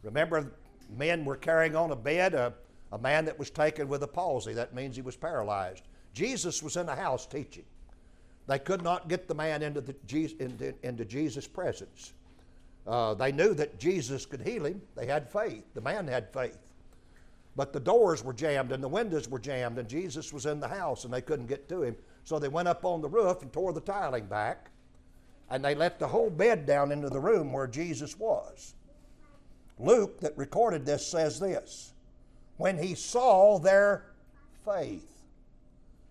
Remember, 0.03 0.51
men 0.99 1.25
were 1.25 1.37
carrying 1.37 1.77
on 1.77 1.93
a 1.93 1.97
bed 1.97 2.35
a, 2.35 2.53
a 2.91 2.99
man 2.99 3.25
that 3.27 3.39
was 3.39 3.51
taken 3.51 3.87
with 3.87 4.03
a 4.03 4.09
palsy. 4.09 4.53
That 4.53 4.75
means 4.75 4.97
he 4.97 5.03
was 5.03 5.15
paralyzed. 5.15 5.85
Jesus 6.13 6.61
was 6.61 6.77
in 6.77 6.87
the 6.87 6.95
house 6.97 7.27
teaching. 7.27 7.63
They 8.49 8.59
could 8.59 8.83
not 8.83 9.09
get 9.09 9.29
the 9.29 9.35
man 9.37 9.63
into, 9.63 9.81
the, 9.81 9.95
into, 10.41 10.75
into 10.83 11.05
Jesus' 11.05 11.47
presence. 11.47 12.15
Uh, 12.85 13.15
they 13.15 13.31
knew 13.31 13.55
that 13.55 13.79
Jesus 13.79 14.27
could 14.27 14.41
heal 14.41 14.67
him. 14.67 14.83
They 14.97 15.07
had 15.07 15.31
faith. 15.31 15.63
The 15.75 15.83
man 15.83 16.09
had 16.09 16.33
faith. 16.33 16.59
But 17.55 17.73
the 17.73 17.79
doors 17.79 18.25
were 18.25 18.33
jammed 18.33 18.73
and 18.73 18.83
the 18.83 18.89
windows 18.89 19.29
were 19.29 19.39
jammed, 19.39 19.79
and 19.79 19.89
Jesus 19.89 20.33
was 20.33 20.47
in 20.47 20.59
the 20.59 20.67
house 20.67 21.05
and 21.05 21.15
they 21.15 21.23
couldn't 21.23 21.47
get 21.47 21.69
to 21.69 21.85
him. 21.85 21.95
So 22.25 22.41
they 22.41 22.49
went 22.49 22.67
up 22.67 22.85
on 22.85 23.01
the 23.01 23.09
roof 23.09 23.43
and 23.43 23.53
tore 23.53 23.73
the 23.73 23.81
tiling 23.81 24.27
back, 24.27 24.70
and 25.51 25.65
they 25.65 25.75
let 25.75 25.99
the 25.99 26.09
whole 26.09 26.31
bed 26.31 26.65
down 26.65 26.93
into 26.93 27.11
the 27.11 27.21
room 27.21 27.53
where 27.53 27.67
Jesus 27.67 28.19
was. 28.19 28.75
Luke, 29.79 30.21
that 30.21 30.37
recorded 30.37 30.85
this, 30.87 31.07
says 31.07 31.41
this 31.41 31.93
When 32.57 32.79
he 32.79 32.95
saw 32.95 33.59
their 33.59 34.07
faith, 34.65 35.11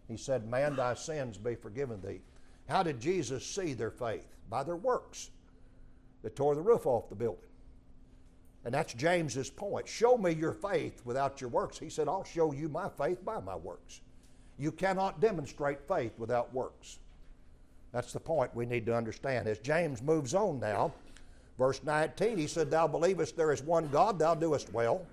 he 0.08 0.18
said, 0.18 0.50
Man, 0.50 0.76
thy 0.76 0.96
sins 0.96 1.38
be 1.38 1.56
forgiven 1.56 2.02
thee. 2.02 2.22
How 2.68 2.84
did 2.84 3.00
Jesus 3.00 3.46
see 3.46 3.74
their 3.74 3.92
faith? 3.92 4.28
By 4.50 4.64
their 4.64 4.76
works. 4.76 5.30
They 6.24 6.30
tore 6.30 6.56
the 6.56 6.62
roof 6.62 6.86
off 6.86 7.10
the 7.10 7.16
building. 7.16 7.44
And 8.66 8.74
that's 8.74 8.94
James's 8.94 9.50
point. 9.50 9.88
Show 9.88 10.18
me 10.18 10.34
your 10.34 10.54
faith 10.54 11.02
without 11.06 11.40
your 11.40 11.50
works. 11.50 11.80
He 11.80 11.90
said, 11.90 12.10
I'll 12.10 12.26
show 12.26 12.52
you 12.52 12.68
my 12.68 12.90
faith 12.90 13.24
by 13.24 13.40
my 13.40 13.56
works. 13.56 14.02
You 14.58 14.72
cannot 14.74 15.22
demonstrate 15.22 15.88
faith 15.88 16.12
without 16.18 16.54
works. 16.54 17.00
That's 17.92 18.14
the 18.14 18.20
point 18.20 18.56
we 18.56 18.66
need 18.66 18.86
to 18.86 18.96
understand. 18.96 19.48
As 19.48 19.60
James 19.60 20.02
moves 20.02 20.34
on 20.34 20.60
now, 20.60 20.94
verse 21.58 21.82
19, 21.84 22.38
he 22.38 22.48
said, 22.48 22.70
Thou 22.70 22.88
believest 22.88 23.36
there 23.36 23.52
is 23.52 23.64
one 23.64 23.88
God, 23.88 24.20
thou 24.20 24.36
doest 24.36 24.72
well. 24.72 25.06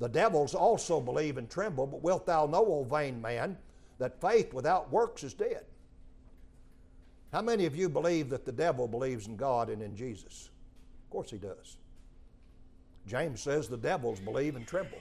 The 0.00 0.08
devils 0.08 0.54
also 0.54 1.00
believe 1.00 1.38
and 1.38 1.48
tremble, 1.48 1.86
but 1.86 2.02
wilt 2.02 2.26
thou 2.26 2.46
know, 2.46 2.66
O 2.66 2.84
vain 2.84 3.22
man, 3.22 3.56
that 3.98 4.20
faith 4.20 4.52
without 4.52 4.90
works 4.90 5.22
is 5.22 5.34
dead? 5.34 5.64
How 7.32 7.42
many 7.42 7.66
of 7.66 7.76
you 7.76 7.88
believe 7.88 8.30
that 8.30 8.44
the 8.44 8.52
devil 8.52 8.86
believes 8.88 9.26
in 9.26 9.36
God 9.36 9.68
and 9.68 9.82
in 9.82 9.96
Jesus? 9.96 10.50
Of 11.04 11.10
course 11.10 11.30
he 11.30 11.36
does. 11.36 11.78
James 13.06 13.40
says 13.40 13.68
the 13.68 13.76
devils 13.76 14.20
believe 14.20 14.56
and 14.56 14.66
tremble. 14.66 14.98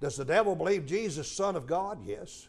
Does 0.00 0.16
the 0.16 0.24
devil 0.24 0.54
believe 0.54 0.86
Jesus, 0.86 1.30
Son 1.30 1.56
of 1.56 1.66
God? 1.66 1.98
Yes. 2.04 2.48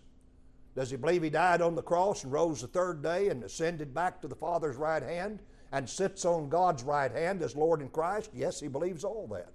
Does 0.75 0.91
he 0.91 0.97
believe 0.97 1.23
he 1.23 1.29
died 1.29 1.61
on 1.61 1.75
the 1.75 1.81
cross 1.81 2.23
and 2.23 2.31
rose 2.31 2.61
the 2.61 2.67
third 2.67 3.01
day 3.01 3.29
and 3.29 3.43
ascended 3.43 3.93
back 3.93 4.21
to 4.21 4.27
the 4.27 4.35
Father's 4.35 4.75
right 4.75 5.03
hand 5.03 5.39
and 5.71 5.89
sits 5.89 6.25
on 6.25 6.49
God's 6.49 6.83
right 6.83 7.11
hand 7.11 7.41
as 7.41 7.55
Lord 7.55 7.81
in 7.81 7.89
Christ? 7.89 8.31
Yes, 8.33 8.59
he 8.59 8.67
believes 8.67 9.03
all 9.03 9.27
that. 9.27 9.51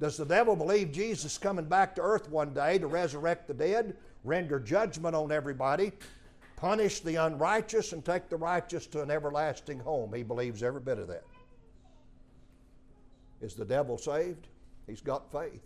Does 0.00 0.16
the 0.16 0.24
devil 0.24 0.56
believe 0.56 0.92
Jesus 0.92 1.36
coming 1.36 1.66
back 1.66 1.94
to 1.96 2.00
earth 2.00 2.30
one 2.30 2.54
day 2.54 2.78
to 2.78 2.86
resurrect 2.86 3.48
the 3.48 3.54
dead, 3.54 3.96
render 4.24 4.58
judgment 4.58 5.14
on 5.14 5.30
everybody, 5.30 5.92
punish 6.56 7.00
the 7.00 7.16
unrighteous, 7.16 7.92
and 7.92 8.02
take 8.02 8.30
the 8.30 8.36
righteous 8.36 8.86
to 8.86 9.02
an 9.02 9.10
everlasting 9.10 9.78
home? 9.78 10.14
He 10.14 10.22
believes 10.22 10.62
every 10.62 10.80
bit 10.80 10.98
of 10.98 11.08
that. 11.08 11.24
Is 13.42 13.54
the 13.54 13.64
devil 13.64 13.98
saved? 13.98 14.48
He's 14.86 15.02
got 15.02 15.30
faith. 15.30 15.62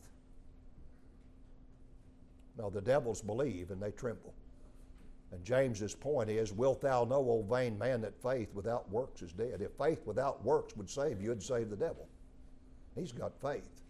Now, 2.57 2.71
the 2.71 2.81
devils 2.81 3.21
believe 3.21 3.71
and 3.71 3.83
they 3.83 3.91
tremble. 3.91 4.35
And 5.33 5.45
James's 5.45 5.95
point 5.95 6.31
is, 6.31 6.53
Wilt 6.53 6.81
thou 6.81 7.05
know, 7.05 7.29
O 7.29 7.43
vain 7.43 7.77
man, 7.77 8.01
that 8.03 8.23
faith 8.23 8.55
without 8.55 8.89
works 8.91 9.23
is 9.23 9.33
dead? 9.33 9.61
If 9.61 9.73
faith 9.73 10.07
without 10.07 10.45
works 10.45 10.77
would 10.77 10.89
save 10.89 11.21
you, 11.21 11.33
it'd 11.33 11.43
save 11.43 11.71
the 11.71 11.77
devil. 11.77 12.07
He's 12.95 13.11
got 13.11 13.33
faith. 13.41 13.83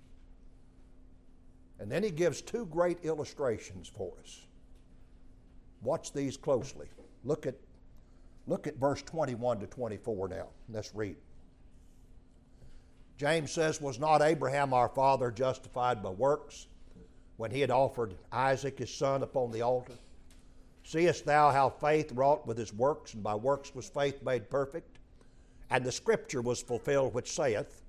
And 1.79 1.91
then 1.91 2.03
he 2.03 2.11
gives 2.11 2.41
two 2.41 2.65
great 2.67 3.05
illustrations 3.05 3.89
for 3.89 4.13
us. 4.23 4.47
Watch 5.83 6.13
these 6.13 6.39
closely. 6.39 6.87
Look 7.25 7.47
at, 7.47 7.57
look 8.47 8.67
at 8.67 8.77
verse 8.77 9.03
21 9.03 9.61
to 9.61 9.67
24 9.67 10.29
now. 10.29 10.47
Let's 10.71 10.95
read. 10.95 11.17
James 13.19 13.53
says, 13.53 13.83
Was 13.83 13.99
not 13.99 14.23
Abraham 14.23 14.73
our 14.73 14.89
father 14.89 15.31
justified 15.31 16.03
by 16.03 16.11
works 16.11 16.69
when 17.37 17.51
he 17.51 17.61
had 17.61 17.71
offered 17.71 18.15
Isaac 18.33 18.79
his 18.79 18.93
son 18.93 19.23
upon 19.23 19.51
the 19.51 19.63
altar? 19.63 19.95
Seest 20.85 21.25
thou 21.25 21.51
how 21.51 21.71
faith 21.71 22.13
wrought 22.13 22.47
with 22.47 22.59
his 22.59 22.73
works, 22.73 23.15
and 23.15 23.23
by 23.23 23.35
works 23.35 23.75
was 23.75 23.89
faith 23.89 24.23
made 24.23 24.51
perfect? 24.51 24.99
And 25.71 25.85
the 25.85 25.93
scripture 25.93 26.43
was 26.43 26.63
fulfilled 26.63 27.15
which 27.15 27.33
saith, 27.33 27.83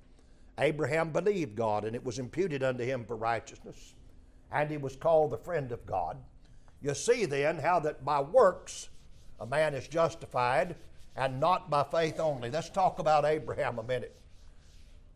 Abraham 0.58 1.12
believed 1.12 1.56
God, 1.56 1.84
and 1.84 1.96
it 1.96 2.06
was 2.06 2.20
imputed 2.20 2.64
unto 2.64 2.86
him 2.86 3.06
for 3.06 3.18
righteousness, 3.18 3.94
and 4.52 4.70
he 4.70 4.78
was 4.78 4.96
called 4.96 5.32
the 5.32 5.38
friend 5.38 5.72
of 5.72 5.86
God. 5.86 6.18
You 6.82 6.94
see 6.94 7.26
then 7.26 7.58
how 7.60 7.80
that 7.82 8.06
by 8.06 8.22
works 8.22 8.90
a 9.40 9.46
man 9.46 9.74
is 9.74 9.88
justified, 9.88 10.76
and 11.16 11.40
not 11.40 11.70
by 11.70 11.84
faith 11.84 12.20
only. 12.20 12.50
Let's 12.50 12.70
talk 12.70 13.00
about 13.00 13.26
Abraham 13.26 13.80
a 13.80 13.84
minute. 13.84 14.18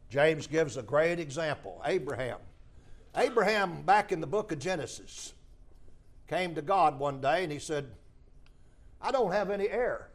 James 0.10 0.48
gives 0.48 0.76
a 0.78 0.82
great 0.82 1.20
example 1.20 1.82
Abraham. 1.86 2.40
Abraham, 3.20 3.82
back 3.82 4.12
in 4.12 4.22
the 4.22 4.28
book 4.28 4.52
of 4.52 4.60
Genesis, 4.60 5.34
came 6.28 6.56
to 6.56 6.62
God 6.62 7.00
one 7.00 7.22
day 7.22 7.44
and 7.44 7.52
he 7.52 7.60
said, 7.60 7.92
I 9.02 9.12
don't 9.12 9.32
have 9.32 9.50
any 9.50 9.68
heir. 9.70 10.10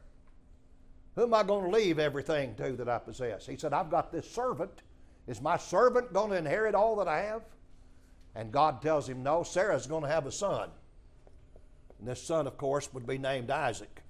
Who 1.14 1.22
am 1.22 1.34
I 1.34 1.42
going 1.42 1.70
to 1.70 1.76
leave 1.76 1.98
everything 1.98 2.54
to 2.56 2.72
that 2.72 2.88
I 2.88 2.98
possess? 2.98 3.46
He 3.46 3.56
said, 3.56 3.72
I've 3.72 3.90
got 3.90 4.10
this 4.10 4.28
servant. 4.30 4.82
Is 5.26 5.40
my 5.40 5.56
servant 5.56 6.12
going 6.12 6.30
to 6.30 6.36
inherit 6.36 6.74
all 6.74 6.96
that 6.96 7.08
I 7.08 7.22
have? 7.22 7.42
And 8.34 8.50
God 8.50 8.82
tells 8.82 9.08
him, 9.08 9.22
No, 9.22 9.42
Sarah's 9.42 9.86
going 9.86 10.02
to 10.02 10.08
have 10.08 10.26
a 10.26 10.32
son. 10.32 10.70
And 11.98 12.08
this 12.08 12.22
son, 12.22 12.46
of 12.46 12.58
course, 12.58 12.92
would 12.92 13.06
be 13.06 13.18
named 13.18 13.50
Isaac. 13.50 14.02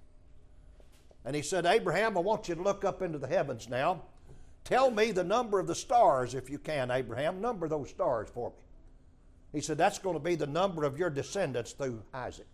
And 1.25 1.37
he 1.37 1.43
said, 1.43 1.67
Abraham, 1.67 2.17
I 2.17 2.21
want 2.21 2.49
you 2.49 2.55
to 2.55 2.63
look 2.63 2.85
up 2.85 3.03
into 3.03 3.19
the 3.19 3.27
heavens 3.27 3.69
now 3.69 4.03
Tell 4.65 4.91
me 4.91 5.13
the 5.13 5.25
number 5.25 5.61
of 5.61 5.67
the 5.67 5.75
stars, 5.75 6.35
if 6.35 6.49
you 6.49 6.59
can, 6.59 6.91
Abraham. 6.91 7.41
Number 7.41 7.69
those 7.69 7.91
stars 7.91 8.29
for 8.33 8.51
me. 8.51 8.57
He 9.55 9.61
said, 9.61 9.79
That's 9.79 9.99
going 9.99 10.17
to 10.17 10.23
be 10.23 10.35
the 10.35 10.47
number 10.47 10.85
of 10.85 10.99
your 10.99 11.11
descendants 11.11 11.73
through 11.73 12.03
Isaac. 12.13 12.49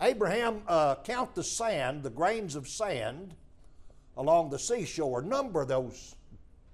Abraham, 0.00 0.62
uh, 0.66 0.94
count 1.04 1.34
the 1.34 1.44
sand, 1.44 2.02
the 2.02 2.10
grains 2.10 2.56
of 2.56 2.66
sand 2.66 3.34
along 4.16 4.50
the 4.50 4.58
seashore. 4.58 5.20
Number 5.20 5.64
those 5.64 6.14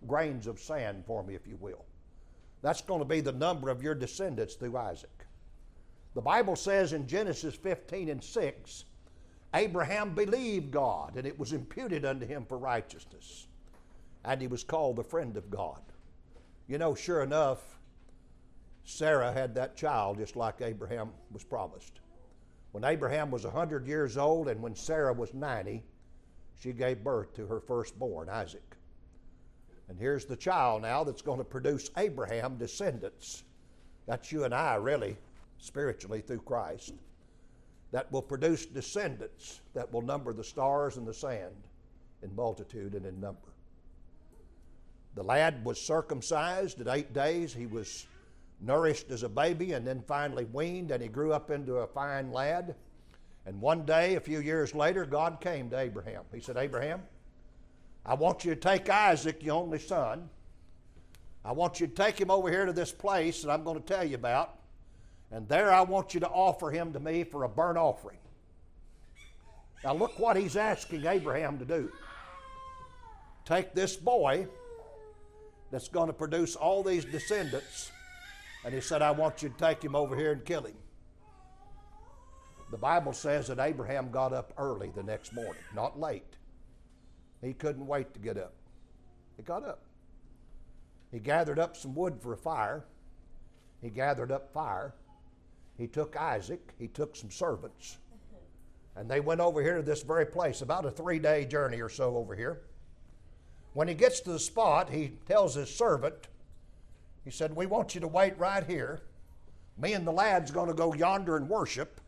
grains 0.07 0.47
of 0.47 0.61
sand 0.61 1.05
for 1.07 1.25
me, 1.25 1.35
if 1.35 1.47
you 1.47 1.57
will. 1.57 1.85
That's 2.63 2.83
going 2.83 3.01
to 3.01 3.05
be 3.05 3.21
the 3.21 3.33
number 3.33 3.69
of 3.69 3.83
your 3.83 3.95
descendants 3.95 4.55
through 4.55 4.77
Isaac. 4.77 5.27
The 6.15 6.23
Bible 6.23 6.55
says 6.55 6.93
in 6.93 7.09
Genesis 7.09 7.55
15 7.55 8.09
and 8.09 8.23
6 8.23 8.85
Abraham 9.55 10.15
believed 10.15 10.71
God, 10.71 11.17
and 11.17 11.27
it 11.27 11.39
was 11.39 11.53
imputed 11.53 12.05
unto 12.05 12.27
him 12.27 12.45
for 12.47 12.59
righteousness 12.59 13.47
and 14.27 14.41
he 14.41 14.49
was 14.49 14.65
called 14.65 14.97
the 14.97 15.05
friend 15.05 15.37
of 15.37 15.49
God. 15.51 15.81
You 16.67 16.79
know, 16.79 16.95
sure 16.95 17.23
enough, 17.23 17.76
Sarah 18.87 19.33
had 19.33 19.55
that 19.57 19.77
child 19.77 20.19
just 20.19 20.37
like 20.37 20.63
Abraham 20.63 21.11
was 21.33 21.43
promised. 21.43 22.01
When 22.71 22.85
Abraham 22.85 23.33
was 23.33 23.43
100 23.45 23.87
years 23.87 24.17
old 24.17 24.49
and 24.49 24.63
when 24.63 24.77
Sarah 24.77 25.13
was 25.13 25.35
90, 25.35 25.83
she 26.55 26.73
gave 26.73 27.03
birth 27.03 27.35
to 27.35 27.47
her 27.47 27.61
firstborn, 27.61 28.29
Isaac. 28.29 28.77
And 29.89 29.99
here's 29.99 30.25
the 30.25 30.37
child 30.37 30.83
now 30.83 31.03
that's 31.03 31.21
going 31.21 31.39
to 31.39 31.45
produce 31.45 31.91
Abraham 31.97 32.59
descendants. 32.59 33.43
That's 34.07 34.31
you 34.31 34.45
and 34.45 34.55
I, 34.55 34.77
really, 34.77 35.17
spiritually, 35.59 36.21
through 36.21 36.43
Christ. 36.43 36.95
that 37.91 38.11
will 38.13 38.23
produce 38.23 38.67
descendants 38.67 39.61
that 39.75 39.93
will 39.93 40.03
number 40.03 40.33
the 40.33 40.45
stars 40.45 40.97
and 40.97 41.07
the 41.07 41.15
sand 41.15 41.55
in 42.23 42.35
multitude 42.37 42.95
and 42.95 43.05
in 43.05 43.21
number. 43.21 43.49
The 45.17 45.25
lad 45.25 45.65
was 45.65 45.81
circumcised 45.81 46.81
at 46.81 46.89
eight 46.89 47.13
days. 47.13 47.53
He 47.53 47.67
was 47.67 48.07
nourished 48.61 49.11
as 49.11 49.23
a 49.23 49.29
baby 49.29 49.73
and 49.73 49.87
then 49.87 50.03
finally 50.07 50.45
weaned, 50.45 50.91
and 50.91 51.03
he 51.03 51.09
grew 51.09 51.33
up 51.33 51.51
into 51.51 51.77
a 51.77 51.87
fine 51.87 52.33
lad. 52.33 52.75
And 53.45 53.61
one 53.61 53.85
day, 53.85 54.17
a 54.17 54.21
few 54.21 54.41
years 54.41 54.75
later, 54.75 55.07
God 55.07 55.41
came 55.41 55.71
to 55.71 55.79
Abraham. 55.79 56.25
He 56.35 56.41
said, 56.41 56.57
Abraham, 56.57 57.03
I 58.05 58.15
want 58.15 58.45
you 58.45 58.55
to 58.55 58.61
take 58.61 58.89
Isaac, 58.89 59.43
your 59.43 59.57
only 59.57 59.79
son. 59.79 60.29
I 61.45 61.53
want 61.53 61.79
you 61.79 61.87
to 61.87 61.95
take 61.95 62.21
him 62.21 62.31
over 62.31 62.51
here 62.51 62.67
to 62.67 62.73
this 62.73 62.91
place 62.91 63.43
that 63.43 63.51
I'm 63.51 63.63
going 63.63 63.81
to 63.81 63.87
tell 63.87 64.05
you 64.05 64.17
about. 64.17 64.59
And 65.31 65.49
there 65.49 65.73
I 65.73 65.83
want 65.83 66.15
you 66.15 66.21
to 66.21 66.29
offer 66.29 66.71
him 66.71 66.93
to 66.93 67.01
me 67.01 67.25
for 67.25 67.45
a 67.45 67.49
burnt 67.49 67.79
offering. 67.79 68.19
Now, 69.85 69.95
look 69.95 70.19
what 70.19 70.37
he's 70.37 70.57
asking 70.57 71.07
Abraham 71.07 71.59
to 71.59 71.65
do. 71.65 71.93
Take 73.45 73.75
this 73.75 73.95
boy 73.95 74.49
that's 75.71 75.89
going 75.89 76.09
to 76.09 76.13
produce 76.13 76.57
all 76.57 76.83
these 76.83 77.05
descendants, 77.05 77.93
and 78.67 78.75
he 78.75 78.81
said, 78.81 79.01
I 79.01 79.13
want 79.13 79.45
you 79.45 79.49
to 79.49 79.55
take 79.55 79.81
him 79.81 79.95
over 79.95 80.17
here 80.17 80.33
and 80.33 80.45
kill 80.45 80.65
him. 80.65 80.75
The 82.73 82.77
Bible 82.77 83.13
says 83.13 83.47
that 83.47 83.61
Abraham 83.61 84.11
got 84.11 84.33
up 84.33 84.53
early 84.59 84.91
the 84.93 85.05
next 85.05 85.33
morning, 85.33 85.63
not 85.73 86.01
late. 86.01 86.35
He 87.41 87.53
couldn't 87.53 87.87
wait 87.87 88.13
to 88.15 88.19
get 88.19 88.37
up. 88.37 88.55
He 89.37 89.45
got 89.45 89.63
up. 89.63 89.85
He 91.13 91.21
gathered 91.21 91.61
up 91.61 91.77
some 91.77 91.95
wood 91.95 92.21
for 92.21 92.33
a 92.33 92.37
fire. 92.37 92.85
He 93.81 93.89
gathered 93.89 94.33
up 94.33 94.53
fire. 94.53 94.95
He 95.79 95.87
took 95.87 96.17
Isaac. 96.17 96.75
He 96.77 96.89
took 96.89 97.15
some 97.15 97.31
servants. 97.31 97.99
And 98.97 99.09
they 99.09 99.21
went 99.21 99.41
over 99.41 99.63
here 99.63 99.77
to 99.77 99.83
this 99.83 100.03
very 100.03 100.27
place, 100.27 100.61
about 100.61 100.85
a 100.85 100.91
three 100.91 101.21
day 101.21 101.45
journey 101.45 101.81
or 101.81 101.89
so 101.89 102.17
over 102.17 102.35
here. 102.35 102.63
When 103.75 103.87
he 103.87 103.95
gets 103.95 104.19
to 104.23 104.33
the 104.33 104.41
spot, 104.41 104.91
he 104.91 105.13
tells 105.25 105.55
his 105.55 105.73
servant, 105.73 106.27
he 107.27 107.33
said, 107.33 107.57
We 107.57 107.67
want 107.67 107.95
you 107.95 108.01
to 108.01 108.09
wait 108.09 108.39
right 108.39 108.65
here. 108.65 109.03
Me 109.77 109.93
and 109.93 110.07
the 110.07 110.13
lad's 110.13 110.53
going 110.53 110.69
to 110.69 110.75
go 110.75 110.95
yonder 110.95 111.37
and 111.37 111.49
worship, 111.49 112.01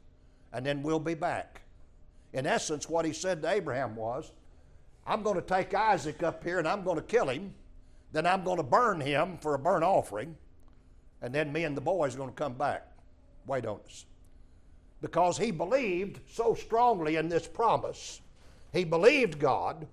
and 0.52 0.64
then 0.64 0.82
we'll 0.82 1.00
be 1.00 1.14
back. 1.14 1.62
In 2.32 2.46
essence, 2.46 2.88
what 2.88 3.04
he 3.04 3.12
said 3.12 3.42
to 3.42 3.50
Abraham 3.50 3.96
was, 3.96 4.30
I'm 5.04 5.22
going 5.22 5.34
to 5.34 5.42
take 5.42 5.74
Isaac 5.74 6.22
up 6.22 6.44
here 6.44 6.58
and 6.58 6.68
I'm 6.68 6.84
going 6.84 6.98
to 6.98 7.02
kill 7.02 7.28
him. 7.28 7.52
Then 8.12 8.26
I'm 8.26 8.44
going 8.44 8.58
to 8.58 8.62
burn 8.62 9.00
him 9.00 9.38
for 9.38 9.54
a 9.54 9.58
burnt 9.58 9.84
offering. 9.84 10.36
And 11.20 11.34
then 11.34 11.52
me 11.52 11.64
and 11.64 11.76
the 11.76 11.80
boys 11.80 12.14
are 12.14 12.18
going 12.18 12.30
to 12.30 12.36
come 12.36 12.54
back. 12.54 12.86
Wait 13.46 13.66
on 13.66 13.80
us. 13.86 14.06
Because 15.00 15.36
he 15.36 15.50
believed 15.50 16.20
so 16.30 16.54
strongly 16.54 17.16
in 17.16 17.28
this 17.28 17.48
promise. 17.48 18.20
He 18.72 18.84
believed 18.84 19.38
God 19.38 19.86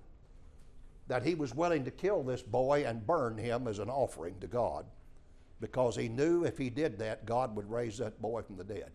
that 1.08 1.24
he 1.24 1.34
was 1.34 1.54
willing 1.54 1.84
to 1.84 1.90
kill 1.90 2.22
this 2.22 2.42
boy 2.42 2.84
and 2.86 3.06
burn 3.06 3.38
him 3.38 3.66
as 3.66 3.78
an 3.78 3.90
offering 3.90 4.38
to 4.40 4.46
God 4.46 4.84
because 5.60 5.96
he 5.96 6.08
knew 6.08 6.44
if 6.44 6.58
he 6.58 6.70
did 6.70 6.98
that, 6.98 7.26
God 7.26 7.56
would 7.56 7.70
raise 7.70 7.98
that 7.98 8.20
boy 8.20 8.42
from 8.42 8.56
the 8.56 8.64
dead. 8.64 8.90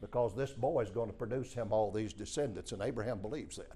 Because 0.00 0.34
this 0.34 0.52
boy 0.52 0.82
is 0.82 0.90
going 0.90 1.08
to 1.08 1.14
produce 1.14 1.52
him 1.52 1.72
all 1.72 1.90
these 1.90 2.12
descendants, 2.12 2.72
and 2.72 2.82
Abraham 2.82 3.18
believes 3.20 3.56
that. 3.56 3.72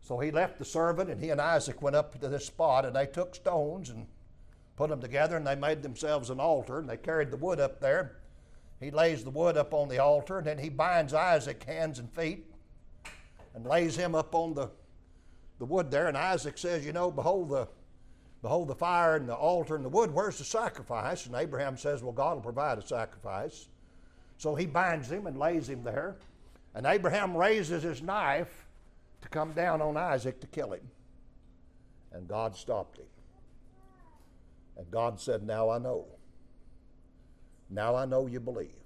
So 0.00 0.18
he 0.18 0.30
left 0.30 0.58
the 0.58 0.64
servant, 0.64 1.10
and 1.10 1.20
he 1.20 1.30
and 1.30 1.40
Isaac 1.40 1.82
went 1.82 1.96
up 1.96 2.18
to 2.20 2.28
this 2.28 2.46
spot, 2.46 2.86
and 2.86 2.94
they 2.94 3.06
took 3.06 3.34
stones 3.34 3.90
and 3.90 4.06
put 4.76 4.88
them 4.88 5.00
together, 5.00 5.36
and 5.36 5.46
they 5.46 5.56
made 5.56 5.82
themselves 5.82 6.30
an 6.30 6.40
altar, 6.40 6.78
and 6.78 6.88
they 6.88 6.96
carried 6.96 7.30
the 7.30 7.36
wood 7.36 7.60
up 7.60 7.80
there. 7.80 8.18
He 8.78 8.90
lays 8.90 9.24
the 9.24 9.30
wood 9.30 9.56
up 9.56 9.74
on 9.74 9.88
the 9.88 9.98
altar, 9.98 10.38
and 10.38 10.46
then 10.46 10.58
he 10.58 10.68
binds 10.68 11.12
Isaac 11.12 11.64
hands 11.64 11.98
and 11.98 12.10
feet 12.12 12.46
and 13.54 13.66
lays 13.66 13.96
him 13.96 14.14
up 14.14 14.34
on 14.34 14.54
the 14.54 14.70
the 15.58 15.64
wood 15.64 15.90
there, 15.90 16.06
and 16.08 16.16
Isaac 16.16 16.58
says, 16.58 16.84
You 16.84 16.92
know, 16.92 17.10
behold 17.10 17.50
the 17.50 17.68
behold 18.42 18.68
the 18.68 18.74
fire 18.74 19.16
and 19.16 19.28
the 19.28 19.34
altar 19.34 19.76
and 19.76 19.84
the 19.84 19.88
wood, 19.88 20.12
where's 20.12 20.38
the 20.38 20.44
sacrifice? 20.44 21.26
And 21.26 21.34
Abraham 21.34 21.76
says, 21.76 22.02
Well, 22.02 22.12
God 22.12 22.36
will 22.36 22.42
provide 22.42 22.78
a 22.78 22.86
sacrifice. 22.86 23.68
So 24.38 24.54
he 24.54 24.66
binds 24.66 25.10
him 25.10 25.26
and 25.26 25.38
lays 25.38 25.68
him 25.68 25.82
there. 25.82 26.16
And 26.74 26.86
Abraham 26.86 27.36
raises 27.36 27.82
his 27.82 28.02
knife 28.02 28.66
to 29.22 29.28
come 29.28 29.52
down 29.52 29.80
on 29.80 29.96
Isaac 29.96 30.40
to 30.40 30.46
kill 30.46 30.72
him. 30.72 30.88
And 32.12 32.28
God 32.28 32.54
stopped 32.54 32.98
him. 32.98 33.06
And 34.76 34.90
God 34.90 35.18
said, 35.18 35.42
Now 35.42 35.70
I 35.70 35.78
know. 35.78 36.06
Now 37.70 37.96
I 37.96 38.04
know 38.04 38.26
you 38.26 38.40
believe. 38.40 38.76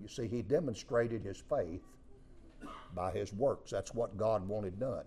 You 0.00 0.08
see, 0.08 0.26
he 0.26 0.42
demonstrated 0.42 1.22
his 1.22 1.42
faith 1.48 1.84
by 2.94 3.12
his 3.12 3.32
works. 3.32 3.70
That's 3.70 3.94
what 3.94 4.16
God 4.16 4.46
wanted 4.48 4.80
done. 4.80 5.04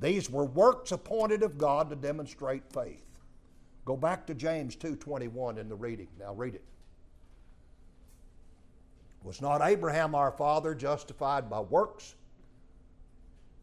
These 0.00 0.30
were 0.30 0.44
works 0.44 0.92
appointed 0.92 1.42
of 1.42 1.58
God 1.58 1.90
to 1.90 1.96
demonstrate 1.96 2.62
faith. 2.72 3.07
Go 3.88 3.96
back 3.96 4.26
to 4.26 4.34
James 4.34 4.76
2:21 4.76 5.56
in 5.56 5.70
the 5.70 5.74
reading. 5.74 6.08
Now 6.20 6.34
read 6.34 6.54
it. 6.54 6.64
Was 9.24 9.40
not 9.40 9.62
Abraham 9.62 10.14
our 10.14 10.30
father 10.30 10.74
justified 10.74 11.48
by 11.48 11.60
works? 11.60 12.14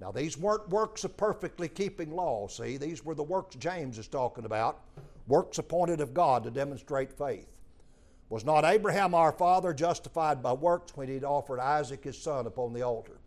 Now 0.02 0.12
these 0.12 0.36
weren't 0.36 0.68
works 0.70 1.04
of 1.04 1.16
perfectly 1.16 1.70
keeping 1.70 2.16
law, 2.16 2.48
see? 2.48 2.78
These 2.78 3.06
were 3.06 3.14
the 3.14 3.22
works 3.22 3.56
James 3.58 4.00
is 4.00 4.08
talking 4.08 4.46
about, 4.46 4.82
works 5.28 5.60
appointed 5.60 6.02
of 6.02 6.16
God 6.16 6.44
to 6.46 6.50
demonstrate 6.50 7.14
faith. 7.14 7.52
Was 8.30 8.44
not 8.44 8.66
Abraham 8.66 9.14
our 9.14 9.32
father 9.32 9.76
justified 9.76 10.42
by 10.42 10.54
works 10.54 10.98
when 10.98 11.08
he 11.08 11.24
offered 11.24 11.60
Isaac 11.60 12.04
his 12.04 12.20
son 12.20 12.48
upon 12.48 12.74
the 12.74 12.82
altar? 12.82 13.20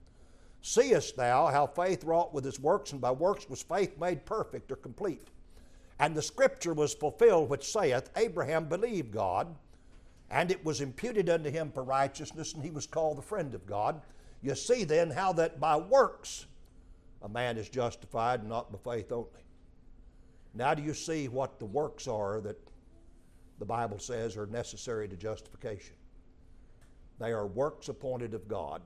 Seest 0.62 1.14
thou 1.14 1.46
how 1.46 1.68
faith 1.68 2.02
wrought 2.02 2.34
with 2.34 2.44
his 2.44 2.58
works, 2.58 2.90
and 2.90 3.00
by 3.00 3.12
works 3.12 3.48
was 3.48 3.62
faith 3.62 3.96
made 4.00 4.26
perfect 4.26 4.72
or 4.72 4.76
complete? 4.76 5.28
And 5.98 6.14
the 6.14 6.22
scripture 6.22 6.74
was 6.74 6.94
fulfilled 6.94 7.48
which 7.48 7.70
saith, 7.70 8.10
Abraham 8.16 8.66
believed 8.66 9.12
God, 9.12 9.54
and 10.30 10.50
it 10.50 10.64
was 10.64 10.80
imputed 10.80 11.28
unto 11.28 11.50
him 11.50 11.72
for 11.72 11.82
righteousness, 11.82 12.54
and 12.54 12.62
he 12.62 12.70
was 12.70 12.86
called 12.86 13.18
the 13.18 13.22
friend 13.22 13.54
of 13.54 13.66
God. 13.66 14.00
You 14.42 14.54
see 14.54 14.84
then 14.84 15.10
how 15.10 15.32
that 15.34 15.58
by 15.58 15.76
works 15.76 16.46
a 17.22 17.28
man 17.28 17.56
is 17.56 17.68
justified, 17.68 18.46
not 18.46 18.70
by 18.70 18.96
faith 18.96 19.12
only. 19.12 19.44
Now, 20.54 20.74
do 20.74 20.82
you 20.82 20.94
see 20.94 21.28
what 21.28 21.58
the 21.58 21.66
works 21.66 22.06
are 22.06 22.40
that 22.40 22.56
the 23.58 23.64
Bible 23.64 23.98
says 23.98 24.36
are 24.36 24.46
necessary 24.46 25.08
to 25.08 25.16
justification? 25.16 25.94
They 27.18 27.32
are 27.32 27.46
works 27.46 27.88
appointed 27.88 28.34
of 28.34 28.46
God 28.46 28.82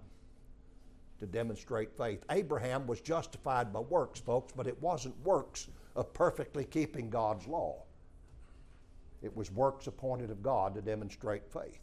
to 1.21 1.27
demonstrate 1.27 1.97
faith. 1.97 2.25
Abraham 2.31 2.87
was 2.87 3.01
justified 3.01 3.73
by 3.73 3.81
works, 3.81 4.19
folks, 4.19 4.53
but 4.57 4.67
it 4.67 4.81
wasn't 4.81 5.15
works 5.25 5.69
of 5.95 6.13
perfectly 6.15 6.65
keeping 6.65 7.11
God's 7.11 7.47
law. 7.47 7.83
It 9.23 9.37
was 9.37 9.51
works 9.51 9.87
appointed 9.87 10.31
of 10.31 10.43
God 10.43 10.75
to 10.75 10.83
demonstrate 10.83 11.47
faith. 11.47 11.81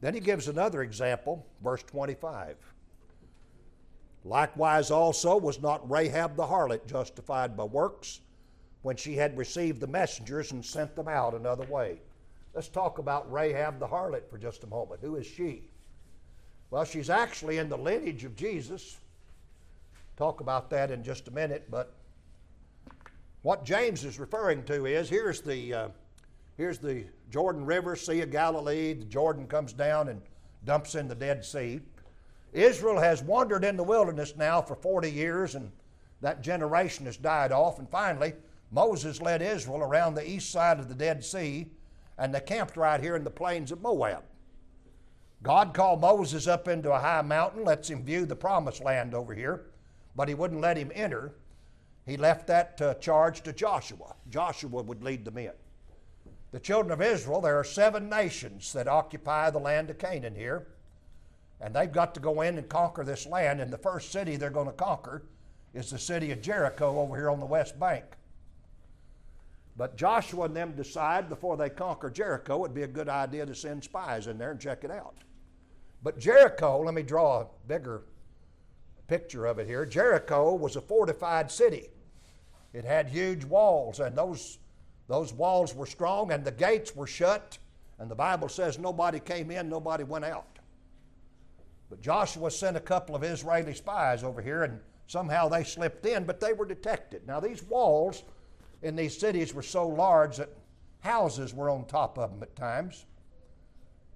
Then 0.00 0.14
he 0.14 0.20
gives 0.20 0.48
another 0.48 0.82
example, 0.82 1.44
verse 1.62 1.82
25. 1.82 2.56
Likewise, 4.24 4.90
also, 4.90 5.36
was 5.36 5.62
not 5.62 5.88
Rahab 5.90 6.36
the 6.36 6.46
harlot 6.46 6.86
justified 6.86 7.56
by 7.56 7.64
works 7.64 8.20
when 8.82 8.96
she 8.96 9.14
had 9.14 9.36
received 9.36 9.80
the 9.80 9.86
messengers 9.86 10.52
and 10.52 10.64
sent 10.64 10.94
them 10.96 11.08
out 11.08 11.34
another 11.34 11.64
way? 11.66 12.00
Let's 12.52 12.68
talk 12.68 12.98
about 12.98 13.30
Rahab 13.32 13.78
the 13.78 13.86
harlot 13.86 14.28
for 14.28 14.38
just 14.38 14.64
a 14.64 14.66
moment. 14.66 15.00
Who 15.00 15.16
is 15.16 15.26
she? 15.26 15.68
Well, 16.70 16.84
she's 16.84 17.10
actually 17.10 17.58
in 17.58 17.68
the 17.68 17.78
lineage 17.78 18.24
of 18.24 18.34
Jesus. 18.36 18.98
Talk 20.16 20.40
about 20.40 20.70
that 20.70 20.90
in 20.90 21.04
just 21.04 21.28
a 21.28 21.30
minute, 21.30 21.70
but 21.70 21.94
what 23.46 23.64
James 23.64 24.04
is 24.04 24.18
referring 24.18 24.64
to 24.64 24.86
is 24.86 25.08
here's 25.08 25.40
the 25.40 25.72
uh, 25.72 25.88
here's 26.56 26.80
the 26.80 27.04
Jordan 27.30 27.64
River, 27.64 27.94
Sea 27.94 28.22
of 28.22 28.32
Galilee. 28.32 28.92
The 28.92 29.04
Jordan 29.04 29.46
comes 29.46 29.72
down 29.72 30.08
and 30.08 30.20
dumps 30.64 30.96
in 30.96 31.06
the 31.06 31.14
Dead 31.14 31.44
Sea. 31.44 31.78
Israel 32.52 32.98
has 32.98 33.22
wandered 33.22 33.62
in 33.62 33.76
the 33.76 33.84
wilderness 33.84 34.34
now 34.36 34.60
for 34.60 34.74
40 34.74 35.08
years, 35.08 35.54
and 35.54 35.70
that 36.22 36.42
generation 36.42 37.06
has 37.06 37.16
died 37.16 37.52
off. 37.52 37.78
And 37.78 37.88
finally, 37.88 38.34
Moses 38.72 39.22
led 39.22 39.42
Israel 39.42 39.80
around 39.80 40.16
the 40.16 40.28
east 40.28 40.50
side 40.50 40.80
of 40.80 40.88
the 40.88 40.94
Dead 40.96 41.24
Sea, 41.24 41.70
and 42.18 42.34
they 42.34 42.40
camped 42.40 42.76
right 42.76 43.00
here 43.00 43.14
in 43.14 43.22
the 43.22 43.30
plains 43.30 43.70
of 43.70 43.80
Moab. 43.80 44.24
God 45.44 45.72
called 45.72 46.00
Moses 46.00 46.48
up 46.48 46.66
into 46.66 46.90
a 46.90 46.98
high 46.98 47.22
mountain, 47.22 47.62
lets 47.62 47.88
him 47.90 48.02
view 48.02 48.26
the 48.26 48.34
promised 48.34 48.82
land 48.82 49.14
over 49.14 49.32
here, 49.32 49.66
but 50.16 50.26
he 50.26 50.34
wouldn't 50.34 50.62
let 50.62 50.76
him 50.76 50.90
enter. 50.96 51.36
He 52.06 52.16
left 52.16 52.46
that 52.46 52.80
uh, 52.80 52.94
charge 52.94 53.42
to 53.42 53.52
Joshua. 53.52 54.14
Joshua 54.30 54.82
would 54.82 55.02
lead 55.02 55.24
them 55.24 55.38
in. 55.38 55.52
The 56.52 56.60
children 56.60 56.92
of 56.92 57.02
Israel, 57.02 57.40
there 57.40 57.58
are 57.58 57.64
seven 57.64 58.08
nations 58.08 58.72
that 58.72 58.86
occupy 58.86 59.50
the 59.50 59.58
land 59.58 59.90
of 59.90 59.98
Canaan 59.98 60.34
here, 60.34 60.68
and 61.60 61.74
they've 61.74 61.90
got 61.90 62.14
to 62.14 62.20
go 62.20 62.42
in 62.42 62.58
and 62.58 62.68
conquer 62.68 63.04
this 63.04 63.26
land. 63.26 63.60
And 63.60 63.72
the 63.72 63.78
first 63.78 64.12
city 64.12 64.36
they're 64.36 64.50
going 64.50 64.68
to 64.68 64.72
conquer 64.72 65.24
is 65.74 65.90
the 65.90 65.98
city 65.98 66.30
of 66.30 66.40
Jericho 66.40 67.00
over 67.00 67.16
here 67.16 67.28
on 67.28 67.40
the 67.40 67.46
west 67.46 67.78
bank. 67.78 68.04
But 69.76 69.96
Joshua 69.96 70.46
and 70.46 70.56
them 70.56 70.72
decide 70.74 71.28
before 71.28 71.56
they 71.56 71.68
conquer 71.68 72.08
Jericho, 72.08 72.64
it'd 72.64 72.74
be 72.74 72.84
a 72.84 72.86
good 72.86 73.08
idea 73.08 73.44
to 73.44 73.54
send 73.54 73.84
spies 73.84 74.26
in 74.28 74.38
there 74.38 74.52
and 74.52 74.60
check 74.60 74.84
it 74.84 74.90
out. 74.90 75.16
But 76.02 76.18
Jericho, 76.18 76.80
let 76.80 76.94
me 76.94 77.02
draw 77.02 77.40
a 77.40 77.46
bigger 77.66 78.04
picture 79.08 79.44
of 79.44 79.58
it 79.58 79.66
here. 79.66 79.84
Jericho 79.84 80.54
was 80.54 80.76
a 80.76 80.80
fortified 80.80 81.50
city. 81.50 81.88
It 82.76 82.84
had 82.84 83.08
huge 83.08 83.42
walls, 83.42 84.00
and 84.00 84.14
those, 84.14 84.58
those 85.08 85.32
walls 85.32 85.74
were 85.74 85.86
strong, 85.86 86.30
and 86.30 86.44
the 86.44 86.52
gates 86.52 86.94
were 86.94 87.06
shut. 87.06 87.56
And 87.98 88.10
the 88.10 88.14
Bible 88.14 88.50
says 88.50 88.78
nobody 88.78 89.18
came 89.18 89.50
in, 89.50 89.70
nobody 89.70 90.04
went 90.04 90.26
out. 90.26 90.58
But 91.88 92.02
Joshua 92.02 92.50
sent 92.50 92.76
a 92.76 92.80
couple 92.80 93.16
of 93.16 93.22
Israeli 93.22 93.72
spies 93.72 94.22
over 94.22 94.42
here, 94.42 94.64
and 94.64 94.78
somehow 95.06 95.48
they 95.48 95.64
slipped 95.64 96.04
in, 96.04 96.24
but 96.24 96.38
they 96.38 96.52
were 96.52 96.66
detected. 96.66 97.26
Now, 97.26 97.40
these 97.40 97.62
walls 97.62 98.24
in 98.82 98.94
these 98.94 99.16
cities 99.16 99.54
were 99.54 99.62
so 99.62 99.88
large 99.88 100.36
that 100.36 100.50
houses 101.00 101.54
were 101.54 101.70
on 101.70 101.86
top 101.86 102.18
of 102.18 102.30
them 102.30 102.42
at 102.42 102.54
times. 102.56 103.06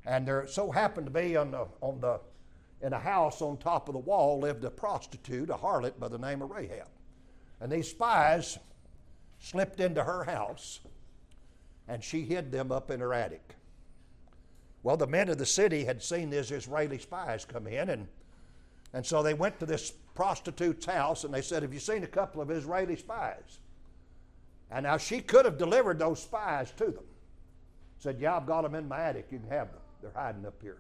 And 0.05 0.29
there 0.29 0.47
so 0.47 0.71
happened 0.71 1.07
to 1.07 1.13
be 1.13 1.35
on 1.35 1.53
the, 1.53 1.67
on 1.81 1.99
the, 2.03 2.21
in 2.83 2.93
a 2.93 2.99
house 2.99 3.41
on 3.41 3.57
top 3.57 3.89
of 3.89 3.95
the 3.95 4.01
wall 4.01 4.39
lived 4.39 4.65
a 4.65 4.71
prostitute, 4.71 5.49
a 5.49 5.55
harlot 5.55 5.99
by 5.99 6.09
the 6.09 6.19
name 6.19 6.43
of 6.43 6.51
Rahab. 6.51 6.89
And 7.61 7.71
these 7.71 7.89
spies 7.89 8.59
slipped 9.39 9.81
into 9.81 10.03
her 10.05 10.25
house 10.25 10.81
and 11.89 12.05
she 12.05 12.23
hid 12.23 12.53
them 12.53 12.71
up 12.71 12.91
in 12.91 13.01
her 13.01 13.13
attic. 13.13 13.57
Well, 14.83 14.97
the 14.97 15.07
men 15.07 15.29
of 15.29 15.39
the 15.39 15.47
city 15.47 15.85
had 15.85 16.03
seen 16.03 16.31
these 16.31 16.53
Israeli 16.53 16.99
spies 16.99 17.45
come 17.45 17.67
in, 17.67 17.91
and, 17.91 18.09
and 18.95 19.05
so 19.05 19.23
they 19.23 19.35
went 19.35 19.59
to 19.61 19.67
this 19.67 19.93
prostitute's 20.15 20.87
house 20.87 21.25
and 21.25 21.35
they 21.35 21.43
said, 21.43 21.63
Have 21.63 21.75
you 21.75 21.81
seen 21.81 22.05
a 22.05 22.09
couple 22.09 22.41
of 22.41 22.51
Israeli 22.51 22.97
spies? 22.97 23.59
And 24.71 24.85
now 24.85 24.97
she 24.97 25.21
could 25.21 25.45
have 25.45 25.59
delivered 25.59 25.99
those 25.99 26.23
spies 26.23 26.71
to 26.77 26.87
them. 26.87 27.05
Said, 27.99 28.21
Yeah, 28.21 28.37
I've 28.37 28.47
got 28.47 28.63
them 28.63 28.75
in 28.75 28.89
my 28.89 29.01
attic. 29.01 29.27
You 29.31 29.41
can 29.41 29.49
have 29.49 29.69
them. 29.69 29.81
They're 30.01 30.13
hiding 30.15 30.47
up 30.47 30.63
here. 30.63 30.79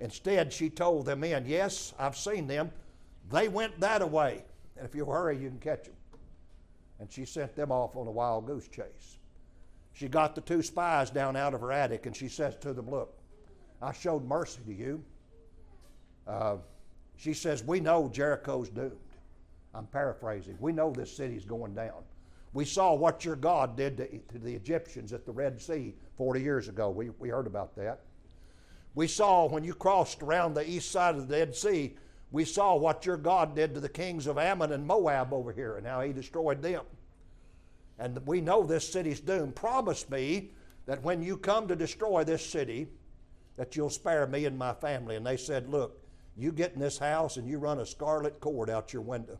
Instead, 0.00 0.52
she 0.52 0.68
told 0.68 1.06
them 1.06 1.24
in, 1.24 1.46
Yes, 1.46 1.94
I've 1.98 2.16
seen 2.16 2.46
them. 2.48 2.70
They 3.30 3.48
went 3.48 3.78
that 3.80 4.10
way. 4.10 4.44
And 4.76 4.86
if 4.86 4.94
you 4.94 5.04
hurry, 5.06 5.38
you 5.38 5.48
can 5.48 5.58
catch 5.58 5.84
them. 5.84 5.94
And 6.98 7.10
she 7.10 7.24
sent 7.24 7.54
them 7.54 7.70
off 7.70 7.96
on 7.96 8.06
a 8.06 8.10
wild 8.10 8.46
goose 8.46 8.68
chase. 8.68 9.18
She 9.92 10.08
got 10.08 10.34
the 10.34 10.40
two 10.40 10.62
spies 10.62 11.10
down 11.10 11.36
out 11.36 11.54
of 11.54 11.60
her 11.60 11.72
attic 11.72 12.06
and 12.06 12.14
she 12.14 12.28
says 12.28 12.56
to 12.56 12.72
them, 12.72 12.90
Look, 12.90 13.14
I 13.80 13.92
showed 13.92 14.26
mercy 14.26 14.60
to 14.66 14.74
you. 14.74 15.04
Uh, 16.26 16.56
she 17.16 17.32
says, 17.32 17.64
We 17.64 17.80
know 17.80 18.08
Jericho's 18.08 18.68
doomed. 18.68 18.92
I'm 19.74 19.86
paraphrasing. 19.86 20.56
We 20.60 20.72
know 20.72 20.90
this 20.90 21.14
city's 21.14 21.44
going 21.44 21.74
down. 21.74 22.02
We 22.52 22.64
saw 22.64 22.94
what 22.94 23.24
your 23.24 23.36
God 23.36 23.76
did 23.76 23.98
to, 23.98 24.06
to, 24.32 24.38
the 24.38 24.54
Egyptians 24.54 25.12
at 25.12 25.26
the 25.26 25.32
Red 25.32 25.60
Sea 25.60 25.94
40 26.16 26.40
years 26.40 26.68
ago. 26.68 26.88
We, 26.88 27.10
we 27.18 27.28
heard 27.28 27.46
about 27.46 27.76
that. 27.76 28.00
We 28.94 29.06
saw 29.06 29.46
when 29.46 29.62
you 29.62 29.74
crossed 29.74 30.22
around 30.22 30.54
the 30.54 30.68
east 30.68 30.90
side 30.90 31.16
of 31.16 31.28
the 31.28 31.36
Dead 31.36 31.54
Sea, 31.54 31.96
we 32.30 32.44
saw 32.44 32.74
what 32.74 33.06
your 33.06 33.16
God 33.16 33.54
did 33.54 33.74
to 33.74 33.80
the 33.80 33.88
kings 33.88 34.26
of 34.26 34.38
Ammon 34.38 34.72
and 34.72 34.86
Moab 34.86 35.32
over 35.32 35.52
here 35.52 35.76
and 35.76 35.86
how 35.86 36.00
he 36.00 36.12
destroyed 36.12 36.62
them 36.62 36.82
and 37.98 38.24
we 38.26 38.40
know 38.40 38.62
this 38.62 38.90
city's 38.90 39.20
doomed. 39.20 39.54
Promise 39.54 40.08
me 40.10 40.50
that 40.86 41.02
when 41.02 41.22
you 41.22 41.36
come 41.36 41.68
to 41.68 41.76
destroy 41.76 42.24
this 42.24 42.44
city, 42.44 42.88
that 43.56 43.74
you'll 43.74 43.90
spare 43.90 44.26
me 44.26 44.44
and 44.44 44.58
my 44.58 44.74
family. 44.74 45.16
And 45.16 45.26
they 45.26 45.36
said, 45.36 45.68
Look, 45.68 45.98
you 46.36 46.52
get 46.52 46.74
in 46.74 46.80
this 46.80 46.98
house 46.98 47.38
and 47.38 47.48
you 47.48 47.58
run 47.58 47.80
a 47.80 47.86
scarlet 47.86 48.40
cord 48.40 48.68
out 48.68 48.92
your 48.92 49.02
window. 49.02 49.38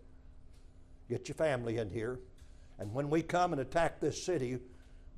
Get 1.08 1.28
your 1.28 1.34
family 1.34 1.76
in 1.78 1.90
here. 1.90 2.18
And 2.78 2.92
when 2.92 3.10
we 3.10 3.22
come 3.22 3.52
and 3.52 3.60
attack 3.60 4.00
this 4.00 4.22
city, 4.22 4.58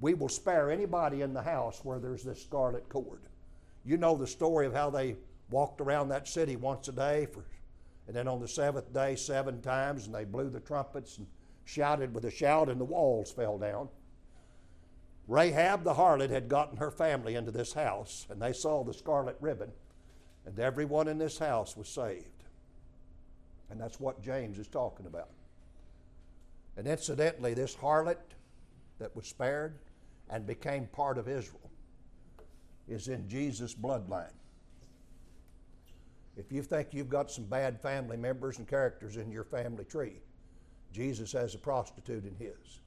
we 0.01 0.15
will 0.15 0.29
spare 0.29 0.71
anybody 0.71 1.23
in 1.23 1.33
the 1.33 1.43
house 1.43 1.81
where 1.85 1.99
there's 1.99 2.25
this 2.25 2.43
scarlet 2.43 2.89
cord. 2.89 3.21
You 3.85 3.97
know 3.97 4.17
the 4.17 4.27
story 4.27 4.67
of 4.67 4.75
how 4.75 4.91
they 4.91 5.17
walked 5.51 5.81
around 5.81 6.09
that 6.09 6.29
city 6.29 6.57
once 6.57 6.89
a 6.89 6.93
day 6.93 7.27
for 7.27 7.45
and 8.09 8.17
then 8.17 8.27
on 8.27 8.41
the 8.41 8.49
seventh 8.49 8.93
day 8.93 9.15
seven 9.15 9.61
times 9.61 10.07
and 10.07 10.15
they 10.15 10.25
blew 10.25 10.49
the 10.49 10.61
trumpets 10.61 11.19
and 11.19 11.27
shouted 11.67 12.15
with 12.15 12.25
a 12.25 12.31
shout, 12.31 12.71
and 12.71 12.81
the 12.81 12.85
walls 12.85 13.31
fell 13.31 13.59
down. 13.59 13.91
Rahab 15.29 15.85
the 15.85 15.93
harlot 15.93 16.31
had 16.31 16.49
gotten 16.49 16.79
her 16.79 16.91
family 16.91 17.35
into 17.35 17.51
this 17.51 17.75
house, 17.75 18.27
and 18.31 18.41
they 18.41 18.55
saw 18.55 18.83
the 18.83 18.95
scarlet 18.95 19.37
ribbon, 19.41 19.71
and 20.47 20.59
everyone 20.59 21.07
in 21.07 21.19
this 21.19 21.39
house 21.39 21.77
was 21.77 21.87
saved. 21.87 22.25
And 23.69 23.79
that's 23.79 24.01
what 24.01 24.23
James 24.23 24.59
is 24.59 24.67
talking 24.67 25.05
about. 25.05 25.29
And 26.79 26.87
incidentally, 26.87 27.53
this 27.53 27.77
harlot 27.77 28.17
that 28.99 29.15
was 29.15 29.27
spared 29.27 29.79
and 30.31 30.47
became 30.47 30.87
part 30.87 31.19
of 31.19 31.29
Israel 31.29 31.71
is 32.89 33.09
in 33.09 33.29
Jesus' 33.29 33.75
bloodline. 33.75 34.33
If 36.39 36.53
you 36.53 36.63
think 36.63 36.89
you've 36.93 37.09
got 37.09 37.31
some 37.31 37.45
bad 37.45 37.81
family 37.81 38.17
members 38.17 38.59
and 38.59 38.67
characters 38.67 39.17
in 39.17 39.31
your 39.31 39.45
family 39.45 39.85
tree, 39.85 40.21
Jesus 40.93 41.33
has 41.33 41.55
a 41.55 41.59
prostitute 41.59 42.25
in 42.25 42.35
his. 42.37 42.81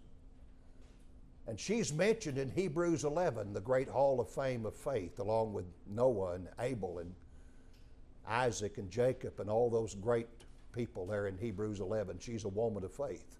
And 1.47 1.59
she's 1.59 1.91
mentioned 1.91 2.37
in 2.37 2.49
Hebrews 2.49 3.03
11, 3.03 3.53
the 3.53 3.61
great 3.61 3.89
hall 3.89 4.19
of 4.21 4.29
fame 4.29 4.65
of 4.65 4.75
faith, 4.75 5.19
along 5.19 5.53
with 5.53 5.65
Noah 5.87 6.35
and 6.35 6.47
Abel 6.59 6.99
and 6.99 7.13
Isaac 8.27 8.77
and 8.77 8.89
Jacob 8.89 9.39
and 9.39 9.49
all 9.49 9.69
those 9.69 9.95
great 9.95 10.27
people 10.71 11.05
there 11.05 11.27
in 11.27 11.37
Hebrews 11.37 11.79
11. 11.79 12.19
She's 12.19 12.45
a 12.45 12.49
woman 12.49 12.83
of 12.83 12.93
faith. 12.93 13.37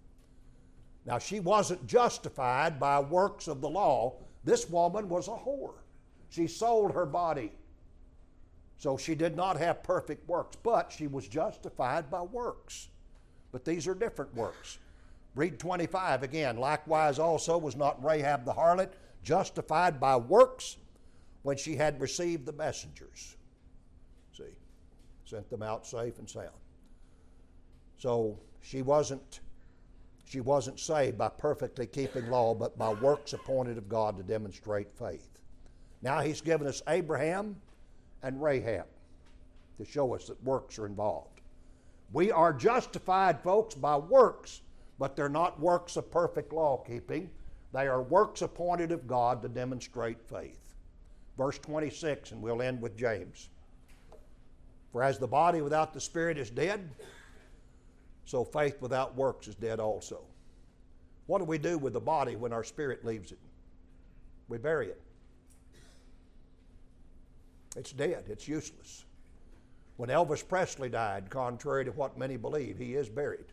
Now, 1.06 1.18
she 1.18 1.40
wasn't 1.40 1.86
justified 1.86 2.78
by 2.78 3.00
works 3.00 3.48
of 3.48 3.60
the 3.60 3.68
law. 3.68 4.16
This 4.44 4.68
woman 4.68 5.08
was 5.08 5.28
a 5.28 5.32
whore. 5.32 5.78
She 6.28 6.46
sold 6.46 6.92
her 6.92 7.06
body. 7.06 7.52
So 8.82 8.96
she 8.96 9.14
did 9.14 9.36
not 9.36 9.58
have 9.58 9.82
perfect 9.82 10.28
works, 10.28 10.56
but 10.62 10.90
she 10.90 11.06
was 11.06 11.28
justified 11.28 12.10
by 12.10 12.22
works 12.22 12.88
but 13.52 13.66
these 13.66 13.86
are 13.86 13.94
different 13.94 14.34
works. 14.34 14.78
Read 15.36 15.58
25 15.58 16.22
again. 16.22 16.56
Likewise, 16.56 17.18
also 17.18 17.56
was 17.56 17.76
not 17.76 18.02
Rahab 18.02 18.44
the 18.44 18.52
harlot 18.52 18.92
justified 19.22 20.00
by 20.00 20.16
works 20.16 20.78
when 21.42 21.56
she 21.56 21.76
had 21.76 22.00
received 22.00 22.46
the 22.46 22.52
messengers. 22.52 23.36
See, 24.36 24.56
sent 25.24 25.48
them 25.50 25.62
out 25.62 25.86
safe 25.86 26.18
and 26.18 26.28
sound. 26.28 26.48
So 27.98 28.38
she 28.62 28.82
wasn't 28.82 29.40
she 30.24 30.40
wasn't 30.40 30.80
saved 30.80 31.18
by 31.18 31.28
perfectly 31.28 31.86
keeping 31.86 32.30
law, 32.30 32.54
but 32.54 32.78
by 32.78 32.94
works 32.94 33.34
appointed 33.34 33.76
of 33.76 33.88
God 33.88 34.16
to 34.16 34.22
demonstrate 34.22 34.90
faith. 34.94 35.28
Now 36.00 36.20
he's 36.20 36.40
given 36.40 36.66
us 36.66 36.80
Abraham 36.88 37.56
and 38.22 38.42
Rahab 38.42 38.86
to 39.78 39.84
show 39.84 40.14
us 40.14 40.26
that 40.26 40.42
works 40.44 40.78
are 40.78 40.86
involved. 40.86 41.40
We 42.12 42.30
are 42.30 42.52
justified, 42.52 43.40
folks, 43.40 43.74
by 43.74 43.96
works, 43.96 44.60
but 44.98 45.16
they're 45.16 45.28
not 45.28 45.58
works 45.58 45.96
of 45.96 46.10
perfect 46.10 46.52
law 46.52 46.82
keeping. 46.86 47.30
They 47.72 47.88
are 47.88 48.02
works 48.02 48.42
appointed 48.42 48.92
of 48.92 49.06
God 49.06 49.40
to 49.42 49.48
demonstrate 49.48 50.22
faith. 50.22 50.60
Verse 51.38 51.58
26, 51.58 52.32
and 52.32 52.42
we'll 52.42 52.60
end 52.60 52.82
with 52.82 52.96
James. 52.96 53.48
For 54.92 55.02
as 55.02 55.18
the 55.18 55.26
body 55.26 55.62
without 55.62 55.94
the 55.94 56.00
spirit 56.00 56.36
is 56.36 56.50
dead, 56.50 56.90
so 58.26 58.44
faith 58.44 58.80
without 58.82 59.16
works 59.16 59.48
is 59.48 59.54
dead 59.54 59.80
also. 59.80 60.22
What 61.26 61.38
do 61.38 61.44
we 61.44 61.56
do 61.56 61.78
with 61.78 61.94
the 61.94 62.00
body 62.00 62.36
when 62.36 62.52
our 62.52 62.64
spirit 62.64 63.04
leaves 63.04 63.32
it? 63.32 63.38
We 64.48 64.58
bury 64.58 64.88
it. 64.88 65.00
It's 67.76 67.92
dead, 67.92 68.24
it's 68.28 68.46
useless. 68.46 69.04
When 69.96 70.10
Elvis 70.10 70.46
Presley 70.46 70.88
died, 70.88 71.30
contrary 71.30 71.84
to 71.84 71.92
what 71.92 72.18
many 72.18 72.36
believe, 72.36 72.78
he 72.78 72.94
is 72.94 73.08
buried. 73.08 73.46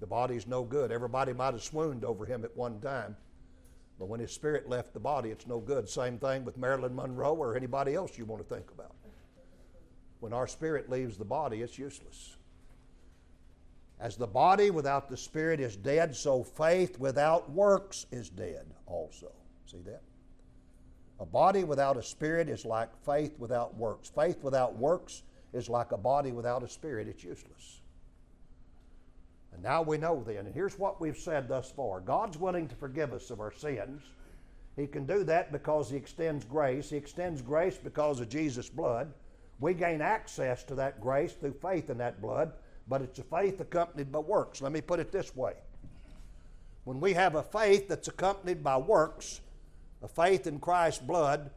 The 0.00 0.06
body's 0.06 0.46
no 0.46 0.64
good. 0.64 0.90
Everybody 0.90 1.32
might 1.32 1.54
have 1.54 1.62
swooned 1.62 2.04
over 2.04 2.26
him 2.26 2.44
at 2.44 2.56
one 2.56 2.80
time, 2.80 3.16
but 3.98 4.08
when 4.08 4.20
his 4.20 4.32
spirit 4.32 4.68
left 4.68 4.92
the 4.92 5.00
body, 5.00 5.30
it's 5.30 5.46
no 5.46 5.60
good. 5.60 5.88
Same 5.88 6.18
thing 6.18 6.44
with 6.44 6.58
Marilyn 6.58 6.94
Monroe 6.94 7.34
or 7.34 7.56
anybody 7.56 7.94
else 7.94 8.18
you 8.18 8.24
want 8.24 8.46
to 8.46 8.54
think 8.54 8.70
about. 8.70 8.94
When 10.20 10.32
our 10.32 10.46
spirit 10.46 10.90
leaves 10.90 11.16
the 11.16 11.24
body, 11.24 11.62
it's 11.62 11.78
useless. 11.78 12.36
As 14.00 14.16
the 14.16 14.26
body 14.26 14.70
without 14.70 15.08
the 15.08 15.16
spirit 15.16 15.60
is 15.60 15.76
dead, 15.76 16.16
so 16.16 16.42
faith 16.42 16.98
without 16.98 17.50
works 17.50 18.06
is 18.10 18.28
dead 18.28 18.66
also. 18.86 19.32
See 19.66 19.82
that? 19.86 20.02
A 21.24 21.26
body 21.26 21.64
without 21.64 21.96
a 21.96 22.02
spirit 22.02 22.50
is 22.50 22.66
like 22.66 22.90
faith 23.02 23.38
without 23.38 23.74
works. 23.78 24.10
Faith 24.10 24.42
without 24.42 24.76
works 24.76 25.22
is 25.54 25.70
like 25.70 25.92
a 25.92 25.96
body 25.96 26.32
without 26.32 26.62
a 26.62 26.68
spirit. 26.68 27.08
It's 27.08 27.24
useless. 27.24 27.80
And 29.54 29.62
now 29.62 29.80
we 29.80 29.96
know 29.96 30.22
then, 30.22 30.44
and 30.44 30.54
here's 30.54 30.78
what 30.78 31.00
we've 31.00 31.16
said 31.16 31.48
thus 31.48 31.70
far 31.70 32.00
God's 32.00 32.36
willing 32.36 32.68
to 32.68 32.74
forgive 32.74 33.14
us 33.14 33.30
of 33.30 33.40
our 33.40 33.54
sins. 33.54 34.02
He 34.76 34.86
can 34.86 35.06
do 35.06 35.24
that 35.24 35.50
because 35.50 35.88
He 35.88 35.96
extends 35.96 36.44
grace. 36.44 36.90
He 36.90 36.98
extends 36.98 37.40
grace 37.40 37.78
because 37.78 38.20
of 38.20 38.28
Jesus' 38.28 38.68
blood. 38.68 39.10
We 39.60 39.72
gain 39.72 40.02
access 40.02 40.62
to 40.64 40.74
that 40.74 41.00
grace 41.00 41.32
through 41.32 41.54
faith 41.54 41.88
in 41.88 41.96
that 41.96 42.20
blood, 42.20 42.52
but 42.86 43.00
it's 43.00 43.18
a 43.18 43.22
faith 43.22 43.62
accompanied 43.62 44.12
by 44.12 44.18
works. 44.18 44.60
Let 44.60 44.72
me 44.72 44.82
put 44.82 45.00
it 45.00 45.10
this 45.10 45.34
way 45.34 45.54
when 46.84 47.00
we 47.00 47.14
have 47.14 47.34
a 47.34 47.42
faith 47.42 47.88
that's 47.88 48.08
accompanied 48.08 48.62
by 48.62 48.76
works, 48.76 49.40
a 50.04 50.08
faith 50.08 50.46
in 50.46 50.60
Christ's 50.60 51.02
blood, 51.02 51.50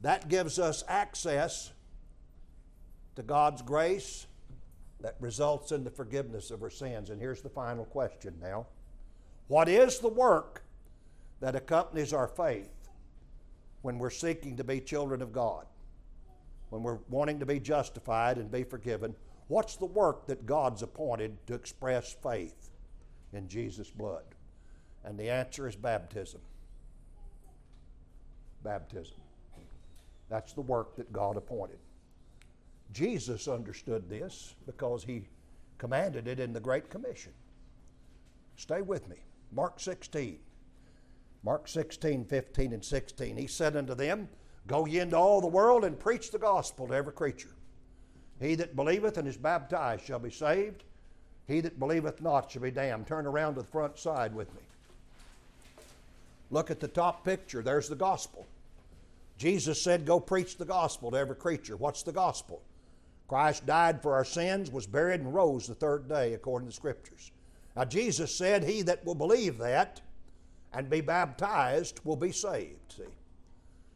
that 0.00 0.28
gives 0.28 0.58
us 0.60 0.84
access 0.86 1.72
to 3.16 3.22
God's 3.24 3.60
grace 3.60 4.28
that 5.00 5.16
results 5.18 5.72
in 5.72 5.82
the 5.82 5.90
forgiveness 5.90 6.52
of 6.52 6.62
our 6.62 6.70
sins. 6.70 7.10
And 7.10 7.20
here's 7.20 7.42
the 7.42 7.48
final 7.48 7.84
question 7.84 8.34
now 8.40 8.66
What 9.48 9.68
is 9.68 9.98
the 9.98 10.08
work 10.08 10.62
that 11.40 11.56
accompanies 11.56 12.12
our 12.12 12.28
faith 12.28 12.88
when 13.82 13.98
we're 13.98 14.10
seeking 14.10 14.56
to 14.56 14.64
be 14.64 14.80
children 14.80 15.20
of 15.20 15.32
God? 15.32 15.66
When 16.70 16.82
we're 16.82 16.98
wanting 17.08 17.40
to 17.40 17.46
be 17.46 17.58
justified 17.58 18.38
and 18.38 18.50
be 18.50 18.62
forgiven? 18.62 19.16
What's 19.48 19.76
the 19.76 19.86
work 19.86 20.26
that 20.26 20.46
God's 20.46 20.82
appointed 20.82 21.44
to 21.48 21.54
express 21.54 22.14
faith 22.22 22.70
in 23.32 23.48
Jesus' 23.48 23.90
blood? 23.90 24.24
And 25.04 25.18
the 25.18 25.30
answer 25.30 25.66
is 25.66 25.74
baptism. 25.74 26.40
Baptism. 28.62 29.16
That's 30.28 30.52
the 30.52 30.60
work 30.60 30.96
that 30.96 31.12
God 31.12 31.36
appointed. 31.36 31.78
Jesus 32.92 33.48
understood 33.48 34.08
this 34.08 34.54
because 34.66 35.04
he 35.04 35.24
commanded 35.78 36.26
it 36.26 36.40
in 36.40 36.52
the 36.52 36.60
Great 36.60 36.90
Commission. 36.90 37.32
Stay 38.56 38.82
with 38.82 39.08
me. 39.08 39.16
Mark 39.52 39.80
16. 39.80 40.38
Mark 41.44 41.68
16, 41.68 42.24
15, 42.24 42.72
and 42.72 42.84
16. 42.84 43.36
He 43.36 43.46
said 43.46 43.76
unto 43.76 43.94
them, 43.94 44.28
Go 44.66 44.84
ye 44.84 44.98
into 44.98 45.16
all 45.16 45.40
the 45.40 45.46
world 45.46 45.84
and 45.84 45.98
preach 45.98 46.30
the 46.30 46.38
gospel 46.38 46.88
to 46.88 46.94
every 46.94 47.12
creature. 47.12 47.54
He 48.40 48.54
that 48.56 48.76
believeth 48.76 49.16
and 49.16 49.26
is 49.26 49.36
baptized 49.36 50.04
shall 50.04 50.18
be 50.18 50.30
saved. 50.30 50.84
He 51.46 51.60
that 51.60 51.78
believeth 51.78 52.20
not 52.20 52.50
shall 52.50 52.62
be 52.62 52.70
damned. 52.70 53.06
Turn 53.06 53.26
around 53.26 53.54
to 53.54 53.62
the 53.62 53.66
front 53.68 53.98
side 53.98 54.34
with 54.34 54.52
me. 54.54 54.60
Look 56.50 56.70
at 56.70 56.80
the 56.80 56.88
top 56.88 57.24
picture. 57.24 57.62
There's 57.62 57.88
the 57.88 57.96
gospel. 57.96 58.46
Jesus 59.36 59.82
said, 59.82 60.06
Go 60.06 60.18
preach 60.18 60.56
the 60.56 60.64
gospel 60.64 61.10
to 61.10 61.16
every 61.18 61.36
creature. 61.36 61.76
What's 61.76 62.02
the 62.02 62.12
gospel? 62.12 62.62
Christ 63.28 63.66
died 63.66 64.02
for 64.02 64.14
our 64.14 64.24
sins, 64.24 64.70
was 64.70 64.86
buried, 64.86 65.20
and 65.20 65.34
rose 65.34 65.66
the 65.66 65.74
third 65.74 66.08
day, 66.08 66.32
according 66.32 66.68
to 66.68 66.70
the 66.70 66.76
Scriptures. 66.76 67.30
Now, 67.76 67.84
Jesus 67.84 68.34
said, 68.34 68.64
He 68.64 68.82
that 68.82 69.04
will 69.04 69.14
believe 69.14 69.58
that 69.58 70.00
and 70.72 70.90
be 70.90 71.00
baptized 71.00 72.00
will 72.04 72.16
be 72.16 72.32
saved. 72.32 72.94
See? 72.96 73.02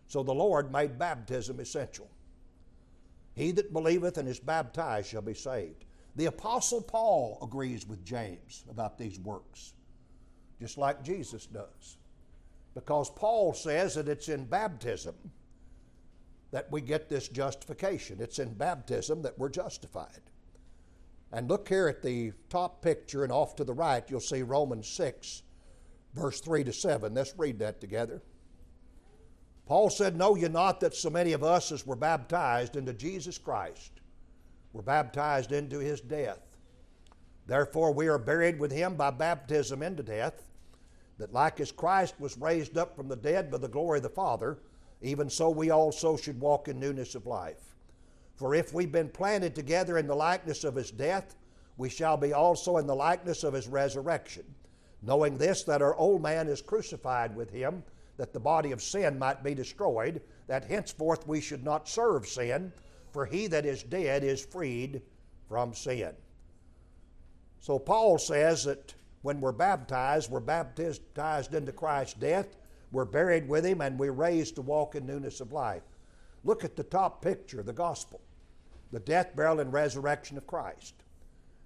So 0.07 0.22
the 0.22 0.34
Lord 0.34 0.70
made 0.70 0.98
baptism 0.98 1.61
essential. 1.61 2.09
He 3.34 3.50
that 3.53 3.72
believeth 3.72 4.18
and 4.18 4.28
is 4.28 4.38
baptized 4.38 5.09
shall 5.09 5.22
be 5.22 5.34
saved. 5.34 5.86
The 6.16 6.26
Apostle 6.26 6.82
Paul 6.82 7.38
agrees 7.42 7.88
with 7.88 8.05
James 8.05 8.64
about 8.68 8.98
these 8.98 9.18
works, 9.18 9.72
just 10.61 10.76
like 10.76 11.03
Jesus 11.03 11.46
does. 11.46 11.96
Because 12.74 13.10
Paul 13.10 13.52
says 13.52 13.94
that 13.94 14.08
it's 14.08 14.28
in 14.28 14.44
baptism 14.44 15.14
that 16.52 16.70
we 16.70 16.80
get 16.80 17.08
this 17.08 17.28
justification. 17.28 18.18
It's 18.20 18.38
in 18.38 18.54
baptism 18.54 19.22
that 19.22 19.38
we're 19.38 19.48
justified. 19.48 20.20
And 21.32 21.48
look 21.48 21.68
here 21.68 21.88
at 21.88 22.02
the 22.02 22.32
top 22.50 22.82
picture, 22.82 23.24
and 23.24 23.32
off 23.32 23.56
to 23.56 23.64
the 23.64 23.72
right, 23.72 24.04
you'll 24.08 24.20
see 24.20 24.42
Romans 24.42 24.86
6, 24.88 25.42
verse 26.14 26.40
3 26.40 26.64
to 26.64 26.72
7. 26.72 27.14
Let's 27.14 27.34
read 27.38 27.58
that 27.60 27.80
together. 27.80 28.22
Paul 29.66 29.88
said, 29.88 30.16
Know 30.16 30.36
ye 30.36 30.48
not 30.48 30.80
that 30.80 30.94
so 30.94 31.08
many 31.08 31.32
of 31.32 31.42
us 31.42 31.72
as 31.72 31.86
were 31.86 31.96
baptized 31.96 32.76
into 32.76 32.92
Jesus 32.92 33.38
Christ 33.38 33.92
were 34.74 34.82
baptized 34.82 35.52
into 35.52 35.78
his 35.78 36.00
death? 36.00 36.40
Therefore, 37.46 37.92
we 37.92 38.08
are 38.08 38.18
buried 38.18 38.58
with 38.58 38.70
him 38.70 38.94
by 38.94 39.10
baptism 39.10 39.82
into 39.82 40.02
death, 40.02 40.42
that 41.18 41.32
like 41.32 41.60
as 41.60 41.72
Christ 41.72 42.14
was 42.18 42.38
raised 42.38 42.76
up 42.76 42.96
from 42.96 43.08
the 43.08 43.16
dead 43.16 43.50
by 43.50 43.58
the 43.58 43.68
glory 43.68 43.98
of 43.98 44.02
the 44.02 44.08
Father, 44.08 44.58
even 45.00 45.28
so 45.28 45.50
we 45.50 45.70
also 45.70 46.16
should 46.16 46.40
walk 46.40 46.68
in 46.68 46.78
newness 46.78 47.14
of 47.14 47.26
life. 47.26 47.74
For 48.36 48.54
if 48.54 48.72
we've 48.72 48.92
been 48.92 49.08
planted 49.08 49.54
together 49.54 49.98
in 49.98 50.06
the 50.06 50.14
likeness 50.14 50.64
of 50.64 50.74
his 50.74 50.90
death, 50.90 51.36
we 51.76 51.88
shall 51.88 52.16
be 52.16 52.32
also 52.32 52.76
in 52.76 52.86
the 52.86 52.94
likeness 52.94 53.44
of 53.44 53.54
his 53.54 53.68
resurrection, 53.68 54.44
knowing 55.02 55.38
this, 55.38 55.64
that 55.64 55.82
our 55.82 55.94
old 55.96 56.22
man 56.22 56.48
is 56.48 56.62
crucified 56.62 57.34
with 57.34 57.50
him, 57.50 57.82
that 58.16 58.32
the 58.32 58.40
body 58.40 58.72
of 58.72 58.82
sin 58.82 59.18
might 59.18 59.42
be 59.42 59.54
destroyed, 59.54 60.20
that 60.46 60.64
henceforth 60.64 61.26
we 61.26 61.40
should 61.40 61.64
not 61.64 61.88
serve 61.88 62.26
sin, 62.26 62.72
for 63.10 63.26
he 63.26 63.46
that 63.46 63.66
is 63.66 63.82
dead 63.82 64.24
is 64.24 64.44
freed 64.44 65.02
from 65.48 65.74
sin. 65.74 66.12
So 67.60 67.78
Paul 67.78 68.18
says 68.18 68.64
that 68.64 68.94
when 69.22 69.40
we're 69.40 69.52
baptized, 69.52 70.30
we're 70.30 70.40
baptized 70.40 71.54
into 71.54 71.72
Christ's 71.72 72.14
death 72.14 72.56
we're 72.92 73.06
buried 73.06 73.48
with 73.48 73.64
him 73.64 73.80
and 73.80 73.98
we're 73.98 74.12
raised 74.12 74.54
to 74.56 74.62
walk 74.62 74.94
in 74.94 75.06
newness 75.06 75.40
of 75.40 75.52
life. 75.52 75.82
Look 76.44 76.62
at 76.62 76.76
the 76.76 76.82
top 76.82 77.22
picture, 77.22 77.62
the 77.62 77.72
gospel, 77.72 78.20
the 78.92 79.00
death, 79.00 79.34
burial, 79.34 79.60
and 79.60 79.72
resurrection 79.72 80.36
of 80.36 80.46
Christ. 80.46 80.94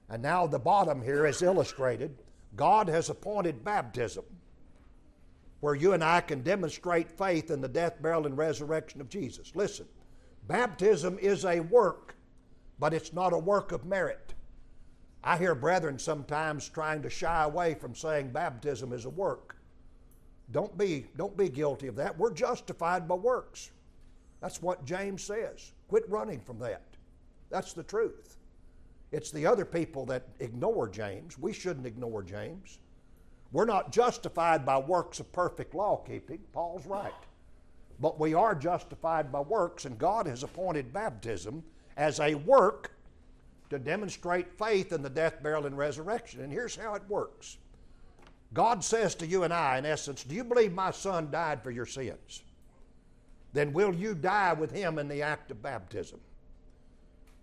And 0.09 0.22
now 0.22 0.46
the 0.46 0.61
bottom 0.61 1.02
here 1.02 1.26
is 1.26 1.42
illustrated. 1.42 2.22
God 2.54 2.88
has 2.88 3.11
appointed 3.11 3.64
baptism 3.64 4.24
where 5.61 5.74
you 5.74 5.94
and 5.94 6.04
I 6.04 6.20
can 6.20 6.42
demonstrate 6.42 7.11
faith 7.11 7.50
in 7.50 7.61
the 7.61 7.68
death, 7.68 8.00
burial, 8.00 8.26
and 8.26 8.38
resurrection 8.38 9.00
of 9.00 9.09
Jesus. 9.09 9.50
Listen, 9.57 9.86
baptism 10.46 11.18
is 11.18 11.44
a 11.44 11.61
work, 11.61 12.14
but 12.78 12.94
it's 12.94 13.12
not 13.12 13.32
a 13.32 13.38
work 13.38 13.72
of 13.72 13.84
merit. 13.84 14.34
I 15.24 15.36
hear 15.36 15.54
brethren 15.54 15.98
sometimes 15.98 16.68
trying 16.68 17.02
to 17.02 17.10
shy 17.10 17.44
away 17.44 17.74
from 17.74 17.94
saying 17.94 18.30
baptism 18.30 18.92
is 18.92 19.04
a 19.04 19.10
work. 19.10 19.56
Don't 20.52 20.76
be, 20.78 21.06
don't 21.16 21.36
be 21.36 21.48
guilty 21.48 21.88
of 21.88 21.96
that. 21.96 22.16
We're 22.16 22.32
justified 22.32 23.08
by 23.08 23.16
works. 23.16 23.70
That's 24.40 24.62
what 24.62 24.84
James 24.84 25.24
says. 25.24 25.72
Quit 25.88 26.08
running 26.08 26.40
from 26.40 26.58
that. 26.60 26.82
That's 27.50 27.72
the 27.72 27.82
truth. 27.82 28.36
It's 29.12 29.30
the 29.30 29.46
other 29.46 29.64
people 29.64 30.04
that 30.06 30.28
ignore 30.40 30.88
James. 30.88 31.38
We 31.38 31.52
shouldn't 31.52 31.86
ignore 31.86 32.22
James. 32.22 32.78
We're 33.52 33.64
not 33.64 33.92
justified 33.92 34.66
by 34.66 34.78
works 34.78 35.20
of 35.20 35.32
perfect 35.32 35.74
law 35.74 35.96
keeping. 36.06 36.40
Paul's 36.52 36.86
right. 36.86 37.12
But 38.00 38.20
we 38.20 38.34
are 38.34 38.54
justified 38.54 39.32
by 39.32 39.40
works, 39.40 39.84
and 39.84 39.98
God 39.98 40.26
has 40.26 40.42
appointed 40.42 40.92
baptism 40.92 41.64
as 41.96 42.20
a 42.20 42.34
work 42.34 42.92
to 43.70 43.78
demonstrate 43.78 44.58
faith 44.58 44.92
in 44.92 45.02
the 45.02 45.10
death, 45.10 45.42
burial, 45.42 45.66
and 45.66 45.76
resurrection. 45.76 46.40
And 46.40 46.52
here's 46.52 46.76
how 46.76 46.94
it 46.94 47.02
works 47.08 47.58
God 48.52 48.84
says 48.84 49.14
to 49.16 49.26
you 49.26 49.42
and 49.42 49.52
I, 49.52 49.78
in 49.78 49.86
essence, 49.86 50.24
Do 50.24 50.34
you 50.34 50.44
believe 50.44 50.72
my 50.72 50.90
son 50.90 51.30
died 51.30 51.62
for 51.62 51.70
your 51.70 51.86
sins? 51.86 52.42
Then 53.52 53.72
will 53.72 53.94
you 53.94 54.14
die 54.14 54.52
with 54.52 54.70
him 54.70 54.98
in 54.98 55.08
the 55.08 55.22
act 55.22 55.50
of 55.50 55.62
baptism? 55.62 56.20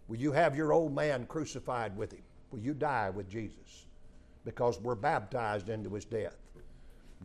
Will 0.07 0.17
you 0.17 0.31
have 0.31 0.55
your 0.55 0.73
old 0.73 0.93
man 0.93 1.25
crucified 1.25 1.95
with 1.97 2.11
him? 2.11 2.23
Will 2.51 2.59
you 2.59 2.73
die 2.73 3.09
with 3.09 3.29
Jesus? 3.29 3.85
Because 4.45 4.79
we're 4.79 4.95
baptized 4.95 5.69
into 5.69 5.89
his 5.89 6.05
death. 6.05 6.35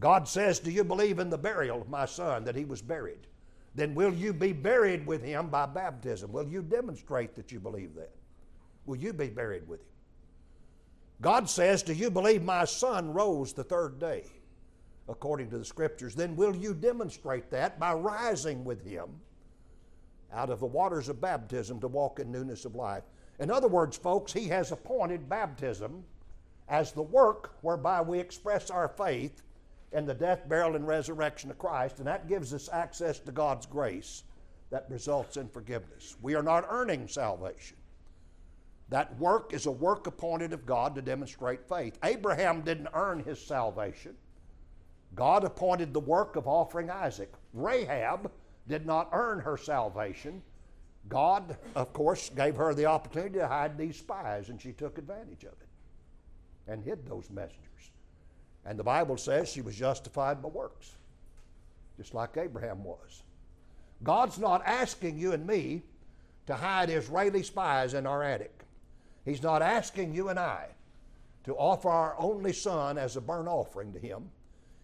God 0.00 0.28
says, 0.28 0.58
Do 0.58 0.70
you 0.70 0.84
believe 0.84 1.18
in 1.18 1.28
the 1.28 1.38
burial 1.38 1.80
of 1.80 1.88
my 1.88 2.06
son, 2.06 2.44
that 2.44 2.56
he 2.56 2.64
was 2.64 2.80
buried? 2.80 3.26
Then 3.74 3.94
will 3.94 4.12
you 4.12 4.32
be 4.32 4.52
buried 4.52 5.06
with 5.06 5.22
him 5.22 5.48
by 5.48 5.66
baptism? 5.66 6.32
Will 6.32 6.48
you 6.48 6.62
demonstrate 6.62 7.34
that 7.36 7.52
you 7.52 7.60
believe 7.60 7.94
that? 7.94 8.12
Will 8.88 8.96
you 8.96 9.12
be 9.12 9.28
buried 9.28 9.68
with 9.68 9.80
him? 9.80 9.86
God 11.20 11.50
says, 11.50 11.82
Do 11.82 11.92
you 11.92 12.10
believe 12.10 12.42
my 12.42 12.64
son 12.64 13.12
rose 13.12 13.52
the 13.52 13.62
third 13.62 13.98
day? 13.98 14.24
According 15.10 15.50
to 15.50 15.58
the 15.58 15.64
scriptures, 15.64 16.14
then 16.14 16.34
will 16.36 16.56
you 16.56 16.72
demonstrate 16.72 17.50
that 17.50 17.78
by 17.78 17.92
rising 17.92 18.64
with 18.64 18.82
him 18.82 19.10
out 20.32 20.48
of 20.48 20.60
the 20.60 20.66
waters 20.66 21.10
of 21.10 21.20
baptism 21.20 21.80
to 21.80 21.88
walk 21.88 22.18
in 22.18 22.32
newness 22.32 22.64
of 22.64 22.76
life? 22.76 23.02
In 23.38 23.50
other 23.50 23.68
words, 23.68 23.98
folks, 23.98 24.32
he 24.32 24.48
has 24.48 24.72
appointed 24.72 25.28
baptism 25.28 26.02
as 26.66 26.92
the 26.92 27.02
work 27.02 27.56
whereby 27.60 28.00
we 28.00 28.18
express 28.18 28.70
our 28.70 28.88
faith 28.88 29.42
in 29.92 30.06
the 30.06 30.14
death, 30.14 30.48
burial, 30.48 30.76
and 30.76 30.86
resurrection 30.86 31.50
of 31.50 31.58
Christ, 31.58 31.98
and 31.98 32.06
that 32.06 32.26
gives 32.26 32.54
us 32.54 32.70
access 32.72 33.18
to 33.20 33.32
God's 33.32 33.66
grace 33.66 34.22
that 34.70 34.86
results 34.88 35.36
in 35.36 35.48
forgiveness. 35.48 36.16
We 36.22 36.34
are 36.34 36.42
not 36.42 36.66
earning 36.70 37.06
salvation. 37.06 37.77
That 38.90 39.18
work 39.18 39.52
is 39.52 39.66
a 39.66 39.70
work 39.70 40.06
appointed 40.06 40.52
of 40.52 40.64
God 40.64 40.94
to 40.94 41.02
demonstrate 41.02 41.68
faith. 41.68 41.98
Abraham 42.02 42.62
didn't 42.62 42.88
earn 42.94 43.22
his 43.22 43.40
salvation. 43.40 44.14
God 45.14 45.44
appointed 45.44 45.92
the 45.92 46.00
work 46.00 46.36
of 46.36 46.46
offering 46.46 46.90
Isaac. 46.90 47.32
Rahab 47.52 48.30
did 48.66 48.86
not 48.86 49.08
earn 49.12 49.40
her 49.40 49.56
salvation. 49.56 50.42
God, 51.08 51.56
of 51.74 51.92
course, 51.92 52.30
gave 52.30 52.56
her 52.56 52.74
the 52.74 52.86
opportunity 52.86 53.38
to 53.38 53.48
hide 53.48 53.78
these 53.78 53.96
spies, 53.96 54.48
and 54.48 54.60
she 54.60 54.72
took 54.72 54.98
advantage 54.98 55.44
of 55.44 55.52
it 55.52 55.68
and 56.66 56.82
hid 56.82 57.06
those 57.06 57.30
messengers. 57.30 57.90
And 58.66 58.78
the 58.78 58.84
Bible 58.84 59.16
says 59.16 59.48
she 59.48 59.62
was 59.62 59.76
justified 59.76 60.42
by 60.42 60.48
works, 60.48 60.96
just 61.96 62.12
like 62.12 62.36
Abraham 62.36 62.84
was. 62.84 63.22
God's 64.02 64.38
not 64.38 64.62
asking 64.66 65.18
you 65.18 65.32
and 65.32 65.46
me 65.46 65.82
to 66.46 66.54
hide 66.54 66.90
Israeli 66.90 67.42
spies 67.42 67.94
in 67.94 68.06
our 68.06 68.22
attic. 68.22 68.64
He's 69.28 69.42
not 69.42 69.60
asking 69.60 70.14
you 70.14 70.30
and 70.30 70.38
I 70.38 70.68
to 71.44 71.54
offer 71.54 71.90
our 71.90 72.16
only 72.18 72.54
son 72.54 72.96
as 72.96 73.14
a 73.14 73.20
burnt 73.20 73.46
offering 73.46 73.92
to 73.92 73.98
Him. 73.98 74.30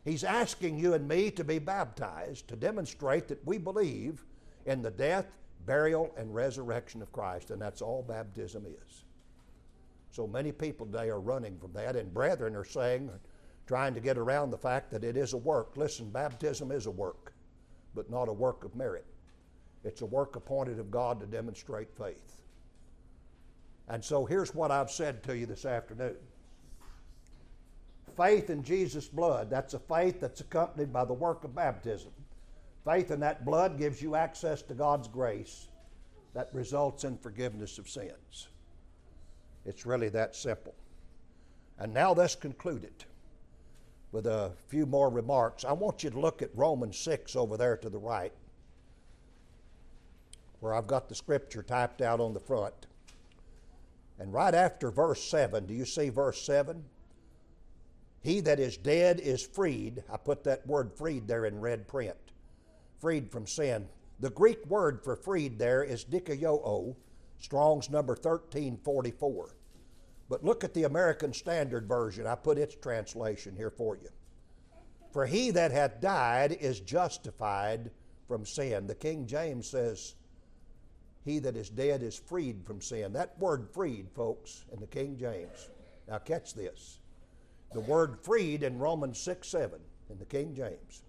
He's 0.05 0.23
asking 0.23 0.79
you 0.79 0.93
and 0.93 1.09
me 1.09 1.31
to 1.31 1.43
be 1.45 1.59
baptized 1.59 2.47
to 2.49 2.57
demonstrate 2.57 3.27
that 3.29 3.45
we 3.47 3.57
believe 3.57 4.27
in 4.67 4.83
the 4.83 4.91
death, 4.91 5.27
burial, 5.65 6.13
and 6.19 6.35
resurrection 6.35 7.01
of 7.01 7.11
Christ, 7.11 7.51
and 7.51 7.61
that's 7.61 7.81
all 7.81 8.03
baptism 8.03 8.67
is. 8.67 9.05
So 10.11 10.27
many 10.27 10.53
people 10.53 10.85
today 10.85 11.09
are 11.09 11.21
running 11.21 11.57
from 11.59 11.73
that, 11.73 11.97
and 11.97 12.13
brethren 12.13 12.55
are 12.55 12.65
saying, 12.65 13.09
trying 13.67 13.95
to 13.95 14.01
get 14.01 14.19
around 14.19 14.51
the 14.51 14.59
fact 14.59 14.91
that 14.91 15.05
it 15.05 15.17
is 15.17 15.33
a 15.33 15.39
work. 15.39 15.75
Listen, 15.77 16.11
baptism 16.11 16.71
is 16.71 16.85
a 16.85 16.91
work, 16.91 17.33
but 17.95 18.11
not 18.11 18.29
a 18.29 18.33
work 18.33 18.63
of 18.65 18.77
merit. 18.77 19.07
It's 19.85 20.03
a 20.03 20.07
work 20.07 20.37
appointed 20.37 20.79
of 20.79 20.91
God 20.91 21.19
to 21.21 21.27
demonstrate 21.27 21.89
faith. 21.97 22.44
And 23.89 24.03
so 24.03 24.25
here's 24.25 24.55
what 24.55 24.71
I've 24.71 24.91
said 24.91 25.23
to 25.25 25.37
you 25.37 25.47
this 25.47 25.65
afternoon 25.65 26.17
faith 28.17 28.49
in 28.49 28.63
Jesus' 28.63 29.09
blood, 29.09 29.51
that's 29.51 29.75
a 29.75 29.79
faith 29.79 30.21
that's 30.21 30.41
accompanied 30.41 30.93
by 30.93 31.05
the 31.05 31.13
work 31.13 31.43
of 31.45 31.55
baptism. 31.55 32.13
Faith 32.85 33.11
in 33.11 33.21
that 33.21 33.45
blood 33.45 33.79
gives 33.79 34.01
you 34.01 34.15
access 34.15 34.63
to 34.63 34.75
God's 34.75 35.09
grace 35.09 35.69
that 36.35 36.49
results 36.53 37.05
in 37.05 37.17
forgiveness 37.17 37.79
of 37.79 37.89
sins. 37.89 38.49
It's 39.65 39.87
really 39.87 40.11
that 40.11 40.37
simple. 40.37 40.75
And 41.79 41.93
now 41.93 42.13
let's 42.13 42.35
conclude 42.35 42.85
it 42.85 43.05
with 44.13 44.27
a 44.27 44.53
few 44.69 44.87
more 44.87 45.09
remarks. 45.09 45.65
I 45.65 45.73
want 45.73 46.05
you 46.05 46.11
to 46.11 46.21
look 46.21 46.43
at 46.43 46.51
Romans 46.55 46.97
6 46.99 47.35
over 47.35 47.57
there 47.57 47.77
to 47.79 47.89
the 47.89 47.99
right, 47.99 48.33
where 50.61 50.75
I've 50.75 50.87
got 50.87 51.09
the 51.09 51.15
scripture 51.15 51.63
typed 51.63 52.01
out 52.01 52.21
on 52.21 52.33
the 52.33 52.41
front. 52.41 52.87
And 54.19 54.33
right 54.33 54.55
after 54.55 54.91
verse 54.91 55.23
7, 55.23 55.67
do 55.67 55.75
you 55.75 55.85
see 55.85 56.09
verse 56.09 56.41
7? 56.43 56.85
He 58.23 58.41
that 58.41 58.61
is 58.61 58.77
dead 58.77 59.21
is 59.21 59.43
freed. 59.43 60.03
I 60.11 60.17
put 60.17 60.45
that 60.45 60.67
word 60.67 60.93
freed 60.95 61.29
there 61.29 61.45
in 61.45 61.61
red 61.61 61.87
print. 61.87 62.17
Freed 63.01 63.31
from 63.31 63.47
sin. 63.47 63.87
The 64.21 64.31
Greek 64.31 64.65
word 64.67 65.03
for 65.03 65.17
freed 65.17 65.59
there 65.59 65.83
is 65.83 66.05
dikaiō, 66.05 66.95
Strong's 67.39 67.91
number 67.91 68.15
1344. 68.15 69.55
But 70.29 70.45
look 70.45 70.65
at 70.65 70.73
the 70.73 70.85
American 70.85 71.35
Standard 71.35 71.87
Version. 71.87 72.27
I 72.27 72.35
put 72.35 72.57
its 72.57 72.75
translation 72.77 73.55
here 73.57 73.71
for 73.71 73.97
you. 73.97 74.09
For 75.13 75.27
he 75.27 75.51
that 75.51 75.71
hath 75.71 76.01
died 76.01 76.57
is 76.61 76.81
justified 76.81 77.91
from 78.27 78.47
sin. 78.47 78.87
The 78.87 78.95
King 78.95 79.27
James 79.27 79.69
says, 79.69 80.15
He 81.25 81.39
that 81.41 81.57
is 81.57 81.71
dead 81.71 82.03
is 82.03 82.17
freed 82.17 82.65
from 82.65 82.81
sin. 82.81 83.13
That 83.13 83.39
word 83.39 83.69
freed, 83.73 84.09
folks, 84.15 84.65
in 84.73 84.81
the 84.81 84.87
King 84.87 85.17
James. 85.17 85.71
Now 86.09 86.19
catch 86.19 86.55
this. 86.55 86.99
The 87.73 87.81
word 87.81 88.19
freed 88.23 88.63
in 88.63 88.79
Romans 88.79 89.19
6 89.19 89.49
7 89.49 89.81
in 90.11 90.19
the 90.19 90.25
King 90.25 90.55
James 90.55 91.03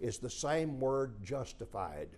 is 0.00 0.18
the 0.18 0.30
same 0.30 0.80
word 0.80 1.22
justified 1.22 2.08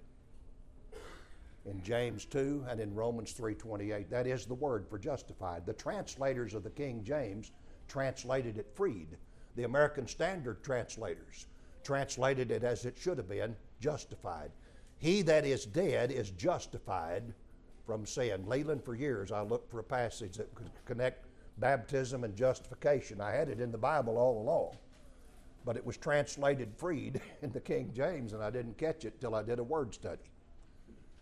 in 1.67 1.83
James 1.83 2.25
2 2.25 2.65
and 2.69 2.81
in 2.81 2.95
Romans 2.95 3.33
3:28. 3.33 4.09
That 4.09 4.27
is 4.27 4.47
the 4.47 4.55
word 4.55 4.89
for 4.89 4.99
justified. 4.99 5.67
The 5.67 5.75
translators 5.75 6.55
of 6.55 6.63
the 6.63 6.71
King 6.71 7.03
James 7.05 7.53
translated 7.89 8.57
it 8.57 8.75
freed. 8.75 9.17
The 9.57 9.65
American 9.65 10.07
Standard 10.07 10.63
translators 10.63 11.47
translated 11.83 12.51
it 12.51 12.65
as 12.65 12.85
it 12.85 12.99
should 12.99 13.19
have 13.19 13.29
been, 13.29 13.57
justified. 13.81 14.51
He 14.99 15.23
that 15.23 15.45
is 15.45 15.67
dead 15.67 16.11
is 16.11 16.31
justified 16.31 17.35
from 17.85 18.07
sin. 18.07 18.47
Leland, 18.47 18.85
for 18.85 18.95
years 18.95 19.31
I 19.31 19.43
looked 19.43 19.71
for 19.71 19.79
a 19.79 19.85
passage 19.85 20.37
that 20.37 20.55
could 20.55 20.71
connect 20.85 21.27
baptism 21.59 22.25
and 22.25 22.37
justification. 22.37 23.21
I 23.21 23.33
had 23.33 23.49
it 23.49 23.61
in 23.61 23.71
the 23.71 23.79
Bible 23.79 24.19
all 24.19 24.43
along, 24.43 24.77
but 25.65 25.77
it 25.77 25.87
was 25.87 25.97
translated 25.97 26.75
freed 26.77 27.21
in 27.43 27.53
the 27.53 27.61
King 27.61 27.93
James, 27.95 28.33
and 28.33 28.43
I 28.43 28.51
didn't 28.51 28.79
catch 28.79 29.05
it 29.05 29.21
till 29.21 29.35
I 29.35 29.43
did 29.43 29.59
a 29.59 29.65
word 29.65 29.95
study. 29.95 30.25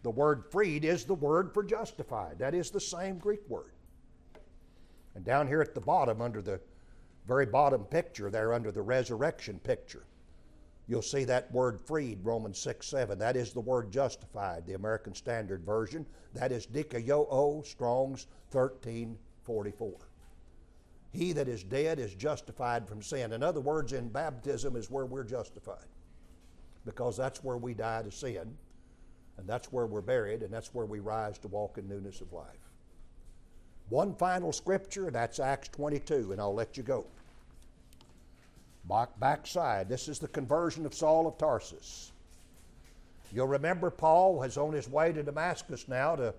The 0.02 0.10
word 0.10 0.44
freed 0.50 0.84
is 0.84 1.04
the 1.04 1.14
word 1.14 1.52
for 1.54 1.62
justified. 1.62 2.38
That 2.38 2.54
is 2.54 2.70
the 2.70 2.80
same 2.80 3.18
Greek 3.18 3.48
word. 3.48 3.72
And 5.14 5.24
down 5.24 5.46
here 5.46 5.62
at 5.62 5.74
the 5.74 5.80
bottom, 5.80 6.20
under 6.20 6.42
the 6.42 6.60
very 7.26 7.46
bottom 7.46 7.84
picture, 7.84 8.30
there 8.30 8.52
under 8.52 8.70
the 8.70 8.82
resurrection 8.82 9.58
picture, 9.60 10.04
you'll 10.86 11.02
see 11.02 11.24
that 11.24 11.50
word 11.52 11.80
freed, 11.80 12.18
Romans 12.22 12.58
6 12.58 12.86
7. 12.86 13.18
That 13.18 13.36
is 13.36 13.52
the 13.52 13.60
word 13.60 13.90
justified, 13.90 14.66
the 14.66 14.74
American 14.74 15.14
Standard 15.14 15.64
Version. 15.64 16.06
That 16.34 16.52
is 16.52 16.66
dikaiō, 16.66 17.26
oh, 17.30 17.62
Strong's 17.62 18.26
1344. 18.52 19.92
He 21.12 21.32
that 21.32 21.48
is 21.48 21.62
dead 21.62 21.98
is 21.98 22.14
justified 22.14 22.88
from 22.88 23.00
sin. 23.00 23.32
In 23.32 23.42
other 23.42 23.60
words, 23.60 23.92
in 23.92 24.08
baptism 24.08 24.74
is 24.74 24.90
where 24.90 25.06
we're 25.06 25.24
justified 25.24 25.86
because 26.84 27.16
that's 27.16 27.44
where 27.44 27.56
we 27.56 27.72
die 27.72 28.02
to 28.02 28.10
sin 28.10 28.56
and 29.38 29.46
that's 29.48 29.72
where 29.72 29.86
we're 29.86 30.00
buried, 30.00 30.42
and 30.42 30.52
that's 30.52 30.72
where 30.74 30.86
we 30.86 31.00
rise 31.00 31.38
to 31.38 31.48
walk 31.48 31.78
in 31.78 31.88
newness 31.88 32.20
of 32.20 32.32
life. 32.32 32.70
One 33.88 34.14
final 34.14 34.52
scripture, 34.52 35.06
and 35.06 35.14
that's 35.14 35.40
Acts 35.40 35.68
22, 35.68 36.32
and 36.32 36.40
I'll 36.40 36.54
let 36.54 36.76
you 36.76 36.82
go. 36.82 37.06
Back, 38.88 39.18
backside, 39.18 39.88
this 39.88 40.08
is 40.08 40.18
the 40.18 40.28
conversion 40.28 40.84
of 40.84 40.94
Saul 40.94 41.26
of 41.26 41.38
Tarsus. 41.38 42.12
You'll 43.32 43.48
remember 43.48 43.90
Paul 43.90 44.42
is 44.42 44.58
on 44.58 44.74
his 44.74 44.88
way 44.88 45.12
to 45.12 45.22
Damascus 45.22 45.88
now 45.88 46.14
to 46.16 46.34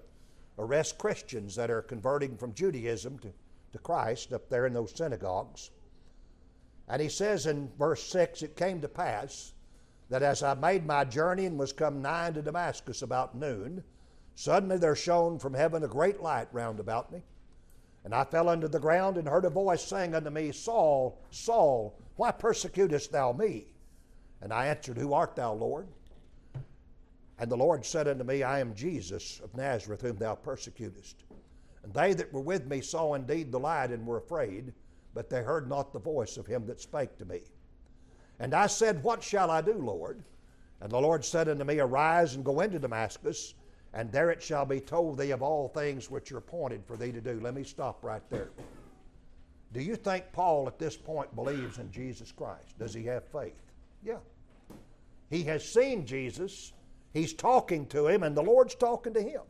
arrest 0.58 0.98
Christians 0.98 1.56
that 1.56 1.72
are 1.72 1.82
converting 1.82 2.38
from 2.38 2.54
Judaism 2.54 3.20
to, 3.20 3.34
to 3.74 3.80
Christ 3.80 4.32
up 4.32 4.48
there 4.50 4.66
in 4.66 4.74
those 4.74 4.96
synagogues. 4.96 5.72
And 6.88 7.02
he 7.02 7.10
says 7.10 7.48
in 7.48 7.72
verse 7.80 8.04
6 8.04 8.44
It 8.44 8.56
came 8.56 8.80
to 8.82 8.88
pass 8.88 9.54
that 10.10 10.22
as 10.22 10.44
I 10.44 10.54
made 10.54 10.86
my 10.86 11.04
journey 11.04 11.48
and 11.48 11.58
was 11.58 11.74
come 11.74 12.02
nigh 12.02 12.32
to 12.32 12.42
Damascus 12.42 13.02
about 13.02 13.36
noon, 13.36 13.84
suddenly 14.36 14.78
there 14.78 14.96
shone 14.96 15.40
from 15.40 15.56
heaven 15.56 15.84
a 15.84 15.88
great 15.88 16.22
light 16.22 16.48
round 16.52 16.80
about 16.80 17.12
me. 17.12 17.24
And 18.06 18.14
I 18.14 18.24
fell 18.24 18.50
unto 18.50 18.68
the 18.68 18.80
ground 18.80 19.18
and 19.18 19.28
heard 19.28 19.46
a 19.46 19.50
voice 19.50 19.84
saying 19.84 20.14
unto 20.14 20.30
me, 20.30 20.52
Saul, 20.52 21.20
Saul, 21.32 21.98
why 22.18 22.32
persecutest 22.32 23.12
thou 23.12 23.34
me? 23.34 23.66
And 24.42 24.54
I 24.54 24.68
answered, 24.68 25.00
Who 25.00 25.14
art 25.14 25.36
thou, 25.36 25.54
Lord? 25.54 25.88
And 27.40 27.52
the 27.52 27.58
Lord 27.58 27.84
said 27.84 28.08
unto 28.08 28.24
me, 28.24 28.44
I 28.44 28.60
am 28.60 28.76
Jesus 28.76 29.42
of 29.44 29.56
Nazareth, 29.56 30.04
whom 30.04 30.18
thou 30.18 30.36
persecutest. 30.36 31.24
And 31.84 31.92
they 31.96 32.14
that 32.14 32.32
were 32.32 32.42
with 32.42 32.68
me 32.68 32.80
saw 32.80 33.16
indeed 33.16 33.52
the 33.52 33.60
light 33.60 33.90
and 33.90 34.06
were 34.06 34.18
afraid, 34.18 34.72
but 35.16 35.28
they 35.28 35.42
heard 35.42 35.68
not 35.68 35.92
the 35.92 36.00
voice 36.00 36.38
of 36.38 36.46
him 36.46 36.68
that 36.68 36.80
spake 36.80 37.18
to 37.18 37.26
me. 37.26 37.42
And 38.40 38.54
I 38.54 38.68
said, 38.68 39.02
What 39.02 39.24
shall 39.24 39.50
I 39.50 39.62
do, 39.62 39.74
Lord? 39.74 40.22
And 40.80 40.92
the 40.92 41.02
Lord 41.02 41.26
said 41.26 41.50
unto 41.50 41.64
me, 41.64 41.80
Arise 41.80 42.36
and 42.36 42.46
go 42.46 42.60
into 42.60 42.78
Damascus, 42.78 43.56
and 43.96 44.12
there 44.12 44.30
it 44.30 44.44
shall 44.44 44.66
be 44.66 44.82
told 44.82 45.18
thee 45.18 45.32
of 45.32 45.42
all 45.42 45.70
things 45.70 46.12
which 46.12 46.30
are 46.34 46.38
appointed 46.38 46.84
for 46.86 46.98
thee 46.98 47.14
to 47.14 47.22
do. 47.22 47.40
Let 47.42 47.56
me 47.56 47.64
stop 47.64 48.04
right 48.04 48.22
there. 48.30 48.50
Do 49.72 49.82
you 49.82 49.96
think 49.96 50.26
Paul 50.34 50.68
at 50.68 50.78
this 50.78 50.98
point 50.98 51.34
believes 51.34 51.80
in 51.80 51.90
Jesus 51.92 52.32
Christ? 52.32 52.78
Does 52.78 52.94
he 52.94 53.06
have 53.06 53.24
faith? 53.24 53.56
Yeah. 54.04 54.18
He 55.30 55.44
has 55.44 55.68
seen 55.68 56.06
Jesus, 56.06 56.74
he's 57.14 57.34
talking 57.34 57.86
to 57.88 58.08
him, 58.08 58.24
and 58.24 58.36
the 58.36 58.44
Lord's 58.44 58.76
talking 58.76 59.14
to 59.14 59.22
him. 59.22 59.42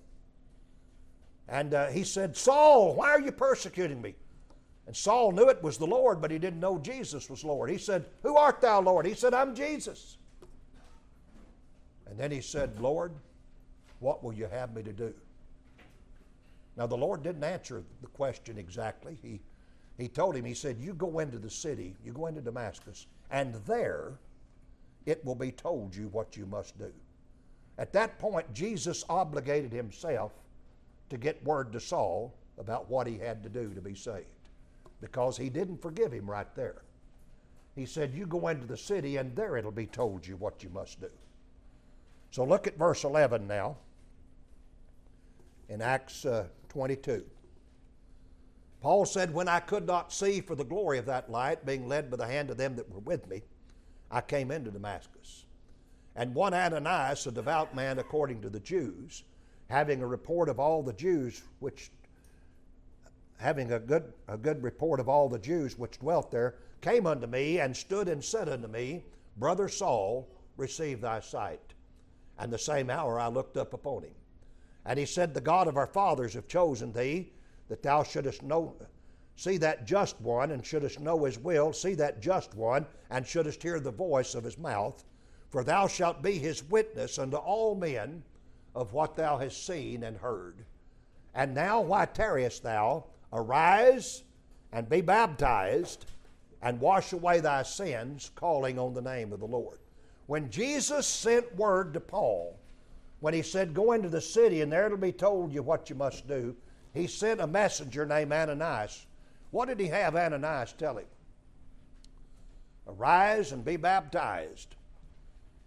And 1.50 1.74
uh, 1.74 1.88
he 1.88 2.04
said, 2.04 2.38
Saul, 2.38 2.93
why 2.93 3.10
are 3.10 3.22
you 3.22 3.32
persecuting 3.32 4.02
me? 4.02 4.16
And 4.86 4.96
Saul 4.96 5.32
knew 5.32 5.50
it 5.50 5.64
was 5.64 5.80
the 5.80 5.88
Lord, 5.88 6.22
but 6.22 6.30
he 6.30 6.38
didn't 6.38 6.60
know 6.60 6.78
Jesus 6.78 7.32
was 7.32 7.43
Lord. 7.43 7.72
He 7.72 7.80
said, 7.80 8.06
Who 8.22 8.38
art 8.38 8.62
thou, 8.62 8.80
Lord? 8.82 9.08
He 9.08 9.16
said, 9.16 9.34
I'm 9.34 9.56
Jesus. 9.56 10.18
And 12.08 12.20
then 12.20 12.32
he 12.32 12.41
said, 12.41 12.80
Lord, 12.80 13.12
what 14.00 14.24
will 14.24 14.34
you 14.34 14.48
have 14.48 14.76
me 14.76 14.84
to 14.84 14.93
do? 14.93 15.14
Now, 16.78 16.88
the 16.88 16.98
Lord 16.98 17.24
didn't 17.24 17.43
answer 17.43 17.84
the 18.02 18.08
question 18.08 18.58
exactly. 18.58 19.18
He, 19.22 19.39
he 19.98 20.08
told 20.08 20.36
him, 20.36 20.46
He 20.46 20.54
said, 20.54 20.78
You 20.80 20.93
go 20.93 21.20
into 21.20 21.38
the 21.38 21.50
city, 21.50 21.96
you 22.04 22.12
go 22.12 22.28
into 22.28 22.41
Damascus, 22.41 23.08
and 23.32 23.56
there 23.66 24.14
it 25.06 25.24
will 25.24 25.36
be 25.36 25.52
told 25.52 25.96
you 25.96 26.10
what 26.10 26.36
you 26.36 26.46
must 26.46 26.78
do. 26.78 26.91
At 27.78 27.93
that 27.93 28.20
point, 28.20 28.54
Jesus 28.54 29.04
obligated 29.10 29.72
himself 29.72 30.32
to 31.10 31.18
get 31.18 31.43
word 31.43 31.72
to 31.74 31.80
Saul 31.80 32.34
about 32.58 32.89
what 32.89 33.08
he 33.08 33.18
had 33.18 33.43
to 33.43 33.50
do 33.50 33.74
to 33.74 33.82
be 33.82 33.96
saved 33.96 34.26
because 35.02 35.38
he 35.38 35.50
didn't 35.50 35.82
forgive 35.82 36.12
him 36.12 36.30
right 36.30 36.54
there. 36.56 36.82
He 37.76 37.86
said, 37.86 38.14
You 38.14 38.26
go 38.26 38.48
into 38.48 38.66
the 38.66 38.78
city, 38.78 39.18
and 39.18 39.36
there 39.36 39.58
it'll 39.58 39.72
be 39.72 39.86
told 39.86 40.26
you 40.26 40.36
what 40.38 40.64
you 40.64 40.70
must 40.70 41.00
do. 41.00 41.10
So 42.32 42.43
look 42.43 42.68
at 42.68 42.78
verse 42.78 43.04
11 43.04 43.48
now 43.48 43.78
in 45.70 45.82
Acts 45.82 46.26
uh, 46.26 46.47
22. 46.70 47.24
Paul 48.82 49.05
said, 49.05 49.34
When 49.34 49.47
I 49.47 49.59
could 49.59 49.88
not 49.88 50.13
see 50.13 50.41
for 50.41 50.55
the 50.55 50.63
glory 50.63 50.97
of 50.97 51.05
that 51.07 51.30
light, 51.32 51.66
being 51.66 51.88
led 51.88 52.11
by 52.11 52.18
the 52.18 52.28
hand 52.28 52.49
of 52.49 52.57
them 52.57 52.76
that 52.76 52.91
were 52.91 52.99
with 52.99 53.28
me, 53.28 53.41
I 54.11 54.22
came 54.22 54.51
into 54.51 54.72
Damascus. 54.72 55.45
And 56.16 56.36
one 56.36 56.53
Ananias, 56.53 57.26
a 57.28 57.32
devout 57.32 57.76
man 57.76 57.99
according 57.99 58.41
to 58.41 58.49
the 58.49 58.59
Jews, 58.59 59.24
having 59.70 60.01
a 60.01 60.07
report 60.07 60.49
of 60.49 60.59
all 60.59 60.84
the 60.84 60.93
Jews 60.93 61.41
which 61.59 61.91
having 63.38 63.72
a 63.72 63.80
good, 63.80 64.13
a 64.28 64.38
good 64.38 64.63
report 64.63 64.99
of 64.99 65.09
all 65.09 65.30
the 65.30 65.39
Jews 65.39 65.78
which 65.78 65.99
dwelt 65.99 66.32
there, 66.32 66.55
came 66.82 67.05
unto 67.05 67.28
me 67.28 67.59
and 67.59 67.76
stood 67.76 68.07
and 68.07 68.24
said 68.24 68.47
unto 68.47 68.68
me, 68.68 69.03
Brother 69.38 69.68
Saul, 69.68 70.28
receive 70.57 71.01
thy 71.01 71.20
sight. 71.20 71.74
And 72.38 72.51
the 72.51 72.57
same 72.57 72.89
hour 72.89 73.20
I 73.20 73.28
looked 73.28 73.57
up 73.57 73.74
upon 73.74 74.03
him. 74.03 74.13
And 74.86 75.00
he 75.00 75.06
said, 75.06 75.34
The 75.34 75.42
God 75.42 75.68
of 75.68 75.78
our 75.78 75.88
fathers 75.88 76.34
have 76.34 76.48
chosen 76.48 76.92
thee, 76.92 77.32
that 77.68 77.82
thou 77.82 78.04
shouldest 78.04 78.44
know, 78.44 78.76
see 79.36 79.58
that 79.58 79.86
just 79.86 80.20
one, 80.22 80.52
and 80.52 80.66
shouldest 80.66 81.00
know 81.00 81.24
his 81.24 81.40
will, 81.40 81.74
see 81.74 81.96
that 81.96 82.22
just 82.22 82.54
one, 82.54 82.86
and 83.10 83.26
shouldest 83.26 83.64
hear 83.64 83.80
the 83.80 83.92
voice 83.92 84.36
of 84.36 84.44
his 84.44 84.58
mouth. 84.58 85.04
For 85.50 85.64
thou 85.64 85.88
shalt 85.88 86.22
be 86.22 86.38
his 86.38 86.64
witness 86.64 87.18
unto 87.18 87.38
all 87.38 87.76
men 87.76 88.24
of 88.76 88.94
what 88.94 89.16
thou 89.16 89.38
hast 89.38 89.66
seen 89.66 90.04
and 90.04 90.18
heard. 90.18 90.66
And 91.34 91.54
now, 91.54 91.82
why 91.82 92.06
tarriest 92.06 92.64
thou? 92.64 93.06
Arise 93.34 94.24
and 94.72 94.88
be 94.90 95.02
baptized 95.02 96.06
and 96.62 96.80
wash 96.80 97.14
away 97.14 97.40
thy 97.40 97.64
sins, 97.64 98.32
calling 98.36 98.80
on 98.80 98.94
the 98.94 99.02
name 99.02 99.32
of 99.32 99.40
the 99.40 99.48
Lord. 99.48 99.80
When 100.28 100.50
Jesus 100.50 101.06
sent 101.06 101.56
word 101.56 101.94
to 101.94 102.00
Paul, 102.00 102.60
when 103.26 103.34
he 103.34 103.41
said, 103.41 103.73
Go 103.73 103.93
into 103.93 104.07
the 104.07 104.21
city 104.21 104.61
and 104.61 104.71
there 104.71 104.86
it'll 104.86 104.99
be 104.99 105.11
told 105.11 105.51
you 105.51 105.63
what 105.63 105.89
you 105.89 105.95
must 105.95 106.28
do, 106.28 106.55
he 106.93 107.07
sent 107.07 107.41
a 107.41 107.47
messenger 107.47 108.05
named 108.05 108.32
Ananias. 108.32 109.07
What 109.49 109.67
did 109.67 109.80
he 109.80 109.88
have 109.88 110.15
Ananias 110.15 110.73
tell 110.73 110.99
him? 110.99 111.07
Arise 112.88 113.51
and 113.51 113.65
be 113.65 113.78
baptized 113.78 114.76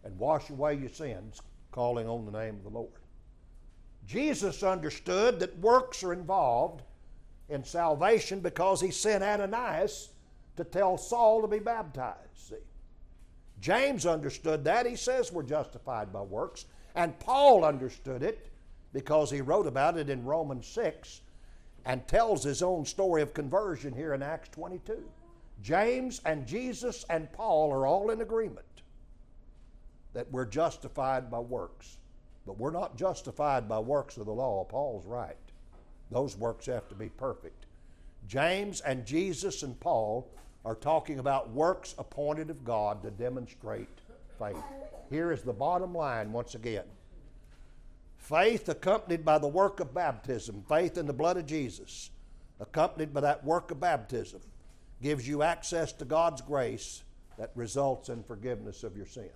and 0.05 0.17
wash 0.21 0.51
away 0.51 0.77
your 0.77 0.89
sins, 0.89 1.43
calling 1.73 2.09
on 2.09 2.27
the 2.27 2.31
name 2.31 2.55
of 2.55 2.63
the 2.63 2.69
Lord. 2.79 2.93
Jesus 4.07 4.63
understood 4.63 5.41
that 5.41 5.59
works 5.59 6.05
are 6.05 6.13
involved 6.13 6.83
in 7.49 7.65
salvation 7.65 8.39
because 8.39 8.81
he 8.81 8.93
sent 8.93 9.25
Ananias 9.25 10.11
to 10.57 10.63
tell 10.63 10.97
Saul 10.97 11.43
to 11.43 11.49
be 11.49 11.59
baptized. 11.59 12.19
See? 12.37 12.55
James 13.61 14.07
understood 14.07 14.63
that. 14.63 14.87
He 14.87 14.95
says 14.95 15.33
we're 15.33 15.43
justified 15.43 16.13
by 16.13 16.23
works. 16.23 16.67
And 16.99 17.17
Paul 17.21 17.65
understood 17.65 18.25
it 18.25 18.49
because 18.93 19.31
he 19.31 19.41
wrote 19.41 19.69
about 19.69 19.97
it 19.97 20.11
in 20.11 20.25
Romans 20.25 20.67
6 20.67 21.21
and 21.85 22.07
tells 22.09 22.43
his 22.43 22.61
own 22.61 22.85
story 22.85 23.23
of 23.23 23.33
conversion 23.33 23.93
here 23.95 24.15
in 24.15 24.23
Acts 24.23 24.49
22. 24.49 25.09
James 25.63 26.21
and 26.25 26.45
Jesus 26.45 27.05
and 27.09 27.33
Paul 27.33 27.73
are 27.73 27.87
all 27.87 28.11
in 28.11 28.21
agreement 28.21 28.67
that 30.13 30.29
we're 30.33 30.45
justified 30.45 31.31
by 31.31 31.39
works. 31.39 31.99
But 32.45 32.59
we're 32.59 32.73
not 32.73 32.97
justified 32.97 33.69
by 33.69 33.79
works 33.79 34.17
of 34.17 34.27
the 34.27 34.33
law. 34.33 34.65
Paul's 34.65 35.07
right. 35.07 35.37
Those 36.11 36.37
works 36.37 36.67
have 36.67 36.89
to 36.89 36.97
be 36.97 37.11
perfect. 37.11 37.67
James 38.27 38.81
and 38.81 39.07
Jesus 39.07 39.63
and 39.63 39.79
Paul 39.79 40.29
are 40.65 40.75
talking 40.75 41.21
about 41.21 41.51
works 41.51 41.95
appointed 41.97 42.51
of 42.51 42.65
God 42.65 43.05
to 43.05 43.13
demonstrate 43.13 44.01
faith. 44.39 44.63
Here 45.11 45.33
is 45.33 45.43
the 45.43 45.53
bottom 45.53 45.95
line 45.95 46.33
once 46.33 46.55
again 46.55 46.85
faith 48.19 48.69
accompanied 48.69 49.25
by 49.25 49.39
the 49.39 49.49
work 49.49 49.81
of 49.81 49.95
baptism, 49.95 50.63
faith 50.69 50.99
in 50.99 51.07
the 51.07 51.13
blood 51.13 51.37
of 51.37 51.47
Jesus, 51.47 52.11
accompanied 52.61 53.15
by 53.15 53.21
that 53.21 53.45
work 53.45 53.71
of 53.71 53.81
baptism, 53.81 54.41
gives 55.01 55.27
you 55.27 55.43
access 55.43 55.93
to 55.93 56.05
God's 56.05 56.43
grace 56.43 57.05
that 57.39 57.53
results 57.55 58.09
in 58.09 58.23
forgiveness 58.23 58.83
of 58.83 58.97
your 58.97 59.07
sins. 59.07 59.31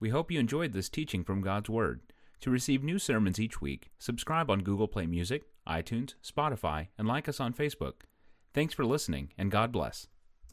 We 0.00 0.10
hope 0.10 0.30
you 0.30 0.38
enjoyed 0.38 0.72
this 0.72 0.88
teaching 0.88 1.24
from 1.24 1.42
God's 1.42 1.68
Word. 1.68 2.00
To 2.42 2.50
receive 2.50 2.84
new 2.84 3.00
sermons 3.00 3.40
each 3.40 3.60
week, 3.60 3.90
subscribe 3.98 4.48
on 4.48 4.60
Google 4.60 4.86
Play 4.86 5.06
Music, 5.06 5.42
iTunes, 5.66 6.14
Spotify, 6.24 6.86
and 6.96 7.08
like 7.08 7.28
us 7.28 7.40
on 7.40 7.52
Facebook. 7.52 8.02
Thanks 8.54 8.72
for 8.72 8.86
listening, 8.86 9.32
and 9.36 9.50
God 9.50 9.72
bless. 9.72 10.06